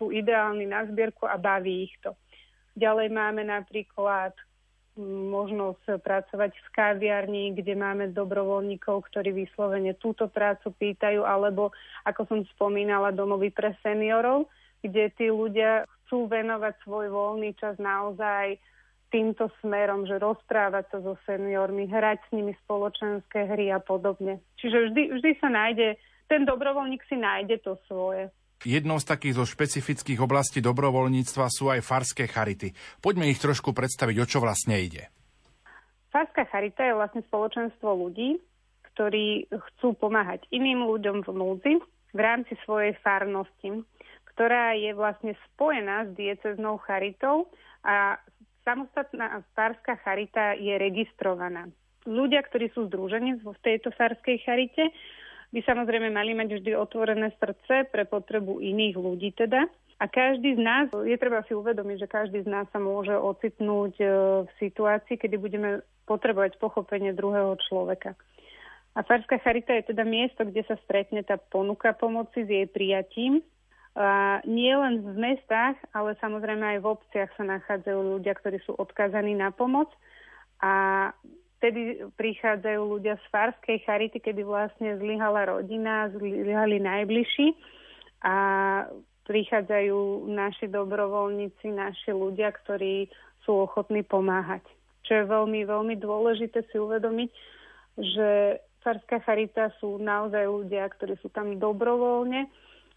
sú 0.01 0.09
ideálni 0.09 0.65
na 0.65 0.89
zbierku 0.89 1.29
a 1.29 1.37
baví 1.37 1.93
ich 1.93 1.95
to. 2.01 2.17
Ďalej 2.77 3.09
máme 3.09 3.43
napríklad 3.49 4.37
možnosť 5.33 6.01
pracovať 6.01 6.53
v 6.57 6.69
kaviarni, 6.73 7.45
kde 7.53 7.77
máme 7.77 8.17
dobrovoľníkov, 8.17 9.13
ktorí 9.13 9.45
vyslovene 9.45 9.93
túto 10.01 10.25
prácu 10.29 10.73
pýtajú, 10.73 11.21
alebo, 11.21 11.73
ako 12.09 12.25
som 12.25 12.39
spomínala, 12.57 13.13
domovy 13.13 13.53
pre 13.53 13.77
seniorov, 13.85 14.49
kde 14.81 15.13
tí 15.17 15.29
ľudia 15.29 15.85
chcú 16.05 16.29
venovať 16.33 16.81
svoj 16.85 17.13
voľný 17.13 17.53
čas 17.61 17.77
naozaj 17.77 18.57
týmto 19.13 19.53
smerom, 19.61 20.09
že 20.09 20.21
rozprávať 20.21 20.85
sa 20.93 20.99
so 21.05 21.15
seniormi, 21.29 21.87
hrať 21.87 22.19
s 22.27 22.31
nimi 22.33 22.57
spoločenské 22.67 23.47
hry 23.47 23.71
a 23.71 23.81
podobne. 23.81 24.41
Čiže 24.61 24.91
vždy, 24.91 25.03
vždy 25.21 25.31
sa 25.39 25.49
nájde, 25.53 25.97
ten 26.27 26.43
dobrovoľník 26.43 27.05
si 27.07 27.15
nájde 27.15 27.63
to 27.63 27.79
svoje. 27.87 28.33
Jednou 28.65 28.97
z 28.97 29.05
takých 29.05 29.37
zo 29.37 29.45
špecifických 29.45 30.23
oblastí 30.23 30.65
dobrovoľníctva 30.65 31.47
sú 31.53 31.69
aj 31.69 31.85
farské 31.85 32.25
charity. 32.25 32.73
Poďme 33.05 33.29
ich 33.29 33.43
trošku 33.43 33.77
predstaviť, 33.77 34.17
o 34.17 34.27
čo 34.27 34.39
vlastne 34.41 34.81
ide. 34.81 35.13
Farská 36.09 36.49
charita 36.49 36.81
je 36.81 36.97
vlastne 36.97 37.21
spoločenstvo 37.29 37.93
ľudí, 37.93 38.41
ktorí 38.97 39.53
chcú 39.53 39.93
pomáhať 40.01 40.49
iným 40.49 40.89
ľuďom 40.89 41.29
v 41.29 41.31
núdzi 41.37 41.75
v 42.17 42.21
rámci 42.25 42.57
svojej 42.65 42.97
farnosti, 43.05 43.85
ktorá 44.33 44.73
je 44.73 44.97
vlastne 44.97 45.37
spojená 45.53 46.09
s 46.09 46.17
dieceznou 46.17 46.81
charitou 46.81 47.53
a 47.85 48.17
samostatná 48.65 49.45
farská 49.53 50.01
charita 50.01 50.57
je 50.57 50.73
registrovaná. 50.81 51.69
Ľudia, 52.09 52.41
ktorí 52.49 52.73
sú 52.73 52.89
združení 52.89 53.37
v 53.45 53.53
tejto 53.61 53.93
farskej 53.93 54.41
charite, 54.41 54.89
by 55.57 55.65
samozrejme 55.65 56.13
mali 56.13 56.37
mať 56.37 56.61
vždy 56.61 56.77
otvorené 56.77 57.33
srdce 57.41 57.89
pre 57.89 58.05
potrebu 58.05 58.61
iných 58.61 58.93
ľudí 59.01 59.33
teda. 59.33 59.65
A 59.97 60.05
každý 60.05 60.53
z 60.53 60.61
nás, 60.61 60.93
je 60.93 61.17
treba 61.17 61.41
si 61.49 61.57
uvedomiť, 61.57 62.05
že 62.05 62.13
každý 62.13 62.45
z 62.45 62.49
nás 62.53 62.69
sa 62.69 62.77
môže 62.77 63.17
ocitnúť 63.17 63.97
e, 63.97 64.05
v 64.45 64.51
situácii, 64.61 65.17
kedy 65.17 65.41
budeme 65.41 65.81
potrebovať 66.05 66.61
pochopenie 66.61 67.17
druhého 67.17 67.57
človeka. 67.65 68.13
A 68.93 69.01
Farská 69.01 69.41
charita 69.41 69.73
je 69.73 69.97
teda 69.97 70.05
miesto, 70.05 70.45
kde 70.45 70.61
sa 70.69 70.77
stretne 70.85 71.25
tá 71.25 71.41
ponuka 71.41 71.97
pomoci 71.97 72.45
s 72.45 72.49
jej 72.53 72.69
prijatím 72.69 73.41
a 73.97 74.45
nie 74.45 74.77
len 74.77 75.01
v 75.01 75.17
mestách, 75.17 75.81
ale 75.97 76.21
samozrejme 76.21 76.77
aj 76.77 76.79
v 76.85 76.91
obciach 76.93 77.33
sa 77.41 77.49
nachádzajú 77.49 78.21
ľudia, 78.21 78.37
ktorí 78.37 78.61
sú 78.69 78.77
odkazaní 78.77 79.33
na 79.33 79.49
pomoc. 79.49 79.89
A 80.61 81.09
vtedy 81.59 82.05
prichádzajú 82.15 82.81
ľudia 82.81 83.17
z 83.17 83.25
farskej 83.33 83.83
charity, 83.85 84.19
kedy 84.21 84.45
vlastne 84.45 85.01
zlyhala 85.01 85.49
rodina, 85.49 86.13
zlyhali 86.13 86.81
najbližší 86.81 87.57
a 88.23 88.37
prichádzajú 89.27 90.31
naši 90.31 90.71
dobrovoľníci, 90.71 91.67
naši 91.75 92.15
ľudia, 92.15 92.55
ktorí 92.55 93.11
sú 93.43 93.67
ochotní 93.67 94.07
pomáhať. 94.07 94.63
Čo 95.07 95.23
je 95.23 95.25
veľmi, 95.27 95.61
veľmi 95.67 95.95
dôležité 95.99 96.67
si 96.71 96.77
uvedomiť, 96.79 97.31
že 97.99 98.59
farská 98.87 99.23
charita 99.27 99.75
sú 99.83 99.99
naozaj 99.99 100.47
ľudia, 100.47 100.87
ktorí 100.95 101.19
sú 101.19 101.31
tam 101.35 101.59
dobrovoľne 101.59 102.47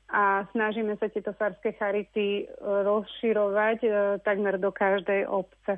a 0.10 0.46
snažíme 0.54 0.98
sa 0.98 1.10
tieto 1.10 1.34
farské 1.38 1.78
charity 1.78 2.50
rozširovať 2.62 3.80
e, 3.86 3.90
takmer 4.26 4.58
do 4.58 4.74
každej 4.74 5.30
obce, 5.30 5.78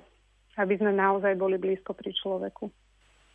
aby 0.59 0.73
sme 0.75 0.91
naozaj 0.91 1.37
boli 1.39 1.55
blízko 1.55 1.95
pri 1.95 2.11
človeku. 2.11 2.67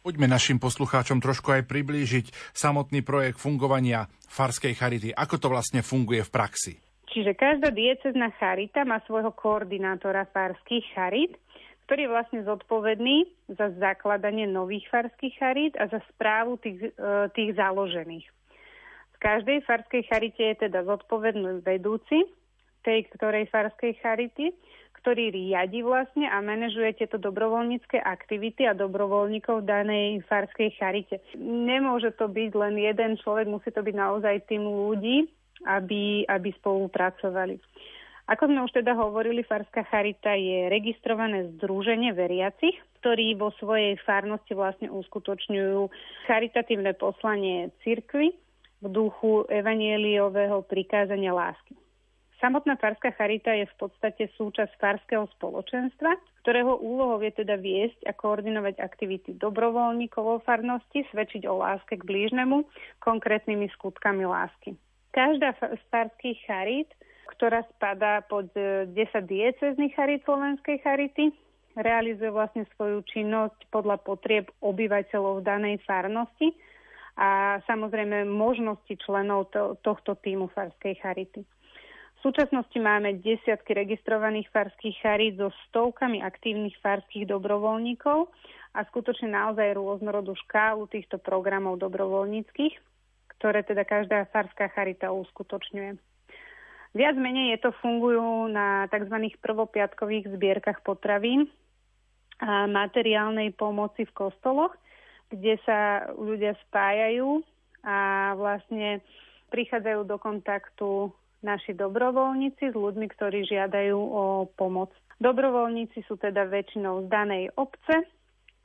Poďme 0.06 0.30
našim 0.30 0.62
poslucháčom 0.62 1.18
trošku 1.18 1.50
aj 1.50 1.66
priblížiť 1.66 2.54
samotný 2.54 3.02
projekt 3.02 3.42
fungovania 3.42 4.06
farskej 4.30 4.78
charity. 4.78 5.10
Ako 5.10 5.42
to 5.42 5.50
vlastne 5.50 5.82
funguje 5.82 6.22
v 6.22 6.30
praxi? 6.30 6.72
Čiže 7.10 7.34
každá 7.34 7.74
diecezná 7.74 8.30
charita 8.38 8.86
má 8.86 9.02
svojho 9.08 9.34
koordinátora 9.34 10.30
farských 10.30 10.84
charit, 10.94 11.34
ktorý 11.88 12.06
je 12.06 12.12
vlastne 12.12 12.40
zodpovedný 12.46 13.26
za 13.50 13.72
zakladanie 13.78 14.46
nových 14.46 14.86
farských 14.90 15.34
charit 15.38 15.74
a 15.74 15.90
za 15.90 15.98
správu 16.14 16.58
tých, 16.62 16.92
e, 16.94 17.30
tých 17.34 17.54
založených. 17.58 18.26
V 19.16 19.18
každej 19.18 19.64
farskej 19.64 20.02
charite 20.06 20.42
je 20.54 20.56
teda 20.70 20.86
zodpovedný 20.86 21.66
vedúci 21.66 22.30
tej 22.86 23.10
ktorej 23.10 23.50
farskej 23.50 23.98
charity, 23.98 24.54
ktorý 25.06 25.30
riadi 25.30 25.86
vlastne 25.86 26.26
a 26.26 26.42
manažuje 26.42 26.98
tieto 26.98 27.14
dobrovoľnícke 27.14 27.94
aktivity 28.02 28.66
a 28.66 28.74
dobrovoľníkov 28.74 29.62
v 29.62 29.68
danej 29.70 30.06
farskej 30.26 30.74
charite. 30.74 31.22
Nemôže 31.38 32.10
to 32.18 32.26
byť 32.26 32.50
len 32.58 32.74
jeden 32.74 33.14
človek, 33.22 33.46
musí 33.46 33.70
to 33.70 33.86
byť 33.86 33.94
naozaj 33.94 34.50
tým 34.50 34.66
ľudí, 34.66 35.30
aby, 35.62 36.26
aby 36.26 36.48
spolupracovali. 36.58 37.54
Ako 38.26 38.50
sme 38.50 38.66
už 38.66 38.82
teda 38.82 38.98
hovorili, 38.98 39.46
Farská 39.46 39.86
charita 39.86 40.34
je 40.34 40.66
registrované 40.74 41.54
združenie 41.54 42.10
veriacich, 42.10 42.74
ktorí 42.98 43.38
vo 43.38 43.54
svojej 43.62 43.94
farnosti 44.02 44.58
vlastne 44.58 44.90
uskutočňujú 44.90 45.86
charitatívne 46.26 46.98
poslanie 46.98 47.70
cirkvy 47.86 48.34
v 48.82 48.86
duchu 48.90 49.46
evanieliového 49.54 50.66
prikázania 50.66 51.30
lásky. 51.30 51.85
Samotná 52.36 52.76
Farská 52.76 53.16
charita 53.16 53.56
je 53.56 53.64
v 53.64 53.76
podstate 53.80 54.28
súčasť 54.36 54.76
farského 54.76 55.24
spoločenstva, 55.40 56.20
ktorého 56.44 56.76
úlohou 56.76 57.16
je 57.24 57.32
teda 57.32 57.56
viesť 57.56 58.04
a 58.04 58.12
koordinovať 58.12 58.76
aktivity 58.76 59.32
dobrovoľníkov 59.40 60.22
vo 60.22 60.36
farnosti, 60.44 61.08
svedčiť 61.08 61.48
o 61.48 61.56
láske 61.64 61.96
k 61.96 62.04
blížnemu 62.04 62.68
konkrétnymi 63.00 63.72
skutkami 63.80 64.28
lásky. 64.28 64.76
Každá 65.16 65.56
z 65.56 65.80
farských 65.88 66.38
charit 66.44 66.92
ktorá 67.26 67.66
spadá 67.76 68.22
pod 68.24 68.48
10 68.54 68.94
e, 68.94 69.20
diecezných 69.26 69.92
charit 69.92 70.22
Slovenskej 70.22 70.80
charity. 70.80 71.34
Realizuje 71.76 72.32
vlastne 72.32 72.64
svoju 72.72 73.04
činnosť 73.04 73.68
podľa 73.68 74.00
potrieb 74.00 74.48
obyvateľov 74.64 75.44
danej 75.44 75.82
farnosti 75.84 76.56
a 77.20 77.60
samozrejme 77.68 78.24
možnosti 78.24 78.88
členov 79.04 79.52
to, 79.52 79.76
tohto 79.84 80.16
týmu 80.16 80.48
farskej 80.56 80.96
charity. 80.96 81.44
V 82.26 82.34
súčasnosti 82.34 82.74
máme 82.82 83.22
desiatky 83.22 83.70
registrovaných 83.70 84.50
farských 84.50 84.98
charít 84.98 85.38
so 85.38 85.54
stovkami 85.70 86.26
aktívnych 86.26 86.74
farských 86.82 87.22
dobrovoľníkov 87.22 88.26
a 88.74 88.82
skutočne 88.90 89.30
naozaj 89.30 89.78
rôznorodú 89.78 90.34
škálu 90.34 90.90
týchto 90.90 91.22
programov 91.22 91.78
dobrovoľníckých, 91.78 92.74
ktoré 93.38 93.62
teda 93.62 93.86
každá 93.86 94.26
farská 94.34 94.66
charita 94.74 95.14
uskutočňuje. 95.14 95.94
Viac 96.98 97.14
menej 97.14 97.54
je 97.54 97.58
to 97.62 97.70
fungujú 97.78 98.50
na 98.50 98.90
tzv. 98.90 99.30
prvopiatkových 99.38 100.26
zbierkach 100.34 100.82
potravín 100.82 101.46
a 102.42 102.66
materiálnej 102.66 103.54
pomoci 103.54 104.02
v 104.02 104.26
kostoloch, 104.26 104.74
kde 105.30 105.62
sa 105.62 106.10
ľudia 106.18 106.58
spájajú 106.66 107.38
a 107.86 108.34
vlastne 108.34 108.98
prichádzajú 109.54 110.00
do 110.10 110.18
kontaktu 110.18 111.14
naši 111.46 111.78
dobrovoľníci 111.78 112.74
s 112.74 112.76
ľuďmi, 112.76 113.06
ktorí 113.14 113.46
žiadajú 113.46 113.94
o 113.94 114.50
pomoc. 114.58 114.90
Dobrovoľníci 115.22 116.02
sú 116.10 116.18
teda 116.18 116.50
väčšinou 116.50 117.06
z 117.06 117.08
danej 117.08 117.44
obce 117.54 118.02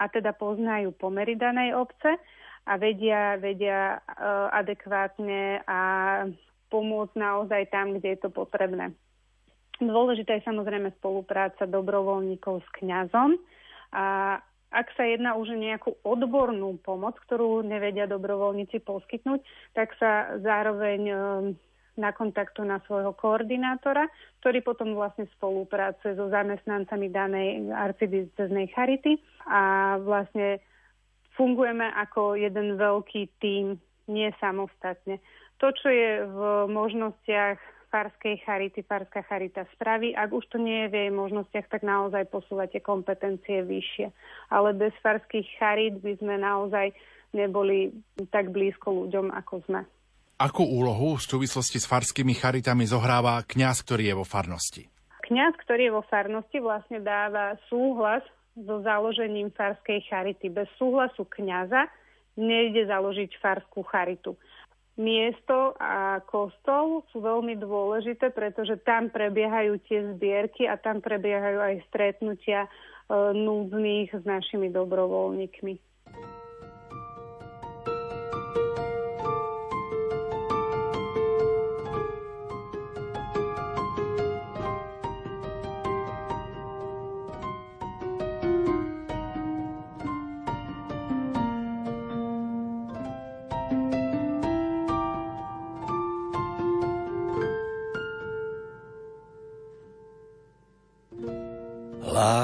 a 0.02 0.10
teda 0.10 0.34
poznajú 0.34 0.90
pomery 0.98 1.38
danej 1.38 1.78
obce 1.78 2.18
a 2.66 2.74
vedia, 2.82 3.38
vedia 3.38 4.02
uh, 4.02 4.50
adekvátne 4.58 5.62
a 5.70 5.80
pomôcť 6.74 7.14
naozaj 7.14 7.70
tam, 7.70 7.94
kde 7.96 8.18
je 8.18 8.20
to 8.26 8.30
potrebné. 8.34 8.98
Dôležitá 9.82 10.38
je 10.38 10.48
samozrejme 10.50 10.94
spolupráca 10.98 11.70
dobrovoľníkov 11.70 12.62
s 12.62 12.70
kňazom 12.82 13.38
a 13.94 14.38
ak 14.72 14.88
sa 14.96 15.04
jedná 15.04 15.36
už 15.36 15.52
o 15.52 15.60
nejakú 15.60 15.92
odbornú 16.08 16.80
pomoc, 16.80 17.20
ktorú 17.28 17.60
nevedia 17.60 18.08
dobrovoľníci 18.08 18.80
poskytnúť, 18.88 19.44
tak 19.76 19.92
sa 20.00 20.40
zároveň 20.40 21.02
e, 21.12 21.16
na 22.00 22.16
kontaktu 22.16 22.64
na 22.64 22.80
svojho 22.88 23.12
koordinátora, 23.16 24.08
ktorý 24.40 24.64
potom 24.64 24.96
vlastne 24.96 25.28
spolupracuje 25.36 26.16
so 26.16 26.32
zamestnancami 26.32 27.12
danej 27.12 27.68
arcidieceznej 27.72 28.72
charity 28.72 29.20
a 29.48 29.96
vlastne 30.00 30.64
fungujeme 31.36 31.88
ako 32.00 32.40
jeden 32.40 32.80
veľký 32.80 33.28
tím, 33.44 33.76
nie 34.08 34.32
samostatne 34.40 35.20
to, 35.62 35.70
čo 35.78 35.94
je 35.94 36.26
v 36.26 36.40
možnostiach 36.74 37.62
farskej 37.94 38.42
charity, 38.42 38.82
farská 38.82 39.22
charita 39.30 39.70
spraví. 39.78 40.18
Ak 40.18 40.34
už 40.34 40.50
to 40.50 40.58
nie 40.58 40.88
je 40.88 40.90
v 40.90 40.96
jej 41.06 41.12
možnostiach, 41.14 41.70
tak 41.70 41.86
naozaj 41.86 42.34
posúvate 42.34 42.82
kompetencie 42.82 43.62
vyššie. 43.62 44.10
Ale 44.50 44.74
bez 44.74 44.96
farských 45.06 45.46
charit 45.62 46.02
by 46.02 46.18
sme 46.18 46.42
naozaj 46.42 46.98
neboli 47.38 47.94
tak 48.34 48.50
blízko 48.50 49.06
ľuďom, 49.06 49.30
ako 49.38 49.62
sme. 49.70 49.86
Akú 50.42 50.66
úlohu 50.66 51.22
v 51.22 51.22
súvislosti 51.22 51.78
s 51.78 51.86
farskými 51.86 52.34
charitami 52.34 52.90
zohráva 52.90 53.46
kňaz, 53.46 53.86
ktorý 53.86 54.10
je 54.10 54.16
vo 54.18 54.26
farnosti? 54.26 54.90
Kňaz, 55.30 55.54
ktorý 55.62 55.82
je 55.86 55.94
vo 55.94 56.04
farnosti, 56.10 56.58
vlastne 56.58 56.98
dáva 56.98 57.54
súhlas 57.70 58.26
so 58.58 58.82
založením 58.82 59.54
farskej 59.54 60.02
charity. 60.10 60.50
Bez 60.50 60.66
súhlasu 60.82 61.30
kňaza 61.30 61.86
nejde 62.42 62.90
založiť 62.90 63.38
farskú 63.38 63.86
charitu 63.86 64.34
miesto 65.00 65.74
a 65.80 66.20
kostol 66.28 67.08
sú 67.10 67.24
veľmi 67.24 67.56
dôležité, 67.58 68.30
pretože 68.36 68.78
tam 68.84 69.08
prebiehajú 69.10 69.80
tie 69.90 70.14
zbierky 70.16 70.68
a 70.68 70.76
tam 70.76 71.00
prebiehajú 71.00 71.60
aj 71.60 71.76
stretnutia 71.88 72.68
e, 72.68 72.70
núdznych 73.34 74.12
s 74.12 74.24
našimi 74.24 74.68
dobrovoľníkmi. 74.70 75.91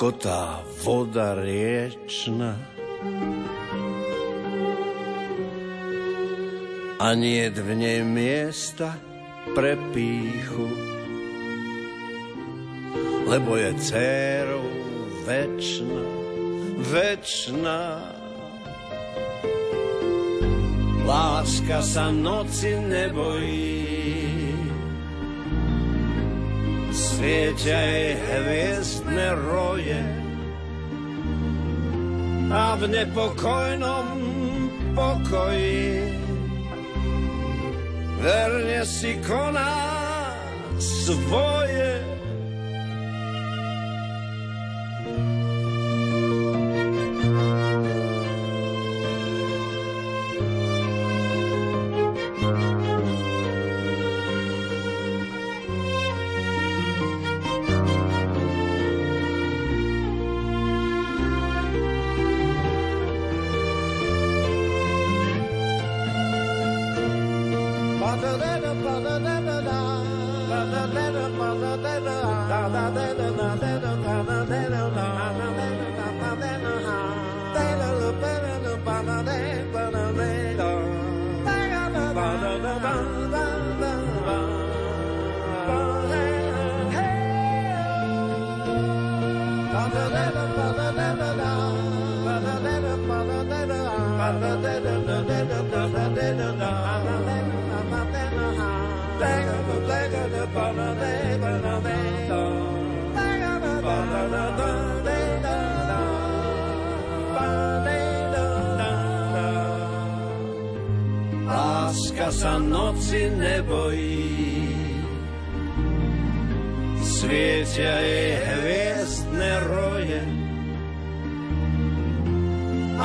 Ako 0.00 0.16
tá 0.16 0.64
voda 0.80 1.36
riečna. 1.36 2.56
A 6.96 7.12
nie 7.12 7.44
v 7.52 7.68
nej 7.76 8.00
miesta 8.00 8.96
pre 9.52 9.76
píchu. 9.92 10.72
Lebo 13.28 13.60
je 13.60 13.76
dcerou 13.76 14.64
večná, 15.28 16.04
večná 16.80 18.00
Láska 21.04 21.84
sa 21.84 22.08
noci 22.08 22.72
nebojí, 22.72 23.79
svietia 27.20 27.76
jej 27.84 28.16
hviezdne 28.16 29.28
roje 29.44 30.00
a 32.48 32.80
v 32.80 32.82
nepokojnom 32.88 34.08
pokoji 34.96 36.16
verne 38.24 38.80
si 38.88 39.20
koná 39.20 39.84
svoje. 40.80 41.59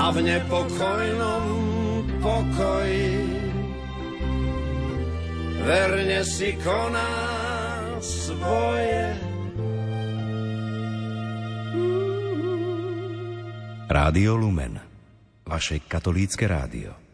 A 0.05 0.13
v 0.13 0.21
nepokojnom 0.21 1.45
pokoji 2.21 3.09
verne 5.65 6.21
si 6.21 6.53
koná 6.61 7.09
svoje. 8.05 9.17
Rádio 13.89 14.37
Lumen, 14.37 14.77
vaše 15.41 15.81
katolícke 15.81 16.45
rádio. 16.45 17.04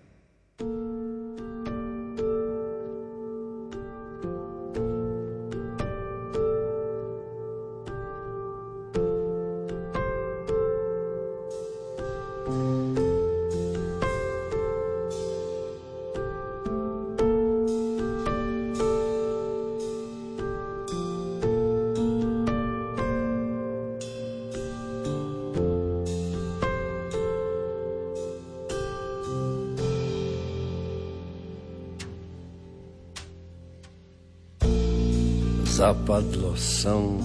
coração. 36.61 37.20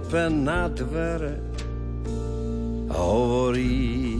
Klope 0.00 0.30
na 0.30 0.68
dvere 0.68 1.36
a 2.88 2.96
hovorí, 2.96 4.16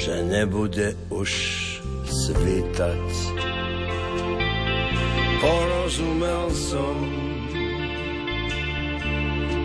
že 0.00 0.24
nebude 0.24 0.96
už 1.12 1.30
svítať. 2.08 3.04
Porozumel 5.40 6.48
som, 6.52 6.96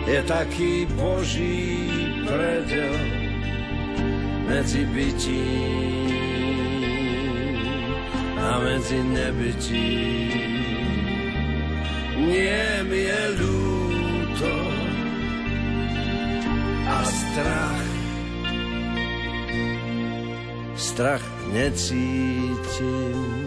je 0.06 0.20
taký 0.28 0.86
boží 0.94 1.88
predel 2.28 2.96
medzi 4.46 4.84
bytím 4.92 6.12
a 8.36 8.60
medzi 8.60 9.00
nebytí. 9.02 9.92
Nie 12.16 12.84
mi 12.86 13.00
je 13.08 13.22
ľúto 13.40 13.75
strach. 17.36 17.84
Strach 20.76 21.24
necítim. 21.52 23.45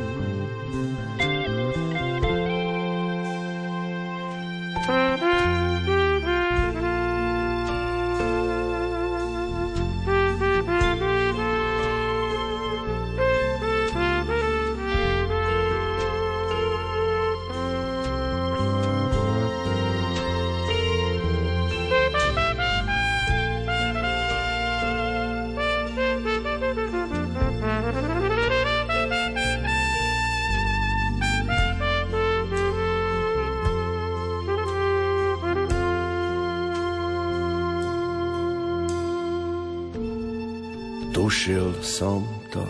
Tušil 41.10 41.82
som 41.82 42.22
to, 42.54 42.66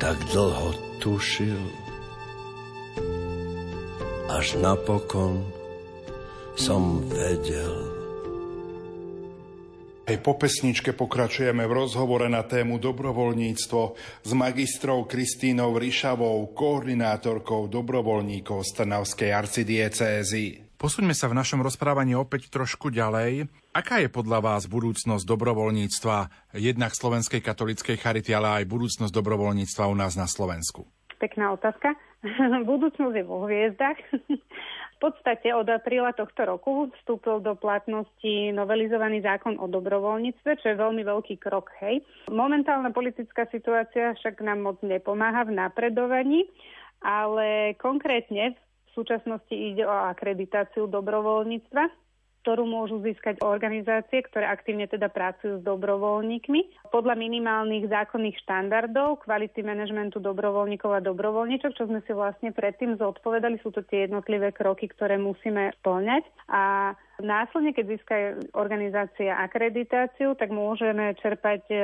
tak 0.00 0.16
dlho 0.32 0.72
tušil, 0.98 1.60
až 4.32 4.56
napokon 4.56 5.44
som 6.56 7.04
vedel. 7.08 8.00
Aj 10.10 10.18
po 10.18 10.34
pesničke 10.34 10.90
pokračujeme 10.90 11.62
v 11.70 11.76
rozhovore 11.86 12.26
na 12.26 12.42
tému 12.42 12.82
dobrovoľníctvo 12.82 13.82
s 14.26 14.30
magistrou 14.34 15.06
Kristínou 15.06 15.78
Ryšavou, 15.78 16.50
koordinátorkou 16.50 17.70
dobrovoľníkov 17.70 18.66
z 18.66 18.70
Trnavskej 18.74 19.30
arcidiecézy. 19.30 20.74
Posuňme 20.74 21.14
sa 21.14 21.30
v 21.30 21.38
našom 21.38 21.62
rozprávaní 21.62 22.18
opäť 22.18 22.50
trošku 22.50 22.90
ďalej. 22.90 23.46
Aká 23.70 24.02
je 24.02 24.10
podľa 24.10 24.42
vás 24.42 24.66
budúcnosť 24.66 25.22
dobrovoľníctva 25.22 26.50
jednak 26.58 26.90
Slovenskej 26.90 27.38
katolíckej 27.38 28.02
charity, 28.02 28.34
ale 28.34 28.62
aj 28.62 28.64
budúcnosť 28.66 29.14
dobrovoľníctva 29.14 29.86
u 29.86 29.94
nás 29.94 30.18
na 30.18 30.26
Slovensku? 30.26 30.90
Pekná 31.22 31.54
otázka. 31.54 31.94
Budúcnosť 32.66 33.14
je 33.14 33.22
vo 33.22 33.46
hviezdach. 33.46 33.94
v 34.26 34.98
podstate 34.98 35.54
od 35.54 35.70
apríla 35.70 36.10
tohto 36.18 36.50
roku 36.50 36.90
vstúpil 36.98 37.46
do 37.46 37.54
platnosti 37.54 38.50
novelizovaný 38.50 39.22
zákon 39.22 39.54
o 39.62 39.70
dobrovoľníctve, 39.70 40.50
čo 40.58 40.66
je 40.74 40.80
veľmi 40.82 41.06
veľký 41.06 41.38
krok. 41.38 41.70
Hej. 41.78 42.02
Momentálna 42.26 42.90
politická 42.90 43.46
situácia 43.54 44.18
však 44.18 44.42
nám 44.42 44.66
moc 44.66 44.82
nepomáha 44.82 45.46
v 45.46 45.54
napredovaní, 45.54 46.50
ale 47.06 47.78
konkrétne 47.78 48.58
v 48.58 48.90
súčasnosti 48.98 49.54
ide 49.54 49.86
o 49.86 49.94
akreditáciu 50.10 50.90
dobrovoľníctva, 50.90 52.09
ktorú 52.40 52.64
môžu 52.64 52.98
získať 53.04 53.44
organizácie, 53.44 54.24
ktoré 54.24 54.48
aktívne 54.48 54.88
teda 54.88 55.12
pracujú 55.12 55.60
s 55.60 55.66
dobrovoľníkmi. 55.66 56.88
Podľa 56.88 57.14
minimálnych 57.14 57.92
zákonných 57.92 58.40
štandardov 58.42 59.22
kvality 59.28 59.60
manažmentu 59.60 60.18
dobrovoľníkov 60.18 60.90
a 60.90 61.04
dobrovoľníčok, 61.04 61.76
čo 61.76 61.84
sme 61.86 62.00
si 62.08 62.12
vlastne 62.16 62.50
predtým 62.50 62.96
zodpovedali, 62.96 63.60
sú 63.60 63.70
to 63.70 63.84
tie 63.84 64.08
jednotlivé 64.08 64.50
kroky, 64.56 64.88
ktoré 64.88 65.20
musíme 65.20 65.70
splňať. 65.80 66.24
A 66.48 66.94
Následne, 67.20 67.76
keď 67.76 67.84
získa 67.86 68.14
organizácia 68.56 69.36
akreditáciu, 69.36 70.32
tak 70.34 70.48
môžeme 70.48 71.12
čerpať 71.20 71.62
e, 71.68 71.76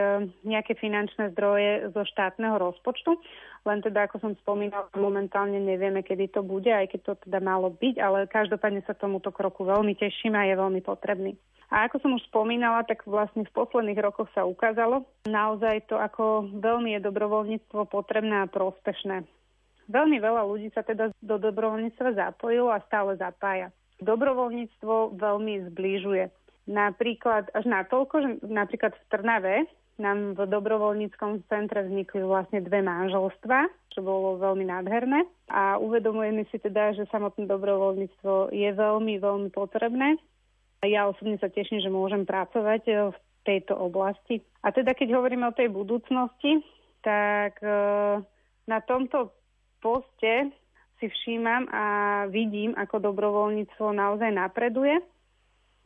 nejaké 0.48 0.74
finančné 0.80 1.36
zdroje 1.36 1.92
zo 1.92 2.02
štátneho 2.08 2.56
rozpočtu. 2.56 3.20
Len 3.68 3.84
teda, 3.84 4.08
ako 4.08 4.16
som 4.22 4.32
spomínala, 4.40 4.88
momentálne 4.96 5.60
nevieme, 5.60 6.00
kedy 6.00 6.32
to 6.32 6.40
bude, 6.40 6.68
aj 6.68 6.88
keď 6.88 7.00
to 7.02 7.12
teda 7.28 7.38
malo 7.44 7.68
byť, 7.68 7.96
ale 8.00 8.30
každopádne 8.30 8.80
sa 8.88 8.96
tomuto 8.96 9.28
kroku 9.28 9.68
veľmi 9.68 9.92
teším 9.94 10.34
a 10.38 10.48
je 10.48 10.54
veľmi 10.56 10.80
potrebný. 10.80 11.36
A 11.70 11.90
ako 11.90 11.98
som 11.98 12.14
už 12.14 12.22
spomínala, 12.30 12.86
tak 12.86 13.02
vlastne 13.04 13.42
v 13.42 13.54
posledných 13.56 13.98
rokoch 13.98 14.30
sa 14.32 14.46
ukázalo 14.46 15.02
naozaj 15.26 15.90
to, 15.90 15.98
ako 15.98 16.46
veľmi 16.62 16.94
je 16.94 17.04
dobrovoľníctvo 17.04 17.90
potrebné 17.90 18.46
a 18.46 18.50
prospešné. 18.50 19.26
Veľmi 19.90 20.18
veľa 20.18 20.42
ľudí 20.46 20.70
sa 20.74 20.86
teda 20.86 21.10
do 21.18 21.36
dobrovoľníctva 21.38 22.14
zapojilo 22.14 22.70
a 22.70 22.82
stále 22.86 23.18
zapája. 23.18 23.74
Dobrovoľníctvo 24.02 25.16
veľmi 25.16 25.72
zbližuje. 25.72 26.28
Napríklad 26.66 27.48
až 27.54 27.64
natoľko, 27.64 28.14
že 28.20 28.30
napríklad 28.44 28.92
v 28.92 29.04
Trnave 29.08 29.56
nám 29.96 30.36
v 30.36 30.44
dobrovoľníckom 30.44 31.48
centre 31.48 31.88
vznikli 31.88 32.20
vlastne 32.20 32.60
dve 32.60 32.84
manželstva, 32.84 33.72
čo 33.96 34.04
bolo 34.04 34.36
veľmi 34.36 34.68
nádherné. 34.68 35.24
A 35.48 35.80
uvedomujeme 35.80 36.44
si 36.52 36.60
teda, 36.60 36.92
že 36.92 37.08
samotné 37.08 37.48
dobrovoľníctvo 37.48 38.52
je 38.52 38.70
veľmi, 38.76 39.16
veľmi 39.16 39.48
potrebné. 39.54 40.20
Ja 40.84 41.08
osobne 41.08 41.40
sa 41.40 41.48
teším, 41.48 41.80
že 41.80 41.88
môžem 41.88 42.28
pracovať 42.28 42.82
e, 42.84 42.92
v 43.08 43.16
tejto 43.48 43.72
oblasti. 43.72 44.44
A 44.60 44.68
teda 44.68 44.92
keď 44.92 45.16
hovoríme 45.16 45.48
o 45.48 45.56
tej 45.56 45.72
budúcnosti, 45.72 46.60
tak 47.00 47.56
e, 47.64 47.72
na 48.68 48.78
tomto 48.84 49.32
poste 49.80 50.52
si 50.98 51.06
všímam 51.08 51.68
a 51.68 51.84
vidím, 52.32 52.72
ako 52.76 53.12
dobrovoľníctvo 53.12 53.86
naozaj 53.92 54.30
napreduje. 54.32 55.00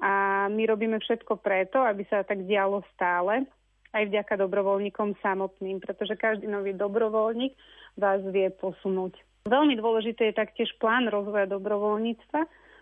A 0.00 0.46
my 0.48 0.62
robíme 0.64 0.96
všetko 0.96 1.44
preto, 1.44 1.84
aby 1.84 2.08
sa 2.08 2.24
tak 2.24 2.48
dialo 2.48 2.80
stále 2.96 3.44
aj 3.90 4.06
vďaka 4.06 4.38
dobrovoľníkom 4.38 5.18
samotným, 5.18 5.82
pretože 5.82 6.14
každý 6.14 6.46
nový 6.46 6.72
dobrovoľník 6.72 7.52
vás 7.98 8.22
vie 8.30 8.48
posunúť. 8.54 9.18
Veľmi 9.44 9.74
dôležité 9.76 10.30
je 10.30 10.40
taktiež 10.40 10.70
plán 10.78 11.10
rozvoja 11.10 11.50
dobrovoľníctva 11.50 12.40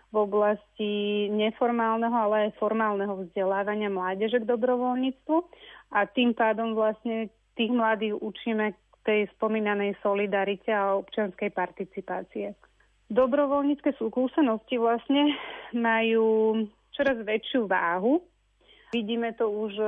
v 0.09 0.15
oblasti 0.15 1.27
neformálneho, 1.33 2.13
ale 2.13 2.35
aj 2.49 2.57
formálneho 2.61 3.25
vzdelávania 3.25 3.89
mládeže 3.89 4.41
k 4.41 4.49
dobrovoľníctvu 4.49 5.37
a 5.93 6.05
tým 6.09 6.33
pádom 6.33 6.77
vlastne 6.77 7.29
tých 7.57 7.69
mladých 7.73 8.17
učíme 8.17 8.73
tej 9.09 9.25
spomínanej 9.33 9.97
solidarite 10.05 10.69
a 10.69 10.93
občianskej 10.93 11.49
participácie. 11.49 12.53
Dobrovoľnícke 13.09 13.97
skúsenosti 13.97 14.77
vlastne 14.77 15.33
majú 15.73 16.61
čoraz 16.93 17.17
väčšiu 17.25 17.65
váhu 17.65 18.21
Vidíme 18.89 19.37
to 19.37 19.45
už 19.53 19.73
e, 19.77 19.85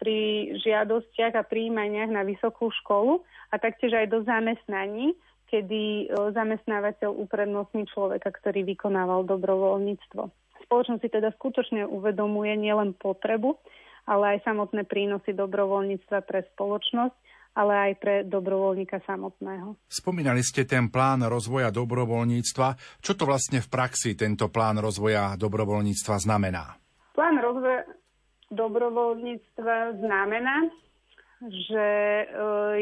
pri 0.00 0.18
žiadostiach 0.64 1.36
a 1.36 1.44
príjmaniach 1.44 2.08
na 2.08 2.24
vysokú 2.24 2.72
školu 2.80 3.20
a 3.52 3.60
taktiež 3.60 3.92
aj 3.92 4.06
do 4.08 4.24
zamestnaní, 4.24 5.12
kedy 5.52 6.08
e, 6.08 6.32
zamestnávateľ 6.32 7.12
uprednostní 7.12 7.84
človeka, 7.92 8.32
ktorý 8.32 8.64
vykonával 8.64 9.28
dobrovoľníctvo. 9.28 10.22
Spoločnosť 10.64 11.00
si 11.04 11.10
teda 11.12 11.36
skutočne 11.36 11.84
uvedomuje 11.84 12.56
nielen 12.56 12.96
potrebu, 12.96 13.60
ale 14.08 14.36
aj 14.36 14.48
samotné 14.48 14.88
prínosy 14.88 15.36
dobrovoľníctva 15.36 16.24
pre 16.24 16.48
spoločnosť 16.56 17.16
ale 17.54 17.90
aj 17.90 17.92
pre 18.02 18.14
dobrovoľníka 18.26 18.98
samotného. 19.06 19.78
Spomínali 19.86 20.42
ste 20.42 20.66
ten 20.66 20.90
plán 20.90 21.22
rozvoja 21.24 21.70
dobrovoľníctva. 21.70 22.98
Čo 22.98 23.12
to 23.14 23.24
vlastne 23.24 23.62
v 23.62 23.70
praxi 23.70 24.18
tento 24.18 24.50
plán 24.50 24.82
rozvoja 24.82 25.38
dobrovoľníctva 25.38 26.14
znamená? 26.18 26.74
Plán 27.14 27.38
rozvoja 27.38 27.86
dobrovoľníctva 28.50 30.02
znamená, 30.02 30.66
že 31.44 31.88
e, 32.22 32.26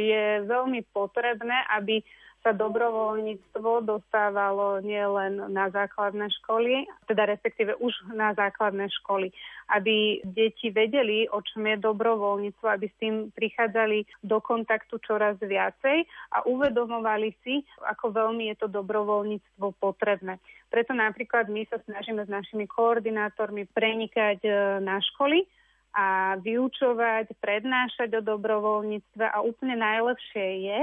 je 0.01 0.25
veľmi 0.49 0.81
potrebné, 0.93 1.68
aby 1.77 2.01
sa 2.43 2.51
dobrovoľníctvo 2.51 3.86
dostávalo 3.86 4.82
nielen 4.82 5.55
na 5.55 5.70
základné 5.70 6.26
školy, 6.43 6.90
teda 7.07 7.30
respektíve 7.30 7.78
už 7.78 7.95
na 8.11 8.34
základné 8.34 8.90
školy, 9.03 9.30
aby 9.70 10.18
deti 10.26 10.74
vedeli, 10.74 11.30
o 11.30 11.38
čom 11.38 11.70
je 11.70 11.78
dobrovoľníctvo, 11.78 12.66
aby 12.66 12.86
s 12.90 12.97
tým 12.99 13.14
prichádzali 13.30 14.26
do 14.26 14.43
kontaktu 14.43 14.99
čoraz 15.07 15.38
viacej 15.38 16.03
a 16.34 16.43
uvedomovali 16.45 17.30
si, 17.47 17.62
ako 17.86 18.11
veľmi 18.11 18.51
je 18.53 18.57
to 18.59 18.66
dobrovoľníctvo 18.66 19.78
potrebné. 19.78 20.43
Preto 20.66 20.93
napríklad 20.93 21.47
my 21.47 21.62
sa 21.70 21.78
snažíme 21.86 22.26
s 22.26 22.30
našimi 22.30 22.66
koordinátormi 22.66 23.70
prenikať 23.70 24.43
e, 24.43 24.51
na 24.82 24.99
školy, 24.99 25.47
a 25.93 26.40
vyučovať, 26.40 27.36
prednášať 27.36 28.16
o 28.16 28.24
dobrovoľníctve 28.24 29.28
a 29.28 29.45
úplne 29.45 29.76
najlepšie 29.76 30.47
je 30.64 30.78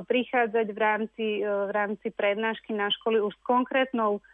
prichádzať 0.00 0.66
v 0.72 0.78
rámci, 0.80 1.26
e, 1.40 1.44
v 1.44 1.70
rámci 1.70 2.08
prednášky 2.08 2.72
na 2.72 2.88
školy 2.88 3.20
už 3.20 3.36
s 3.36 3.42
konkrétnou 3.44 4.24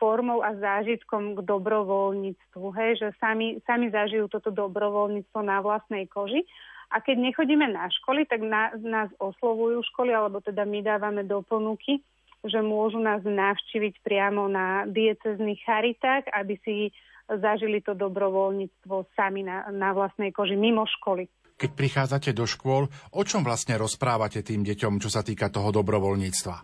formou 0.00 0.40
a 0.42 0.56
zážitkom 0.56 1.38
k 1.38 1.46
dobrovoľníctvu, 1.46 2.64
hej, 2.74 2.90
že 2.98 3.08
sami, 3.20 3.60
sami 3.68 3.92
zažijú 3.92 4.26
toto 4.26 4.50
dobrovoľníctvo 4.50 5.38
na 5.44 5.60
vlastnej 5.62 6.10
koži. 6.10 6.42
A 6.90 6.98
keď 6.98 7.30
nechodíme 7.30 7.70
na 7.70 7.86
školy, 8.02 8.26
tak 8.26 8.42
na, 8.42 8.74
nás 8.82 9.08
oslovujú 9.22 9.84
školy, 9.94 10.10
alebo 10.10 10.42
teda 10.42 10.66
my 10.66 10.82
dávame 10.82 11.22
do 11.22 11.40
ponuky, 11.46 12.02
že 12.42 12.58
môžu 12.58 12.98
nás 12.98 13.22
navštíviť 13.22 14.02
priamo 14.02 14.50
na 14.50 14.84
diecezných 14.90 15.62
charitách, 15.62 16.26
aby 16.34 16.58
si 16.66 16.90
zažili 17.30 17.78
to 17.80 17.94
dobrovoľníctvo 17.94 19.06
sami 19.14 19.46
na, 19.46 19.70
na 19.70 19.94
vlastnej 19.94 20.34
koži, 20.34 20.58
mimo 20.58 20.82
školy. 20.98 21.30
Keď 21.62 21.78
prichádzate 21.78 22.34
do 22.34 22.42
škôl, 22.42 22.90
o 23.14 23.22
čom 23.22 23.46
vlastne 23.46 23.78
rozprávate 23.78 24.42
tým 24.42 24.66
deťom, 24.66 24.98
čo 24.98 25.06
sa 25.06 25.22
týka 25.22 25.46
toho 25.46 25.70
dobrovoľníctva? 25.70 26.56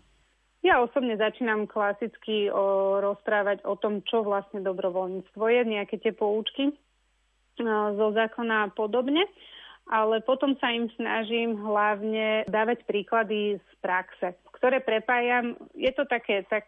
Ja 0.66 0.82
osobne 0.82 1.14
začínam 1.14 1.70
klasicky 1.70 2.50
o, 2.50 2.98
rozprávať 2.98 3.62
o 3.62 3.78
tom, 3.78 4.02
čo 4.02 4.26
vlastne 4.26 4.58
dobrovoľníctvo 4.58 5.44
je, 5.54 5.60
nejaké 5.70 6.02
tie 6.02 6.10
poučky 6.10 6.74
no, 7.62 7.94
zo 7.94 8.10
zákona 8.10 8.66
a 8.66 8.72
podobne, 8.74 9.22
ale 9.86 10.18
potom 10.26 10.58
sa 10.58 10.74
im 10.74 10.90
snažím 10.98 11.54
hlavne 11.62 12.42
dávať 12.50 12.82
príklady 12.82 13.62
z 13.62 13.70
praxe 13.78 14.34
ktoré 14.58 14.82
prepájam. 14.82 15.54
Je 15.78 15.94
to 15.94 16.02
také, 16.04 16.42
tak, 16.50 16.66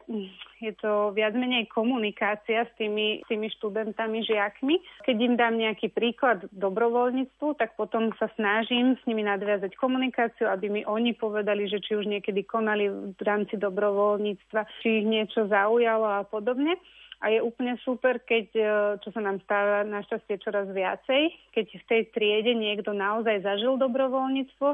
je 0.63 0.73
to 0.79 1.11
viac 1.11 1.35
menej 1.35 1.67
komunikácia 1.69 2.65
s 2.65 2.73
tými, 2.79 3.27
tými 3.27 3.51
študentami, 3.59 4.23
žiakmi. 4.23 4.79
Keď 5.03 5.17
im 5.19 5.35
dám 5.35 5.59
nejaký 5.59 5.91
príklad 5.91 6.47
dobrovoľníctvu, 6.55 7.59
tak 7.59 7.75
potom 7.75 8.15
sa 8.17 8.31
snažím 8.39 8.95
s 8.95 9.03
nimi 9.11 9.27
nadviazať 9.27 9.75
komunikáciu, 9.75 10.47
aby 10.47 10.71
mi 10.71 10.83
oni 10.87 11.19
povedali, 11.19 11.67
že 11.67 11.83
či 11.83 11.99
už 11.99 12.07
niekedy 12.07 12.47
konali 12.47 12.87
v 12.89 13.23
rámci 13.27 13.59
dobrovoľníctva, 13.59 14.61
či 14.81 15.03
ich 15.03 15.07
niečo 15.11 15.51
zaujalo 15.51 16.07
a 16.07 16.23
podobne. 16.23 16.79
A 17.21 17.29
je 17.29 17.45
úplne 17.45 17.77
super, 17.85 18.17
keď, 18.25 18.47
e, 18.57 18.65
čo 19.05 19.13
sa 19.13 19.21
nám 19.21 19.45
stáva 19.45 19.85
našťastie 19.85 20.41
čoraz 20.41 20.73
viacej, 20.73 21.53
keď 21.53 21.67
v 21.69 21.85
tej 21.85 22.03
triede 22.17 22.57
niekto 22.57 22.97
naozaj 22.97 23.45
zažil 23.45 23.77
dobrovoľníctvo, 23.77 24.69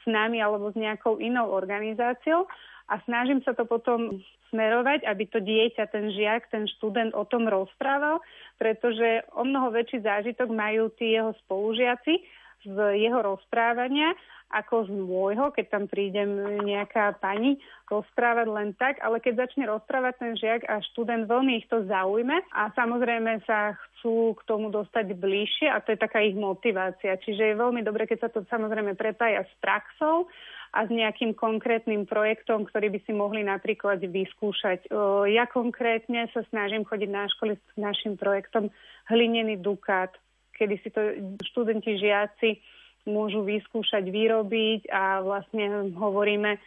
s 0.00 0.04
nami 0.08 0.40
alebo 0.40 0.72
s 0.72 0.76
nejakou 0.76 1.20
inou 1.20 1.52
organizáciou 1.52 2.48
a 2.90 2.98
snažím 3.06 3.44
sa 3.46 3.54
to 3.54 3.68
potom 3.68 4.18
smerovať, 4.50 5.06
aby 5.06 5.24
to 5.30 5.38
dieťa, 5.38 5.94
ten 5.94 6.10
žiak, 6.10 6.50
ten 6.50 6.66
študent 6.66 7.14
o 7.14 7.22
tom 7.22 7.46
rozprával, 7.46 8.18
pretože 8.58 9.22
o 9.38 9.46
mnoho 9.46 9.70
väčší 9.70 10.02
zážitok 10.02 10.50
majú 10.50 10.90
tí 10.98 11.14
jeho 11.14 11.30
spolužiaci 11.46 12.18
z 12.64 12.76
jeho 13.00 13.20
rozprávania 13.22 14.12
ako 14.50 14.90
z 14.90 14.90
môjho, 14.90 15.54
keď 15.54 15.66
tam 15.70 15.84
príde 15.86 16.26
nejaká 16.66 17.22
pani 17.22 17.54
rozprávať 17.86 18.46
len 18.50 18.74
tak, 18.74 18.98
ale 18.98 19.22
keď 19.22 19.46
začne 19.46 19.70
rozprávať 19.70 20.14
ten 20.18 20.32
žiak 20.34 20.66
a 20.66 20.82
študent, 20.90 21.30
veľmi 21.30 21.62
ich 21.62 21.70
to 21.70 21.86
zaujme 21.86 22.34
a 22.50 22.62
samozrejme 22.74 23.46
sa 23.46 23.78
chcú 23.78 24.34
k 24.34 24.42
tomu 24.50 24.74
dostať 24.74 25.14
bližšie 25.14 25.70
a 25.70 25.78
to 25.78 25.94
je 25.94 26.02
taká 26.02 26.18
ich 26.26 26.34
motivácia. 26.34 27.14
Čiže 27.22 27.54
je 27.54 27.60
veľmi 27.62 27.86
dobre, 27.86 28.10
keď 28.10 28.26
sa 28.26 28.30
to 28.34 28.42
samozrejme 28.50 28.98
prepája 28.98 29.46
s 29.46 29.52
praxou 29.62 30.26
a 30.74 30.86
s 30.86 30.90
nejakým 30.90 31.34
konkrétnym 31.34 32.06
projektom, 32.06 32.66
ktorý 32.66 32.94
by 32.94 33.00
si 33.06 33.14
mohli 33.14 33.42
napríklad 33.46 34.02
vyskúšať. 34.02 34.90
Ja 35.30 35.46
konkrétne 35.46 36.30
sa 36.34 36.42
snažím 36.50 36.86
chodiť 36.86 37.10
na 37.10 37.26
školy 37.26 37.54
s 37.54 37.74
našim 37.78 38.14
projektom 38.18 38.70
Hlinený 39.10 39.58
dukát, 39.58 40.14
kedy 40.60 40.76
si 40.84 40.92
to 40.92 41.00
študenti, 41.48 41.96
žiaci 41.96 42.60
môžu 43.08 43.40
vyskúšať 43.48 44.04
vyrobiť 44.12 44.92
a 44.92 45.24
vlastne 45.24 45.88
hovoríme 45.96 46.60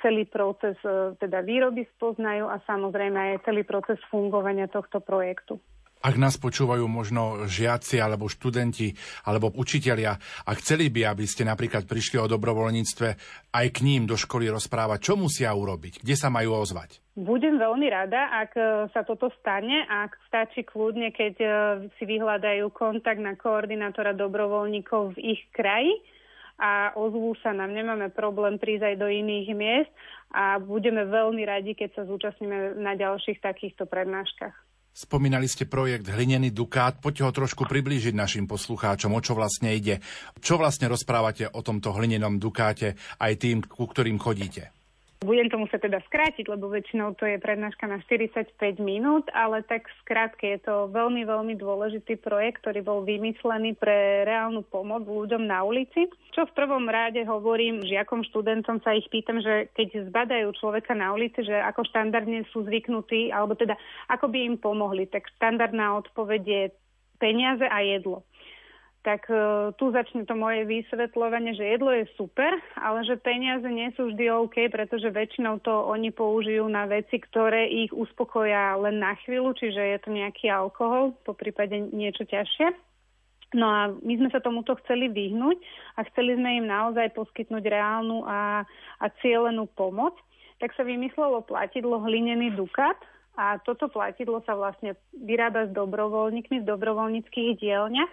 celý 0.00 0.24
proces 0.24 0.80
e, 0.80 1.12
teda 1.20 1.44
výroby 1.44 1.84
spoznajú 1.96 2.48
a 2.48 2.56
samozrejme 2.64 3.36
aj 3.36 3.44
celý 3.44 3.68
proces 3.68 4.00
fungovania 4.08 4.64
tohto 4.64 5.04
projektu. 5.04 5.60
Ak 6.04 6.20
nás 6.20 6.36
počúvajú 6.36 6.84
možno 6.84 7.48
žiaci 7.48 7.96
alebo 7.96 8.28
študenti 8.28 8.92
alebo 9.24 9.48
učitelia 9.48 10.12
a 10.44 10.50
chceli 10.60 10.92
by, 10.92 11.08
aby 11.08 11.24
ste 11.24 11.48
napríklad 11.48 11.88
prišli 11.88 12.20
o 12.20 12.28
dobrovoľníctve 12.28 13.08
aj 13.56 13.66
k 13.72 13.78
ním 13.80 14.04
do 14.04 14.12
školy 14.12 14.52
rozprávať, 14.52 15.00
čo 15.00 15.16
musia 15.16 15.48
urobiť, 15.56 16.04
kde 16.04 16.12
sa 16.12 16.28
majú 16.28 16.60
ozvať? 16.60 17.00
Budem 17.16 17.56
veľmi 17.56 17.88
rada, 17.88 18.28
ak 18.36 18.52
e, 18.52 18.62
sa 18.92 19.00
toto 19.06 19.32
stane, 19.40 19.88
ak 19.88 20.12
stačí 20.28 20.66
kľudne, 20.66 21.08
keď 21.08 21.34
e, 21.40 21.48
si 21.96 22.04
vyhľadajú 22.04 22.68
kontakt 22.76 23.22
na 23.22 23.32
koordinátora 23.38 24.12
dobrovoľníkov 24.12 25.16
v 25.16 25.38
ich 25.38 25.40
kraji 25.56 25.94
a 26.60 26.92
ozvú 27.00 27.32
sa 27.40 27.56
nám. 27.56 27.72
Nemáme 27.72 28.12
problém 28.12 28.60
prísť 28.60 28.92
aj 28.92 28.96
do 29.00 29.08
iných 29.08 29.48
miest 29.56 29.92
a 30.34 30.58
budeme 30.60 31.06
veľmi 31.06 31.48
radi, 31.48 31.72
keď 31.72 31.96
sa 31.96 32.02
zúčastníme 32.04 32.76
na 32.76 32.92
ďalších 32.92 33.40
takýchto 33.40 33.86
prednáškach. 33.86 34.63
Spomínali 34.94 35.50
ste 35.50 35.66
projekt 35.66 36.06
Hlinený 36.06 36.54
Dukát. 36.54 37.02
Poďte 37.02 37.26
ho 37.26 37.34
trošku 37.34 37.66
priblížiť 37.66 38.14
našim 38.14 38.46
poslucháčom, 38.46 39.10
o 39.10 39.18
čo 39.18 39.34
vlastne 39.34 39.74
ide. 39.74 39.98
Čo 40.38 40.54
vlastne 40.54 40.86
rozprávate 40.86 41.50
o 41.50 41.66
tomto 41.66 41.90
hlinenom 41.98 42.38
Dukáte 42.38 42.94
aj 43.18 43.42
tým, 43.42 43.58
ku 43.66 43.90
ktorým 43.90 44.22
chodíte? 44.22 44.70
Budem 45.24 45.48
to 45.48 45.56
musieť 45.56 45.88
teda 45.88 46.04
skrátiť, 46.04 46.44
lebo 46.52 46.68
väčšinou 46.68 47.16
to 47.16 47.24
je 47.24 47.40
prednáška 47.40 47.88
na 47.88 47.98
45 48.04 48.60
minút, 48.78 49.24
ale 49.32 49.64
tak 49.64 49.88
skrátke 50.04 50.44
je 50.54 50.60
to 50.60 50.92
veľmi, 50.92 51.24
veľmi 51.24 51.56
dôležitý 51.56 52.20
projekt, 52.20 52.60
ktorý 52.60 52.84
bol 52.84 53.00
vymyslený 53.08 53.72
pre 53.80 54.28
reálnu 54.28 54.60
pomoc 54.68 55.08
ľuďom 55.08 55.48
na 55.48 55.64
ulici. 55.64 56.12
Čo 56.36 56.44
v 56.44 56.56
prvom 56.56 56.84
rade 56.92 57.24
hovorím 57.24 57.80
žiakom, 57.80 58.20
študentom 58.28 58.84
sa 58.84 58.92
ich 58.92 59.08
pýtam, 59.08 59.40
že 59.40 59.72
keď 59.72 60.12
zbadajú 60.12 60.52
človeka 60.60 60.92
na 60.92 61.16
ulici, 61.16 61.40
že 61.40 61.56
ako 61.56 61.88
štandardne 61.88 62.44
sú 62.52 62.68
zvyknutí, 62.68 63.32
alebo 63.32 63.56
teda 63.56 63.80
ako 64.12 64.28
by 64.28 64.38
im 64.44 64.56
pomohli, 64.60 65.08
tak 65.08 65.24
štandardná 65.40 65.96
odpoveď 66.04 66.42
je 66.44 66.62
peniaze 67.16 67.64
a 67.64 67.80
jedlo 67.80 68.20
tak 69.04 69.28
uh, 69.28 69.70
tu 69.76 69.92
začne 69.92 70.24
to 70.24 70.32
moje 70.32 70.64
vysvetľovanie, 70.64 71.52
že 71.52 71.76
jedlo 71.76 71.92
je 71.92 72.08
super, 72.16 72.56
ale 72.80 73.04
že 73.04 73.20
peniaze 73.20 73.68
nie 73.68 73.92
sú 73.92 74.08
vždy 74.08 74.32
OK, 74.32 74.72
pretože 74.72 75.12
väčšinou 75.12 75.60
to 75.60 75.70
oni 75.70 76.08
použijú 76.08 76.64
na 76.72 76.88
veci, 76.88 77.20
ktoré 77.20 77.68
ich 77.68 77.92
uspokoja 77.92 78.80
len 78.80 79.04
na 79.04 79.12
chvíľu, 79.20 79.52
čiže 79.52 79.76
je 79.76 79.98
to 80.00 80.08
nejaký 80.08 80.48
alkohol, 80.48 81.12
po 81.20 81.36
prípade 81.36 81.76
niečo 81.92 82.24
ťažšie. 82.24 82.72
No 83.54 83.68
a 83.68 83.80
my 83.92 84.14
sme 84.18 84.32
sa 84.32 84.42
tomuto 84.42 84.74
chceli 84.82 85.12
vyhnúť 85.12 85.60
a 86.00 86.08
chceli 86.10 86.34
sme 86.34 86.64
im 86.64 86.66
naozaj 86.66 87.14
poskytnúť 87.14 87.62
reálnu 87.70 88.26
a, 88.26 88.66
a 88.98 89.06
cielenú 89.22 89.68
pomoc. 89.68 90.16
Tak 90.58 90.74
sa 90.74 90.82
vymyslelo 90.82 91.44
platidlo 91.44 92.00
hlinený 92.02 92.56
dukat, 92.56 92.96
a 93.34 93.58
toto 93.58 93.90
platidlo 93.90 94.46
sa 94.46 94.54
vlastne 94.54 94.94
vyrába 95.10 95.66
s 95.66 95.74
dobrovoľníkmi 95.74 96.62
v 96.62 96.68
dobrovoľníckých 96.70 97.58
dielňach 97.58 98.12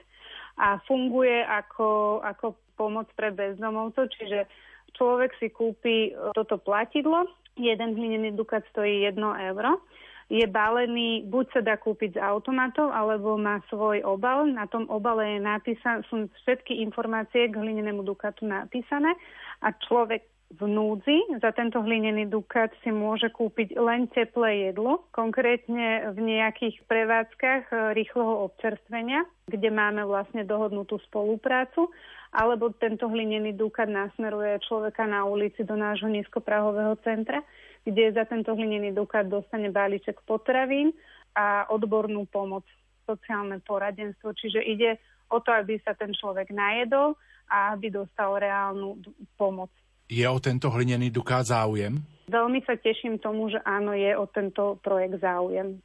a 0.57 0.79
funguje 0.83 1.43
ako, 1.45 2.19
ako 2.25 2.55
pomoc 2.75 3.07
pre 3.13 3.29
bezdomovcov, 3.31 4.09
čiže 4.17 4.49
človek 4.97 5.31
si 5.37 5.47
kúpi 5.53 6.11
e, 6.11 6.33
toto 6.33 6.57
platidlo, 6.57 7.29
jeden 7.55 7.95
hlinený 7.95 8.33
dukat 8.33 8.65
stojí 8.71 9.05
1 9.05 9.19
euro, 9.21 9.83
je 10.31 10.47
balený, 10.47 11.27
buď 11.27 11.45
sa 11.51 11.59
dá 11.59 11.75
kúpiť 11.75 12.15
z 12.15 12.23
automatov, 12.23 12.87
alebo 12.95 13.35
má 13.35 13.59
svoj 13.67 13.99
obal. 14.07 14.47
Na 14.47 14.63
tom 14.63 14.87
obale 14.87 15.35
je 15.35 15.39
napísané, 15.43 16.07
sú 16.07 16.31
všetky 16.47 16.79
informácie 16.79 17.51
k 17.51 17.59
hlinenému 17.59 17.99
dukatu 18.07 18.47
napísané 18.47 19.11
a 19.59 19.75
človek 19.75 20.23
v 20.51 20.67
núdzi 20.67 21.39
za 21.39 21.55
tento 21.55 21.79
hlinený 21.79 22.27
dukat 22.27 22.75
si 22.83 22.91
môže 22.91 23.31
kúpiť 23.31 23.79
len 23.79 24.11
teplé 24.11 24.71
jedlo, 24.71 25.07
konkrétne 25.15 26.11
v 26.11 26.19
nejakých 26.19 26.83
prevádzkach 26.91 27.63
e, 27.71 27.75
rýchleho 27.95 28.51
občerstvenia, 28.51 29.23
kde 29.47 29.69
máme 29.71 30.03
vlastne 30.03 30.43
dohodnutú 30.43 30.99
spoluprácu, 31.07 31.87
alebo 32.35 32.75
tento 32.75 33.07
hlinený 33.07 33.55
dukat 33.55 33.87
nasmeruje 33.87 34.59
človeka 34.67 35.07
na 35.07 35.23
ulici 35.23 35.63
do 35.63 35.79
nášho 35.79 36.11
nízkoprahového 36.11 36.99
centra, 37.03 37.39
kde 37.87 38.11
za 38.11 38.27
tento 38.27 38.51
hlinený 38.51 38.91
dukat 38.91 39.31
dostane 39.31 39.71
balíček 39.71 40.19
potravín 40.27 40.91
a 41.31 41.67
odbornú 41.71 42.27
pomoc, 42.27 42.67
sociálne 43.07 43.63
poradenstvo. 43.63 44.35
Čiže 44.35 44.59
ide 44.67 44.99
o 45.31 45.39
to, 45.39 45.55
aby 45.55 45.79
sa 45.79 45.95
ten 45.95 46.11
človek 46.11 46.51
najedol 46.51 47.15
a 47.47 47.75
aby 47.75 47.87
dostal 47.87 48.35
reálnu 48.35 48.99
pomoc. 49.39 49.71
Je 50.11 50.27
o 50.27 50.43
tento 50.43 50.67
hlinený 50.67 51.07
dukát 51.07 51.47
záujem? 51.47 52.03
Veľmi 52.27 52.59
sa 52.67 52.75
teším 52.75 53.15
tomu, 53.23 53.47
že 53.47 53.63
áno, 53.63 53.95
je 53.95 54.11
o 54.19 54.27
tento 54.27 54.75
projekt 54.83 55.23
záujem. 55.23 55.79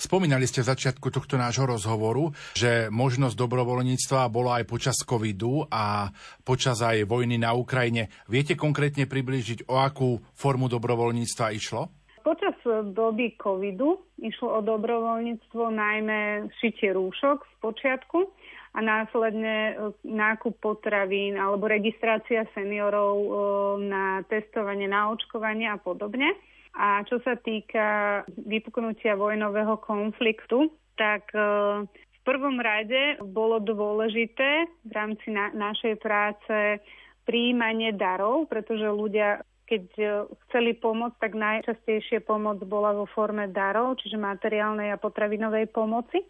Spomínali 0.00 0.48
ste 0.48 0.64
v 0.64 0.72
začiatku 0.72 1.12
tohto 1.12 1.36
nášho 1.36 1.68
rozhovoru, 1.68 2.32
že 2.56 2.88
možnosť 2.88 3.36
dobrovoľníctva 3.36 4.32
bola 4.32 4.56
aj 4.56 4.64
počas 4.64 4.96
covidu 5.04 5.68
a 5.68 6.08
počas 6.48 6.80
aj 6.80 7.04
vojny 7.04 7.36
na 7.36 7.52
Ukrajine. 7.52 8.08
Viete 8.24 8.56
konkrétne 8.56 9.04
priblížiť, 9.04 9.68
o 9.68 9.76
akú 9.76 10.24
formu 10.32 10.72
dobrovoľníctva 10.72 11.52
išlo? 11.52 11.92
Počas 12.24 12.56
doby 12.96 13.36
covidu 13.36 14.00
išlo 14.16 14.56
o 14.56 14.60
dobrovoľníctvo 14.64 15.72
najmä 15.72 16.48
šitie 16.56 16.96
rúšok 16.96 17.44
v 17.44 17.54
počiatku 17.60 18.18
a 18.70 18.78
následne 18.78 19.56
e, 19.56 19.74
nákup 20.06 20.62
potravín 20.62 21.34
alebo 21.34 21.66
registrácia 21.66 22.46
seniorov 22.54 23.14
e, 23.18 23.30
na 23.90 24.22
testovanie, 24.30 24.86
na 24.86 25.10
očkovanie 25.10 25.66
a 25.66 25.78
podobne. 25.78 26.38
A 26.78 27.02
čo 27.02 27.18
sa 27.26 27.34
týka 27.34 28.22
vypuknutia 28.46 29.18
vojnového 29.18 29.74
konfliktu, 29.82 30.70
tak 30.94 31.26
e, 31.34 31.42
v 31.90 32.18
prvom 32.22 32.62
rade 32.62 33.18
bolo 33.26 33.58
dôležité 33.58 34.70
v 34.86 34.92
rámci 34.94 35.34
na- 35.34 35.50
našej 35.50 35.98
práce 35.98 36.78
príjmanie 37.26 37.90
darov, 37.90 38.46
pretože 38.46 38.86
ľudia 38.86 39.42
keď 39.70 39.86
chceli 40.50 40.74
pomôcť, 40.74 41.22
tak 41.22 41.38
najčastejšie 41.38 42.26
pomoc 42.26 42.58
bola 42.66 42.90
vo 42.90 43.06
forme 43.06 43.46
darov, 43.46 44.02
čiže 44.02 44.18
materiálnej 44.18 44.90
a 44.90 44.98
potravinovej 44.98 45.70
pomoci. 45.70 46.26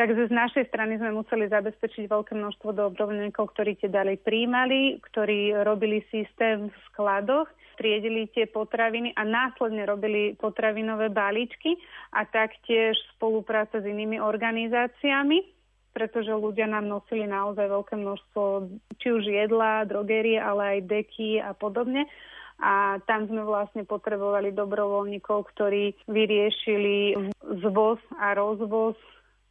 Takže 0.00 0.32
z 0.32 0.34
našej 0.34 0.64
strany 0.72 0.96
sme 0.96 1.12
museli 1.12 1.52
zabezpečiť 1.52 2.08
veľké 2.08 2.32
množstvo 2.32 2.72
dobrovoľníkov, 2.72 3.52
ktorí 3.52 3.76
tie 3.76 3.92
dali 3.92 4.16
príjmali, 4.16 4.96
ktorí 4.96 5.52
robili 5.60 6.00
systém 6.08 6.72
v 6.72 6.76
skladoch, 6.88 7.44
triedili 7.76 8.24
tie 8.32 8.48
potraviny 8.48 9.12
a 9.12 9.28
následne 9.28 9.84
robili 9.84 10.40
potravinové 10.40 11.12
balíčky 11.12 11.76
a 12.16 12.24
taktiež 12.24 12.96
spolupráca 13.12 13.84
s 13.84 13.84
inými 13.84 14.16
organizáciami, 14.16 15.44
pretože 15.92 16.32
ľudia 16.32 16.64
nám 16.64 16.88
nosili 16.88 17.28
naozaj 17.28 17.68
veľké 17.68 18.00
množstvo 18.00 18.72
či 19.04 19.12
už 19.12 19.28
jedla, 19.28 19.84
drogerie, 19.84 20.40
ale 20.40 20.80
aj 20.80 20.88
deky 20.88 21.44
a 21.44 21.52
podobne. 21.52 22.08
A 22.56 23.04
tam 23.04 23.28
sme 23.28 23.44
vlastne 23.44 23.84
potrebovali 23.84 24.56
dobrovoľníkov, 24.56 25.44
ktorí 25.52 25.92
vyriešili 26.08 27.20
zvoz 27.60 28.00
a 28.16 28.32
rozvoz 28.32 28.96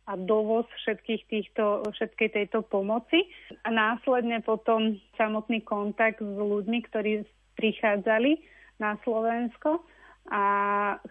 a 0.10 0.18
dovoz 0.18 0.66
všetkých 0.82 1.22
týchto, 1.30 1.86
všetkej 1.94 2.30
tejto 2.34 2.66
pomoci. 2.66 3.30
A 3.62 3.70
následne 3.70 4.42
potom 4.42 4.98
samotný 5.14 5.62
kontakt 5.62 6.18
s 6.18 6.38
ľuďmi, 6.42 6.82
ktorí 6.90 7.30
prichádzali 7.54 8.42
na 8.82 8.98
Slovensko 9.06 9.86
a 10.30 10.44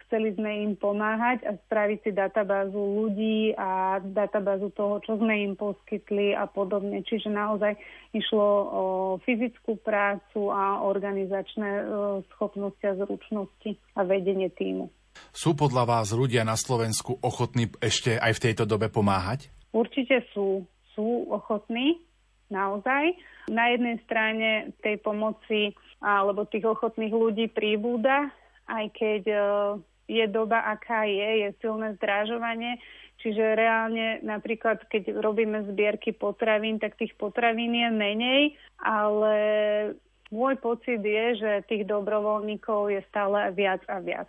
chceli 0.07 0.35
sme 0.39 0.51
im 0.63 0.73
pomáhať 0.79 1.43
a 1.43 1.59
spraviť 1.67 1.99
si 2.07 2.11
databázu 2.15 2.79
ľudí 2.79 3.51
a 3.59 3.99
databázu 3.99 4.71
toho, 4.75 5.03
čo 5.03 5.19
sme 5.19 5.43
im 5.43 5.55
poskytli 5.59 6.39
a 6.39 6.47
podobne. 6.47 7.03
Čiže 7.03 7.27
naozaj 7.31 7.75
išlo 8.15 8.47
o 8.71 8.83
fyzickú 9.27 9.83
prácu 9.83 10.55
a 10.55 10.87
organizačné 10.87 11.71
e, 11.83 11.85
schopnosti 12.31 12.83
a 12.87 12.95
zručnosti 12.95 13.75
a 13.99 14.07
vedenie 14.07 14.55
týmu. 14.55 14.87
Sú 15.35 15.55
podľa 15.55 15.85
vás 15.87 16.11
ľudia 16.11 16.43
na 16.43 16.59
Slovensku 16.59 17.19
ochotní 17.23 17.71
ešte 17.79 18.19
aj 18.19 18.33
v 18.37 18.43
tejto 18.51 18.65
dobe 18.67 18.91
pomáhať? 18.91 19.51
Určite 19.71 20.25
sú. 20.35 20.67
Sú 20.97 21.31
ochotní, 21.31 22.03
naozaj. 22.51 23.15
Na 23.49 23.71
jednej 23.73 24.03
strane 24.05 24.75
tej 24.83 24.99
pomoci 24.99 25.73
alebo 26.03 26.47
tých 26.47 26.67
ochotných 26.67 27.15
ľudí 27.15 27.47
príbúda, 27.51 28.31
aj 28.71 28.87
keď 28.95 29.23
e, 29.27 29.39
je 30.09 30.25
doba, 30.31 30.63
aká 30.63 31.05
je, 31.05 31.47
je 31.47 31.49
silné 31.59 31.99
zdražovanie, 31.99 32.79
čiže 33.19 33.59
reálne 33.59 34.23
napríklad, 34.23 34.87
keď 34.87 35.19
robíme 35.19 35.67
zbierky 35.75 36.15
potravín, 36.15 36.79
tak 36.79 36.95
tých 36.95 37.19
potravín 37.19 37.75
je 37.75 37.89
menej, 37.91 38.43
ale 38.79 39.35
môj 40.31 40.55
pocit 40.61 41.03
je, 41.03 41.27
že 41.41 41.67
tých 41.67 41.89
dobrovoľníkov 41.89 42.95
je 42.95 43.01
stále 43.11 43.51
viac 43.57 43.83
a 43.91 43.99
viac. 43.99 44.29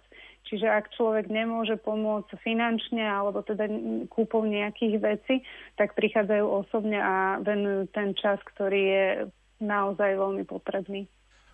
Čiže 0.50 0.66
ak 0.66 0.90
človek 0.98 1.30
nemôže 1.30 1.78
pomôcť 1.78 2.34
finančne 2.42 3.06
alebo 3.06 3.46
teda 3.46 3.70
kúpou 4.10 4.42
nejakých 4.50 4.96
vecí, 4.98 5.36
tak 5.78 5.94
prichádzajú 5.94 6.46
osobne 6.66 6.98
a 6.98 7.38
venujú 7.38 7.86
ten 7.94 8.18
čas, 8.18 8.42
ktorý 8.42 8.82
je 8.82 9.06
naozaj 9.62 10.18
veľmi 10.18 10.44
potrebný. 10.50 11.06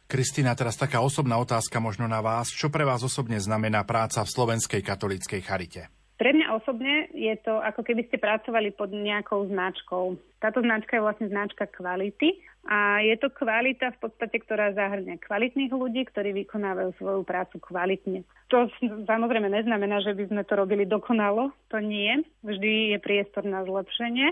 Kristina, 0.06 0.56
teraz 0.56 0.78
taká 0.78 1.02
osobná 1.02 1.36
otázka 1.42 1.82
možno 1.82 2.06
na 2.06 2.22
vás. 2.22 2.54
Čo 2.54 2.70
pre 2.70 2.86
vás 2.86 3.02
osobne 3.02 3.42
znamená 3.42 3.84
práca 3.84 4.22
v 4.22 4.32
Slovenskej 4.32 4.86
katolíckej 4.86 5.42
charite? 5.44 5.95
Pre 6.16 6.32
mňa 6.32 6.48
osobne 6.56 7.12
je 7.12 7.36
to 7.44 7.60
ako 7.60 7.84
keby 7.84 8.08
ste 8.08 8.16
pracovali 8.16 8.72
pod 8.72 8.88
nejakou 8.96 9.52
značkou. 9.52 10.16
Táto 10.40 10.64
značka 10.64 10.96
je 10.96 11.04
vlastne 11.04 11.28
značka 11.28 11.68
kvality 11.68 12.40
a 12.72 13.04
je 13.04 13.20
to 13.20 13.28
kvalita 13.36 13.92
v 13.92 14.00
podstate, 14.00 14.40
ktorá 14.40 14.72
zahrňa 14.72 15.20
kvalitných 15.20 15.76
ľudí, 15.76 16.08
ktorí 16.08 16.32
vykonávajú 16.46 16.96
svoju 16.96 17.22
prácu 17.28 17.60
kvalitne. 17.60 18.24
To 18.48 18.72
samozrejme 19.04 19.52
neznamená, 19.52 20.00
že 20.08 20.16
by 20.16 20.32
sme 20.32 20.44
to 20.48 20.56
robili 20.56 20.88
dokonalo, 20.88 21.52
to 21.68 21.84
nie. 21.84 22.24
Vždy 22.48 22.96
je 22.96 22.98
priestor 23.04 23.44
na 23.44 23.68
zlepšenie. 23.68 24.32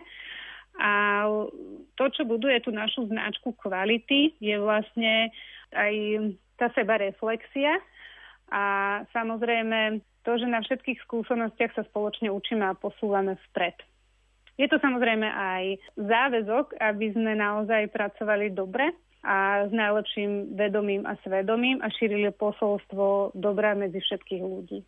A 0.80 1.27
to, 1.99 2.03
čo 2.15 2.23
buduje 2.23 2.64
tú 2.64 2.72
našu 2.72 3.11
značku 3.11 3.53
kvality, 3.60 4.39
je 4.39 4.55
vlastne 4.55 5.30
aj 5.76 5.93
tá 6.57 6.72
seba 6.73 6.95
reflexia 6.95 7.77
a 8.49 8.64
samozrejme 9.11 10.01
to, 10.23 10.39
že 10.39 10.47
na 10.47 10.63
všetkých 10.63 11.03
skúsenostiach 11.03 11.75
sa 11.75 11.83
spoločne 11.87 12.31
učíme 12.31 12.63
a 12.63 12.79
posúvame 12.79 13.35
vpred. 13.51 13.75
Je 14.57 14.69
to 14.69 14.77
samozrejme 14.77 15.25
aj 15.25 15.63
záväzok, 15.97 16.77
aby 16.77 17.11
sme 17.11 17.33
naozaj 17.37 17.89
pracovali 17.89 18.53
dobre 18.53 18.93
a 19.25 19.65
s 19.65 19.71
najlepším 19.71 20.53
vedomím 20.53 21.07
a 21.07 21.17
svedomím 21.23 21.81
a 21.81 21.89
šírili 21.89 22.29
posolstvo 22.29 23.33
dobra 23.33 23.73
medzi 23.73 23.97
všetkých 24.03 24.43
ľudí. 24.43 24.79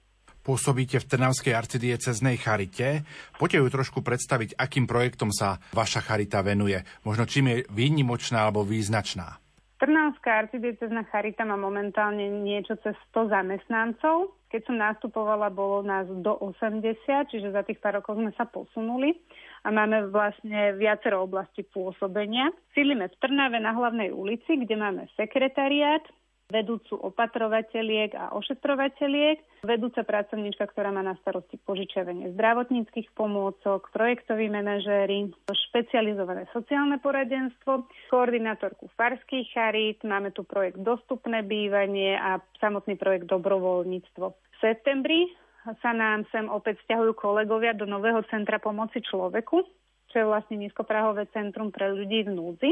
Pôsobíte 0.46 1.02
v 1.02 1.10
Trnavskej 1.10 1.58
arcidieceznej 1.58 2.38
charite. 2.38 3.02
Poďte 3.42 3.66
ju 3.66 3.68
trošku 3.74 4.06
predstaviť, 4.06 4.54
akým 4.62 4.86
projektom 4.86 5.34
sa 5.34 5.58
vaša 5.74 6.06
charita 6.06 6.46
venuje. 6.46 6.86
Možno 7.02 7.26
čím 7.26 7.50
je 7.50 7.58
výnimočná 7.74 8.46
alebo 8.46 8.62
význačná. 8.62 9.42
Trnavská 9.76 10.48
arcidiecezna 10.48 11.04
charita 11.12 11.44
má 11.44 11.60
momentálne 11.60 12.32
niečo 12.32 12.80
cez 12.80 12.96
100 13.12 13.28
zamestnancov. 13.28 14.32
Keď 14.48 14.62
som 14.72 14.80
nastupovala, 14.80 15.52
bolo 15.52 15.84
nás 15.84 16.08
do 16.08 16.32
80, 16.40 16.96
čiže 17.28 17.52
za 17.52 17.60
tých 17.68 17.84
pár 17.84 18.00
rokov 18.00 18.16
sme 18.16 18.32
sa 18.40 18.48
posunuli 18.48 19.20
a 19.68 19.76
máme 19.76 20.08
vlastne 20.16 20.80
viacero 20.80 21.28
oblasti 21.28 21.68
pôsobenia. 21.68 22.56
Sídlime 22.72 23.12
v 23.12 23.20
Trnave 23.20 23.60
na 23.60 23.76
hlavnej 23.76 24.16
ulici, 24.16 24.56
kde 24.56 24.80
máme 24.80 25.12
sekretariát, 25.20 26.08
vedúcu 26.46 26.94
opatrovateľiek 27.02 28.14
a 28.14 28.38
ošetrovateľiek, 28.38 29.66
vedúca 29.66 30.06
pracovníčka, 30.06 30.70
ktorá 30.70 30.94
má 30.94 31.02
na 31.02 31.18
starosti 31.26 31.58
požičiavanie 31.66 32.38
zdravotníckých 32.38 33.10
pomôcok, 33.18 33.90
projektoví 33.90 34.54
manažéri, 34.54 35.34
špecializované 35.50 36.46
sociálne 36.54 37.02
poradenstvo, 37.02 37.90
koordinátorku 38.14 38.94
farských 38.94 39.50
charít, 39.58 40.06
máme 40.06 40.30
tu 40.30 40.46
projekt 40.46 40.78
Dostupné 40.86 41.42
bývanie 41.42 42.14
a 42.14 42.38
samotný 42.62 42.94
projekt 42.94 43.26
Dobrovoľníctvo. 43.26 44.26
V 44.30 44.56
septembri 44.62 45.34
sa 45.82 45.98
nám 45.98 46.30
sem 46.30 46.46
opäť 46.46 46.78
stiahujú 46.86 47.18
kolegovia 47.18 47.74
do 47.74 47.90
nového 47.90 48.22
centra 48.30 48.62
pomoci 48.62 49.02
človeku, 49.02 49.66
čo 50.14 50.16
je 50.22 50.30
vlastne 50.30 50.62
nízkoprahové 50.62 51.26
centrum 51.34 51.74
pre 51.74 51.90
ľudí 51.90 52.30
v 52.30 52.32
núdzi. 52.38 52.70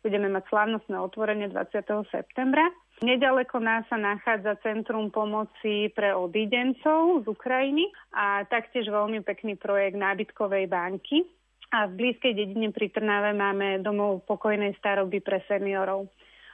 Budeme 0.00 0.32
mať 0.32 0.48
slávnostné 0.48 0.96
otvorenie 0.96 1.52
20. 1.52 2.08
septembra. 2.08 2.64
Nedaleko 3.04 3.60
nás 3.60 3.84
sa 3.92 4.00
nachádza 4.00 4.56
Centrum 4.64 5.12
pomoci 5.12 5.92
pre 5.92 6.16
odídencov 6.16 7.24
z 7.24 7.26
Ukrajiny 7.28 7.84
a 8.16 8.48
taktiež 8.48 8.88
veľmi 8.88 9.20
pekný 9.20 9.60
projekt 9.60 10.00
nábytkovej 10.00 10.72
banky. 10.72 11.28
A 11.70 11.84
v 11.86 11.96
blízkej 12.00 12.32
dedine 12.32 12.72
pri 12.72 12.88
Trnave 12.90 13.36
máme 13.36 13.84
domov 13.84 14.24
pokojnej 14.24 14.72
staroby 14.80 15.20
pre 15.20 15.44
seniorov. 15.44 16.08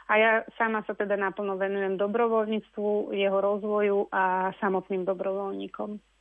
A 0.06 0.12
ja 0.18 0.32
sama 0.58 0.82
sa 0.86 0.94
teda 0.94 1.18
naplno 1.18 1.58
venujem 1.58 1.98
dobrovoľníctvu, 1.98 3.14
jeho 3.14 3.38
rozvoju 3.42 4.10
a 4.10 4.54
samotným 4.62 5.02
dobrovoľníkom. 5.02 6.15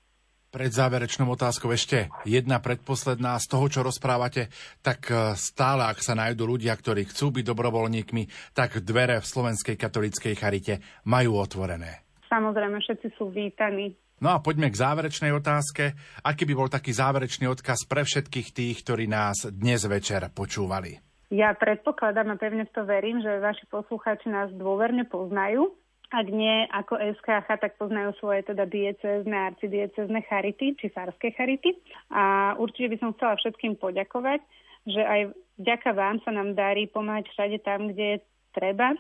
Pred 0.56 0.72
záverečnou 0.72 1.27
otázkou 1.36 1.76
ešte 1.76 2.07
jedna 2.23 2.64
predposledná. 2.64 3.36
Z 3.44 3.52
toho, 3.52 3.68
čo 3.68 3.84
rozprávate, 3.84 4.48
tak 4.80 5.11
e, 5.11 5.36
stále, 5.36 5.84
ak 5.84 5.99
sa 5.99 6.15
nájdú 6.15 6.48
ľudia, 6.48 6.72
ktorí 6.72 7.11
chcú 7.11 7.36
byť 7.36 7.44
dobrovoľníkmi, 7.44 8.56
tak 8.56 8.80
dvere 8.80 9.19
v 9.19 9.27
Slovenskej 9.27 9.76
katolíckej 9.76 10.32
charite 10.40 10.80
majú 11.03 11.44
otvorené. 11.44 12.07
Samozrejme, 12.32 12.80
všetci 12.80 13.19
sú 13.19 13.36
vítaní. 13.36 13.99
No 14.23 14.32
a 14.32 14.40
poďme 14.40 14.72
k 14.72 14.80
záverečnej 14.80 15.36
otázke. 15.36 15.91
Aký 16.23 16.48
by 16.48 16.56
bol 16.56 16.72
taký 16.72 16.95
záverečný 16.95 17.52
odkaz 17.52 17.84
pre 17.84 18.07
všetkých 18.07 18.56
tých, 18.56 18.80
ktorí 18.80 19.11
nás 19.11 19.52
dnes 19.52 19.84
večer 19.84 20.23
počúvali? 20.32 21.03
Ja 21.36 21.52
predpokladám 21.52 22.32
a 22.32 22.40
pevne 22.40 22.64
v 22.64 22.72
to 22.72 22.88
verím, 22.88 23.19
že 23.19 23.44
vaši 23.44 23.68
poslucháči 23.68 24.32
nás 24.32 24.48
dôverne 24.56 25.03
poznajú 25.03 25.76
ak 26.11 26.27
nie 26.30 26.69
ako 26.69 26.98
SKH, 27.22 27.48
tak 27.61 27.77
poznajú 27.82 28.14
svoje 28.22 28.45
teda 28.45 28.65
diecezne, 28.69 29.53
arcidiecezne 29.53 30.22
charity, 30.30 30.77
či 30.77 30.94
farské 30.94 31.34
charity. 31.34 31.73
A 32.14 32.53
určite 32.57 32.94
by 32.94 32.98
som 33.02 33.10
chcela 33.18 33.34
všetkým 33.41 33.77
poďakovať, 33.82 34.40
že 34.86 35.02
aj 35.02 35.22
vďaka 35.57 35.90
vám 35.98 36.18
sa 36.22 36.32
nám 36.32 36.53
darí 36.53 36.86
pomáhať 36.90 37.32
všade 37.34 37.57
tam, 37.65 37.90
kde 37.90 38.06
je 38.06 38.23
treba 38.53 38.94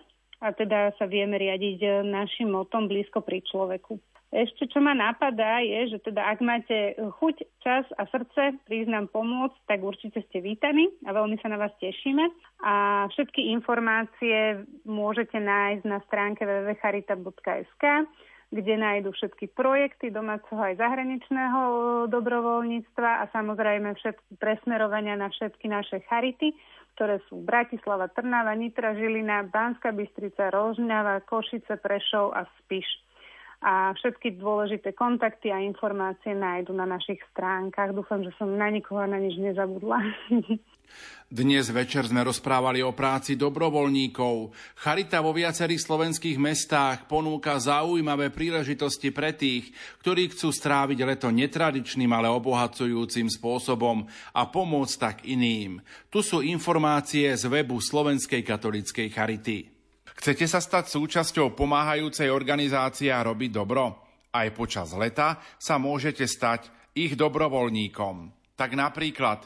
a 0.43 0.51
teda 0.51 0.91
sa 0.99 1.05
vieme 1.07 1.39
riadiť 1.39 2.03
našim 2.03 2.51
motom 2.51 2.91
blízko 2.91 3.23
pri 3.23 3.39
človeku. 3.45 3.97
Ešte 4.33 4.67
čo 4.67 4.81
ma 4.81 4.97
napadá 4.97 5.61
je, 5.61 5.95
že 5.95 6.11
teda 6.11 6.25
ak 6.33 6.39
máte 6.41 6.97
chuť, 6.97 7.35
čas 7.61 7.85
a 7.95 8.03
srdce 8.09 8.57
prísť 8.65 9.13
pomôcť, 9.13 9.57
tak 9.69 9.79
určite 9.85 10.19
ste 10.27 10.41
vítaní 10.41 10.89
a 11.05 11.13
veľmi 11.13 11.37
sa 11.39 11.47
na 11.47 11.61
vás 11.61 11.71
tešíme. 11.77 12.25
A 12.65 13.05
všetky 13.13 13.53
informácie 13.53 14.65
môžete 14.83 15.37
nájsť 15.37 15.83
na 15.85 16.01
stránke 16.09 16.43
www.charita.sk 16.43 17.85
kde 18.55 18.77
nájdu 18.77 19.11
všetky 19.11 19.51
projekty 19.51 20.13
domáceho 20.13 20.61
aj 20.61 20.79
zahraničného 20.79 21.61
dobrovoľníctva 22.07 23.25
a 23.25 23.29
samozrejme 23.33 23.97
všetky 23.97 24.37
presmerovania 24.37 25.17
na 25.17 25.27
všetky 25.33 25.65
naše 25.67 25.99
charity, 26.07 26.53
ktoré 26.95 27.19
sú 27.27 27.41
Bratislava, 27.41 28.07
Trnava, 28.13 28.55
Nitra, 28.55 28.95
Žilina, 28.95 29.49
Banska 29.49 29.91
Bystrica, 29.91 30.53
Rožňava, 30.53 31.25
Košice, 31.27 31.75
Prešov 31.81 32.31
a 32.31 32.47
Spiš 32.63 32.87
a 33.65 33.97
všetky 33.97 34.37
dôležité 34.37 34.93
kontakty 34.93 35.49
a 35.49 35.57
informácie 35.57 36.37
nájdu 36.37 36.69
na 36.77 36.85
našich 36.85 37.17
stránkach. 37.33 37.97
Dúfam, 37.97 38.21
že 38.21 38.29
som 38.37 38.53
na 38.53 38.69
nikoho 38.69 39.01
na 39.09 39.17
nič 39.17 39.41
nezabudla. 39.41 40.05
Dnes 41.25 41.73
večer 41.73 42.05
sme 42.05 42.21
rozprávali 42.21 42.85
o 42.85 42.93
práci 42.93 43.33
dobrovoľníkov. 43.33 44.53
Charita 44.77 45.25
vo 45.25 45.33
viacerých 45.33 45.81
slovenských 45.81 46.37
mestách 46.37 47.09
ponúka 47.09 47.57
zaujímavé 47.57 48.29
príležitosti 48.29 49.09
pre 49.09 49.33
tých, 49.33 49.73
ktorí 50.05 50.29
chcú 50.29 50.53
stráviť 50.53 51.01
leto 51.01 51.33
netradičným, 51.33 52.13
ale 52.13 52.29
obohacujúcim 52.29 53.27
spôsobom 53.33 54.05
a 54.37 54.41
pomôcť 54.45 54.95
tak 55.01 55.17
iným. 55.25 55.81
Tu 56.13 56.21
sú 56.21 56.45
informácie 56.45 57.33
z 57.33 57.49
webu 57.49 57.81
Slovenskej 57.81 58.45
katolíckej 58.45 59.09
charity. 59.09 59.74
Chcete 60.25 60.49
sa 60.49 60.57
stať 60.57 60.89
súčasťou 60.89 61.53
pomáhajúcej 61.53 62.33
organizácie 62.33 63.13
a 63.13 63.21
robiť 63.21 63.61
dobro? 63.61 64.09
Aj 64.33 64.49
počas 64.49 64.89
leta 64.97 65.37
sa 65.61 65.77
môžete 65.77 66.25
stať 66.25 66.65
ich 66.97 67.13
dobrovoľníkom. 67.13 68.33
Tak 68.57 68.73
napríklad 68.73 69.45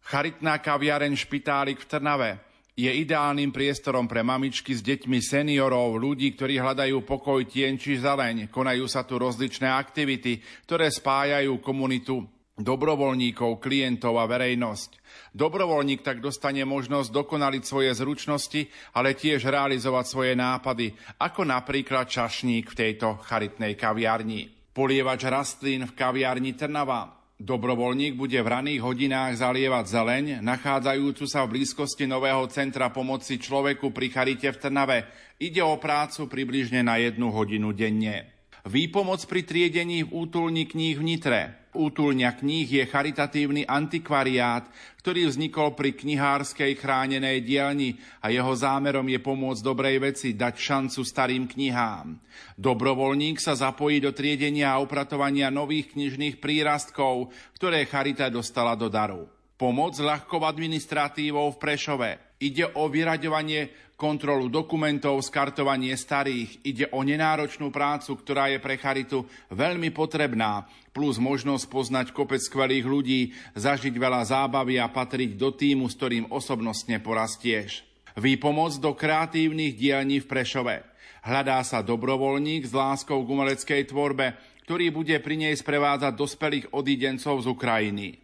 charitná 0.00 0.64
kaviareň 0.64 1.12
Špitálik 1.12 1.84
v 1.84 1.88
Trnave 1.92 2.30
je 2.72 2.88
ideálnym 2.88 3.52
priestorom 3.52 4.08
pre 4.08 4.24
mamičky 4.24 4.72
s 4.72 4.80
deťmi 4.80 5.20
seniorov, 5.20 6.00
ľudí, 6.00 6.32
ktorí 6.32 6.56
hľadajú 6.56 7.04
pokoj, 7.04 7.44
tien 7.44 7.76
či 7.76 8.00
zeleň. 8.00 8.48
Konajú 8.48 8.88
sa 8.88 9.04
tu 9.04 9.20
rozličné 9.20 9.68
aktivity, 9.68 10.40
ktoré 10.64 10.88
spájajú 10.88 11.60
komunitu 11.60 12.24
dobrovoľníkov, 12.54 13.58
klientov 13.58 14.14
a 14.22 14.30
verejnosť. 14.30 15.02
Dobrovoľník 15.34 16.06
tak 16.06 16.22
dostane 16.22 16.62
možnosť 16.62 17.10
dokonaliť 17.10 17.62
svoje 17.66 17.90
zručnosti, 17.98 18.70
ale 18.94 19.18
tiež 19.18 19.42
realizovať 19.50 20.04
svoje 20.06 20.34
nápady, 20.38 20.94
ako 21.18 21.42
napríklad 21.42 22.06
čašník 22.06 22.70
v 22.70 22.78
tejto 22.78 23.18
charitnej 23.26 23.74
kaviarni. 23.74 24.46
Polievač 24.70 25.26
rastlín 25.26 25.86
v 25.86 25.94
kaviarni 25.94 26.54
Trnava. 26.54 27.22
Dobrovoľník 27.34 28.14
bude 28.14 28.38
v 28.38 28.46
raných 28.46 28.80
hodinách 28.86 29.42
zalievať 29.42 29.84
zeleň, 29.90 30.26
nachádzajúcu 30.38 31.26
sa 31.26 31.42
v 31.42 31.58
blízkosti 31.58 32.06
nového 32.06 32.46
centra 32.46 32.94
pomoci 32.94 33.42
človeku 33.42 33.90
pri 33.90 34.06
Charite 34.14 34.54
v 34.54 34.60
Trnave. 34.62 34.98
Ide 35.42 35.58
o 35.66 35.74
prácu 35.82 36.30
približne 36.30 36.86
na 36.86 37.02
jednu 37.02 37.34
hodinu 37.34 37.74
denne. 37.74 38.33
Výpomoc 38.64 39.20
pri 39.28 39.44
triedení 39.44 40.08
v 40.08 40.24
útulni 40.24 40.64
kníh 40.64 40.96
v 40.96 41.04
Nitre. 41.04 41.68
Útulňa 41.76 42.40
kníh 42.40 42.64
je 42.64 42.88
charitatívny 42.88 43.68
antikvariát, 43.68 44.64
ktorý 45.04 45.28
vznikol 45.28 45.76
pri 45.76 45.92
knihárskej 45.92 46.72
chránenej 46.80 47.44
dielni 47.44 48.00
a 48.24 48.32
jeho 48.32 48.56
zámerom 48.56 49.04
je 49.04 49.20
pomôcť 49.20 49.60
dobrej 49.60 50.00
veci, 50.00 50.32
dať 50.32 50.54
šancu 50.56 51.04
starým 51.04 51.44
knihám. 51.44 52.16
Dobrovoľník 52.56 53.36
sa 53.36 53.52
zapojí 53.52 54.00
do 54.00 54.16
triedenia 54.16 54.72
a 54.72 54.80
upratovania 54.80 55.52
nových 55.52 55.92
knižných 55.92 56.40
prírastkov, 56.40 57.36
ktoré 57.60 57.84
charita 57.84 58.32
dostala 58.32 58.72
do 58.80 58.88
daru. 58.88 59.28
Pomoc 59.60 59.92
ľahkou 60.00 60.40
administratívou 60.40 61.52
v 61.52 61.60
Prešove. 61.60 62.10
Ide 62.40 62.72
o 62.80 62.88
vyraďovanie 62.88 63.83
kontrolu 63.94 64.50
dokumentov, 64.50 65.22
skartovanie 65.22 65.94
starých. 65.94 66.60
Ide 66.66 66.86
o 66.90 67.00
nenáročnú 67.06 67.70
prácu, 67.70 68.18
ktorá 68.18 68.50
je 68.50 68.58
pre 68.58 68.74
charitu 68.74 69.22
veľmi 69.54 69.94
potrebná, 69.94 70.66
plus 70.90 71.18
možnosť 71.22 71.64
poznať 71.70 72.06
kopec 72.10 72.42
skvelých 72.42 72.86
ľudí, 72.86 73.20
zažiť 73.54 73.94
veľa 73.94 74.22
zábavy 74.26 74.78
a 74.82 74.90
patriť 74.90 75.38
do 75.38 75.54
týmu, 75.54 75.86
s 75.86 75.98
ktorým 75.98 76.30
osobnostne 76.30 76.98
porastieš. 76.98 77.86
Výpomoc 78.14 78.78
do 78.78 78.94
kreatívnych 78.94 79.74
dielní 79.74 80.22
v 80.22 80.30
Prešove. 80.30 80.76
Hľadá 81.24 81.64
sa 81.66 81.80
dobrovoľník 81.80 82.68
s 82.68 82.72
láskou 82.76 83.24
k 83.24 83.30
umeleckej 83.32 83.90
tvorbe, 83.90 84.38
ktorý 84.68 84.92
bude 84.92 85.16
pri 85.20 85.34
nej 85.40 85.54
sprevádzať 85.56 86.12
dospelých 86.14 86.66
odídencov 86.72 87.42
z 87.42 87.46
Ukrajiny. 87.48 88.23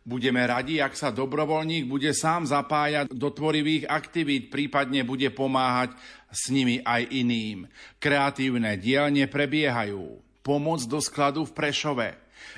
Budeme 0.00 0.40
radi, 0.48 0.80
ak 0.80 0.96
sa 0.96 1.12
dobrovoľník 1.12 1.84
bude 1.84 2.08
sám 2.16 2.48
zapájať 2.48 3.12
do 3.12 3.28
tvorivých 3.28 3.84
aktivít, 3.84 4.48
prípadne 4.48 5.04
bude 5.04 5.28
pomáhať 5.28 5.92
s 6.32 6.48
nimi 6.48 6.80
aj 6.80 7.04
iným. 7.12 7.68
Kreatívne 8.00 8.80
dielne 8.80 9.28
prebiehajú. 9.28 10.24
Pomoc 10.40 10.80
do 10.88 11.04
skladu 11.04 11.44
v 11.44 11.52
Prešove. 11.52 12.08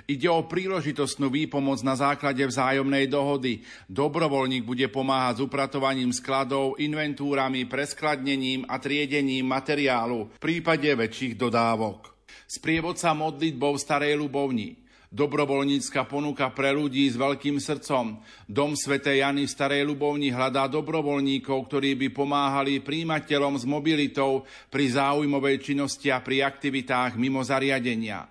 Ide 0.06 0.31
o 0.31 0.47
príležitostnú 0.47 1.28
výpomoc 1.35 1.82
na 1.82 1.98
základe 1.98 2.47
vzájomnej 2.47 3.10
dohody. 3.10 3.66
Dobrovoľník 3.90 4.62
bude 4.62 4.86
pomáhať 4.86 5.43
s 5.43 5.44
upratovaním 5.44 6.14
skladov, 6.14 6.78
inventúrami, 6.78 7.66
preskladnením 7.66 8.62
a 8.70 8.78
triedením 8.78 9.51
materiálu 9.51 10.31
v 10.31 10.39
prípade 10.39 10.86
väčších 10.86 11.35
dodávok. 11.35 12.14
Sprievodca 12.47 13.10
modlitbou 13.12 13.74
Starej 13.74 14.14
Ľubovni 14.14 14.81
dobrovoľnícka 15.12 16.09
ponuka 16.09 16.48
pre 16.56 16.72
ľudí 16.72 17.05
s 17.05 17.20
veľkým 17.20 17.60
srdcom. 17.60 18.16
Dom 18.48 18.72
Sv. 18.72 18.97
Jany 18.98 19.44
v 19.44 19.52
Starej 19.52 19.84
Ľubovni 19.84 20.32
hľadá 20.32 20.64
dobrovoľníkov, 20.72 21.68
ktorí 21.68 21.94
by 22.01 22.09
pomáhali 22.16 22.80
príjimateľom 22.80 23.60
s 23.60 23.68
mobilitou 23.68 24.48
pri 24.72 24.97
záujmovej 24.97 25.56
činnosti 25.60 26.09
a 26.09 26.24
pri 26.24 26.40
aktivitách 26.48 27.20
mimo 27.20 27.44
zariadenia. 27.44 28.24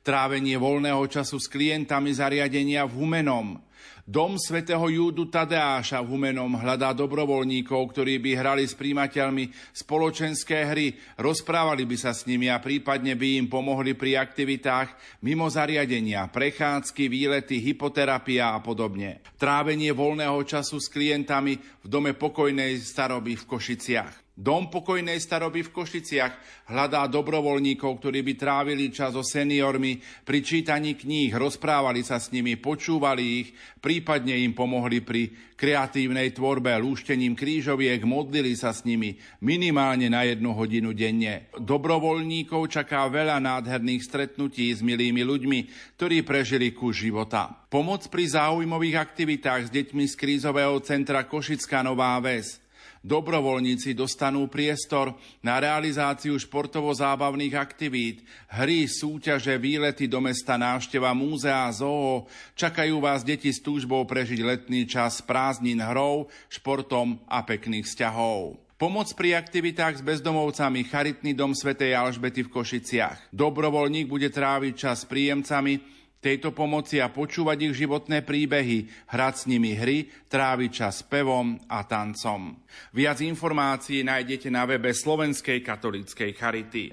Trávenie 0.00 0.56
voľného 0.56 1.04
času 1.04 1.36
s 1.36 1.52
klientami 1.52 2.16
zariadenia 2.16 2.88
v 2.88 2.96
Humenom– 2.96 3.48
Dom 4.06 4.38
svätého 4.38 4.82
Júdu 4.86 5.26
Tadeáša 5.26 5.98
v 6.02 6.14
Humenom 6.14 6.54
hľadá 6.54 6.94
dobrovoľníkov, 6.94 7.90
ktorí 7.90 8.22
by 8.22 8.30
hrali 8.38 8.62
s 8.62 8.78
príjimateľmi 8.78 9.50
spoločenské 9.74 10.62
hry, 10.66 10.94
rozprávali 11.18 11.82
by 11.86 11.96
sa 11.98 12.14
s 12.14 12.22
nimi 12.26 12.46
a 12.46 12.62
prípadne 12.62 13.18
by 13.18 13.42
im 13.42 13.46
pomohli 13.50 13.98
pri 13.98 14.18
aktivitách 14.18 15.22
mimo 15.22 15.50
zariadenia, 15.50 16.30
prechádzky, 16.30 17.10
výlety, 17.10 17.58
hypoterapia 17.62 18.54
a 18.54 18.62
podobne. 18.62 19.22
Trávenie 19.38 19.90
voľného 19.90 20.38
času 20.46 20.78
s 20.78 20.86
klientami 20.86 21.58
v 21.58 21.86
dome 21.86 22.14
pokojnej 22.14 22.78
staroby 22.78 23.34
v 23.34 23.44
Košiciach. 23.46 24.25
Dom 24.36 24.68
pokojnej 24.68 25.16
staroby 25.16 25.64
v 25.64 25.72
Košiciach 25.72 26.68
hľadá 26.68 27.08
dobrovoľníkov, 27.08 27.88
ktorí 27.96 28.20
by 28.20 28.34
trávili 28.36 28.92
čas 28.92 29.16
so 29.16 29.24
seniormi 29.24 29.96
pri 30.28 30.44
čítaní 30.44 30.92
kníh, 30.92 31.32
rozprávali 31.32 32.04
sa 32.04 32.20
s 32.20 32.28
nimi, 32.36 32.60
počúvali 32.60 33.24
ich, 33.40 33.56
prípadne 33.80 34.36
im 34.36 34.52
pomohli 34.52 35.00
pri 35.00 35.32
kreatívnej 35.56 36.36
tvorbe, 36.36 36.68
lúštením 36.76 37.32
krížoviek, 37.32 38.04
modlili 38.04 38.52
sa 38.52 38.76
s 38.76 38.84
nimi 38.84 39.16
minimálne 39.40 40.12
na 40.12 40.28
jednu 40.28 40.52
hodinu 40.52 40.92
denne. 40.92 41.48
Dobrovoľníkov 41.56 42.68
čaká 42.68 43.08
veľa 43.08 43.40
nádherných 43.40 44.04
stretnutí 44.04 44.68
s 44.68 44.84
milými 44.84 45.24
ľuďmi, 45.24 45.58
ktorí 45.96 46.20
prežili 46.28 46.76
kus 46.76 47.00
života. 47.00 47.64
Pomoc 47.72 48.04
pri 48.12 48.28
záujmových 48.28 49.00
aktivitách 49.00 49.72
s 49.72 49.72
deťmi 49.72 50.04
z 50.04 50.12
krízového 50.12 50.76
centra 50.84 51.24
Košická 51.24 51.80
Nová 51.80 52.20
Ves– 52.20 52.60
Dobrovoľníci 53.06 53.94
dostanú 53.94 54.50
priestor 54.50 55.14
na 55.38 55.62
realizáciu 55.62 56.34
športovo-zábavných 56.42 57.54
aktivít, 57.54 58.26
hry, 58.50 58.90
súťaže, 58.90 59.54
výlety 59.62 60.10
do 60.10 60.18
mesta, 60.18 60.58
návšteva 60.58 61.14
múzea, 61.14 61.70
zoo. 61.70 62.26
Čakajú 62.58 62.98
vás 62.98 63.22
deti 63.22 63.54
s 63.54 63.62
túžbou 63.62 64.02
prežiť 64.10 64.42
letný 64.42 64.90
čas 64.90 65.22
prázdnin 65.22 65.78
hrou, 65.78 66.26
športom 66.50 67.22
a 67.30 67.46
pekných 67.46 67.86
vzťahov. 67.86 68.58
Pomoc 68.74 69.06
pri 69.14 69.38
aktivitách 69.38 70.02
s 70.02 70.04
bezdomovcami 70.04 70.90
Charitný 70.90 71.32
dom 71.32 71.54
svätej 71.54 71.94
Alžbety 71.94 72.42
v 72.42 72.52
Košiciach. 72.52 73.30
Dobrovoľník 73.30 74.10
bude 74.10 74.34
tráviť 74.34 74.74
čas 74.74 75.06
s 75.06 75.08
príjemcami, 75.08 75.95
tejto 76.20 76.52
pomoci 76.52 77.00
a 77.00 77.08
počúvať 77.08 77.70
ich 77.70 77.74
životné 77.80 78.22
príbehy, 78.26 79.08
hrať 79.10 79.34
s 79.34 79.44
nimi 79.48 79.72
hry, 79.74 80.06
tráviť 80.28 80.70
čas 80.70 81.02
pevom 81.06 81.56
a 81.70 81.82
tancom. 81.86 82.58
Viac 82.92 83.22
informácií 83.24 84.04
nájdete 84.04 84.52
na 84.52 84.68
webe 84.68 84.92
Slovenskej 84.92 85.64
katolíckej 85.64 86.30
charity. 86.36 86.86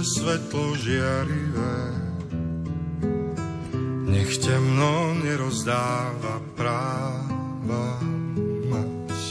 Svetlo 0.00 0.72
žiarivé, 0.80 1.76
nech 4.08 4.32
temno 4.40 4.69
nerozdáva 5.30 6.42
práva 6.58 8.02
mať. 8.66 9.22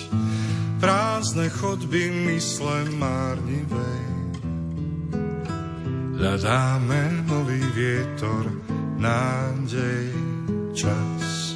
Prázdne 0.79 1.51
chodby 1.51 2.31
mysle 2.31 2.87
márnivej. 2.95 4.07
Hľadáme 6.15 7.27
nový 7.27 7.59
vietor, 7.75 8.47
nádej, 8.95 10.07
čas. 10.71 11.51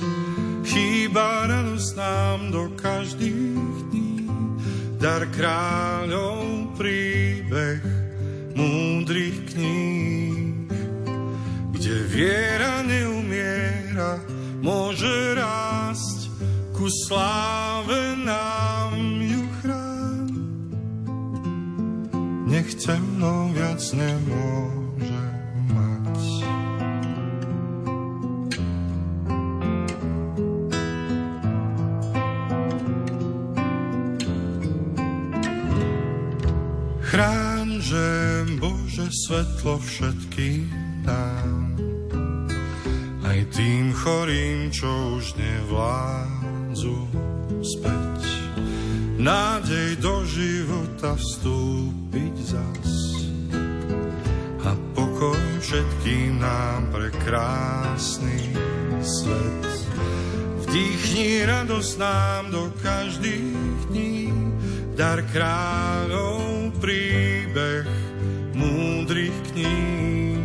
Chýba 0.68 1.48
radosť 1.48 1.92
nám 1.96 2.40
do 2.52 2.64
každých 2.76 3.76
dní, 3.96 4.28
dar 5.00 5.24
kráľov 5.32 6.76
príbeh 6.76 7.80
múdrych 8.60 9.56
kníh, 9.56 10.68
kde 11.72 11.96
viera 12.12 12.84
neumie 12.84 13.73
viera 13.94 14.18
môže 14.66 15.38
rásť, 15.38 16.34
ku 16.74 16.90
sláve 17.06 18.18
nám 18.26 18.98
ju 19.22 19.44
chrán. 19.62 20.30
Nech 22.50 22.74
temno 22.82 23.54
viac 23.54 23.82
nemôže 23.94 25.26
mať. 25.70 26.18
Chráň, 37.14 37.68
že 37.78 38.06
Bože 38.58 39.06
svetlo 39.14 39.78
všetkým 39.78 40.66
dám 43.34 43.50
tým 43.50 43.90
chorým, 43.98 44.70
čo 44.70 45.18
už 45.18 45.34
nevládzu 45.34 46.98
späť. 47.66 48.22
Nádej 49.18 49.98
do 49.98 50.22
života 50.30 51.18
vstúpiť 51.18 52.36
zas 52.46 52.92
a 54.62 54.78
pokoj 54.94 55.42
všetkým 55.66 56.46
nám 56.46 56.94
pre 56.94 57.10
krásny 57.26 58.54
svet. 59.02 59.66
Vdýchni 60.70 61.50
radosť 61.50 61.94
nám 61.98 62.44
do 62.54 62.70
každých 62.86 63.90
dní, 63.90 64.30
dar 64.94 65.26
kráľov 65.34 66.70
príbeh 66.78 67.90
múdrych 68.54 69.38
kníh, 69.50 70.38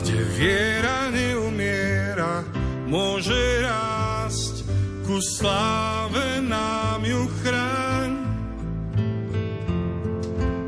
kde 0.00 0.18
viera 0.40 1.00
môže 2.90 3.62
rásť, 3.62 4.66
ku 5.06 5.22
sláve 5.22 6.42
nám 6.42 7.06
ju 7.06 7.22
chráň. 7.40 8.10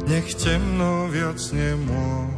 Nech 0.06 0.30
temno 0.38 1.10
viac 1.10 1.42
nemôže 1.50 2.31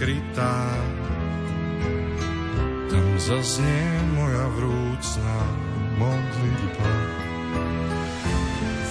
prekrytá, 0.00 0.64
tam 2.88 3.06
zaznie 3.20 3.84
moja 4.16 4.48
vrúcná 4.56 5.40
modlitba. 6.00 6.92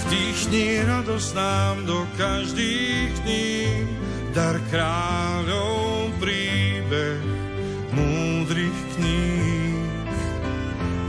Vdýchni 0.06 0.86
radosť 0.86 1.30
nám 1.34 1.76
do 1.82 2.06
každých 2.14 3.10
dní, 3.26 3.58
dar 4.38 4.54
kráľov 4.70 6.14
príbeh 6.22 7.18
múdrych 7.90 8.78
kníh, 8.94 9.82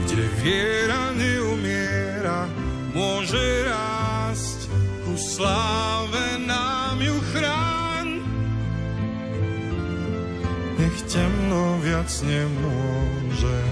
kde 0.02 0.26
viera 0.42 0.81
vzácne 12.02 12.50
môže. 12.58 13.71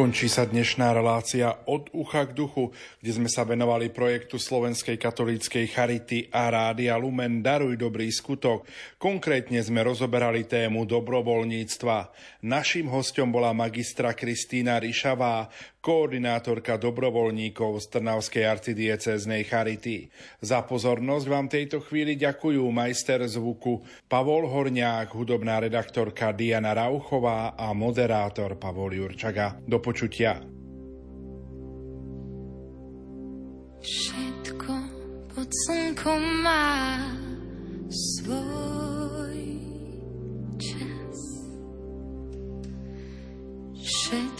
Končí 0.00 0.32
sa 0.32 0.48
dnešná 0.48 0.96
relácia 0.96 1.52
od 1.68 1.92
ucha 1.92 2.24
k 2.24 2.32
duchu, 2.32 2.72
kde 3.04 3.20
sme 3.20 3.28
sa 3.28 3.44
venovali 3.44 3.92
projektu 3.92 4.40
Slovenskej 4.40 4.96
katolíckej 4.96 5.68
charity 5.68 6.24
a 6.32 6.48
Rádia 6.48 6.96
Lumen 6.96 7.44
Daruj 7.44 7.76
dobrý 7.76 8.08
skutok. 8.08 8.64
Konkrétne 8.96 9.60
sme 9.60 9.84
rozoberali 9.84 10.48
tému 10.48 10.88
dobrovoľníctva. 10.88 12.16
Naším 12.48 12.88
hostom 12.88 13.28
bola 13.28 13.52
magistra 13.52 14.16
Kristýna 14.16 14.80
Ryšavá, 14.80 15.52
koordinátorka 15.80 16.76
dobrovoľníkov 16.76 17.80
z 17.80 17.86
Trnavskej 17.96 18.44
arcidieceznej 18.44 19.48
Charity. 19.48 20.12
Za 20.44 20.60
pozornosť 20.68 21.26
vám 21.26 21.48
tejto 21.48 21.80
chvíli 21.80 22.20
ďakujú 22.20 22.60
majster 22.68 23.24
zvuku 23.24 23.80
Pavol 24.04 24.44
Horňák, 24.48 25.16
hudobná 25.16 25.60
redaktorka 25.64 26.36
Diana 26.36 26.76
Rauchová 26.76 27.56
a 27.56 27.72
moderátor 27.72 28.60
Pavol 28.60 28.92
Jurčaga. 28.92 29.56
Do 29.64 29.80
počutia. 29.80 30.44
Všetko 33.80 34.72
pod 35.32 35.48
slnkom 35.48 36.22
má 36.44 37.00
svoj 37.88 39.40
čas. 40.60 41.18
Všetko 43.80 44.39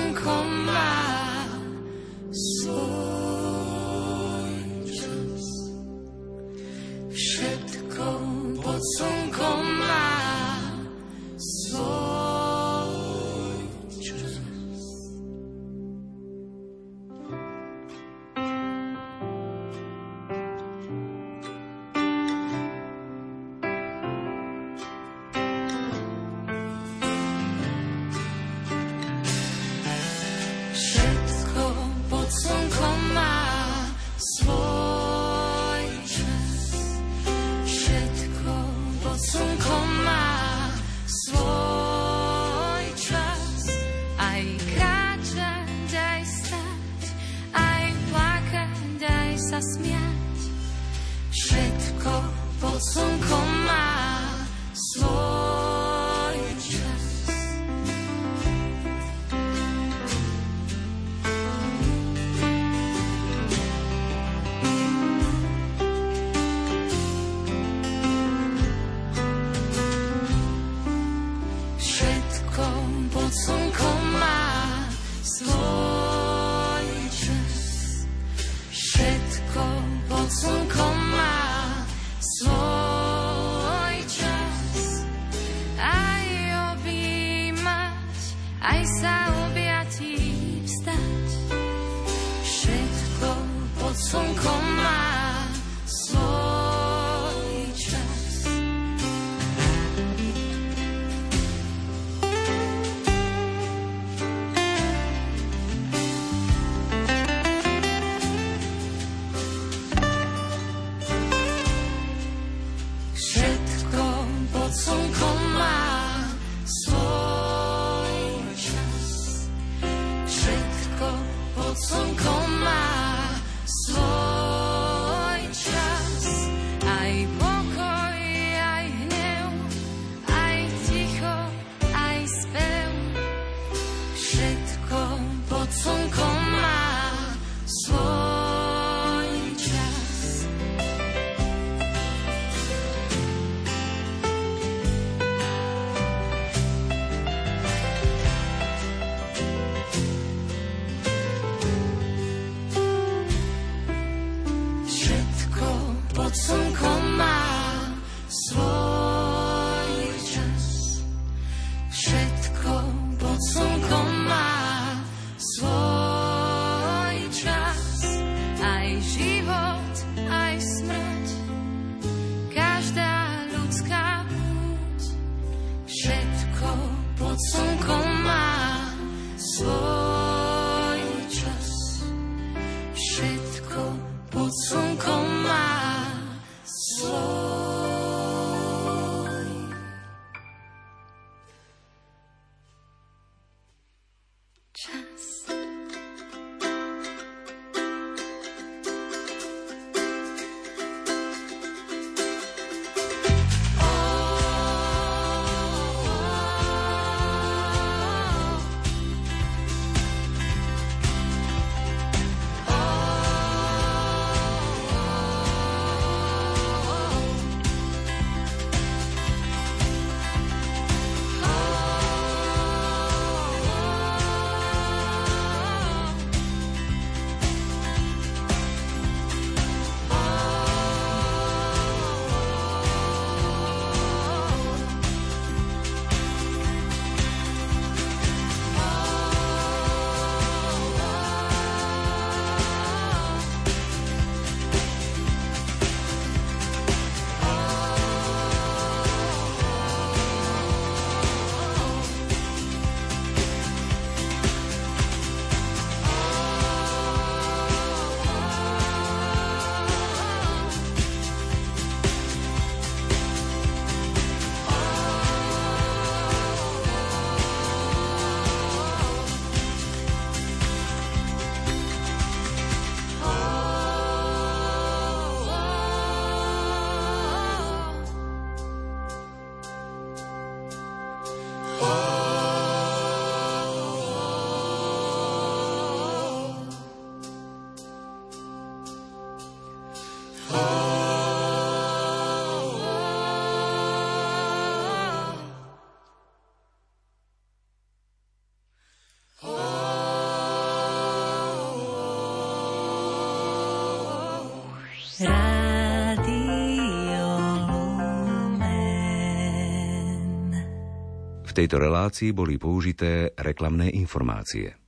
V 311.51 311.67
tejto 311.67 311.83
relácii 311.83 312.31
boli 312.31 312.55
použité 312.55 313.35
reklamné 313.35 313.91
informácie. 313.91 314.80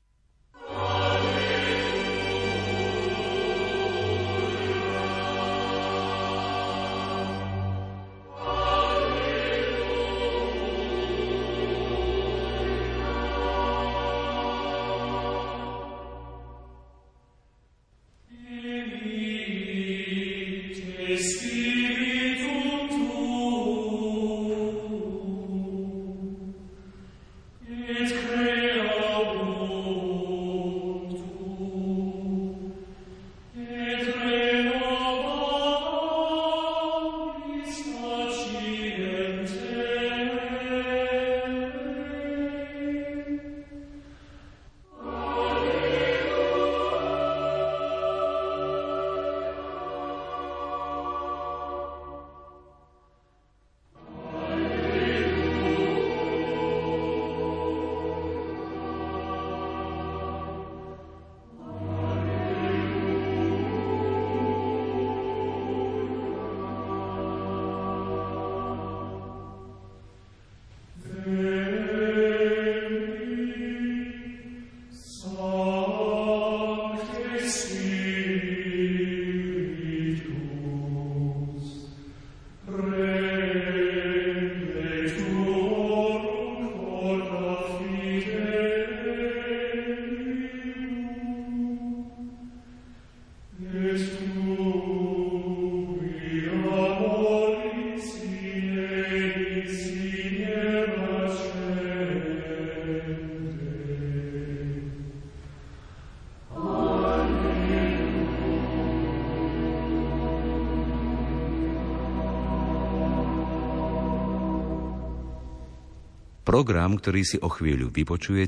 Program, 116.64 116.96
ktorý 116.96 117.28
si 117.28 117.36
o 117.44 117.52
chvíľu 117.52 117.92
vypočujete, 117.92 118.48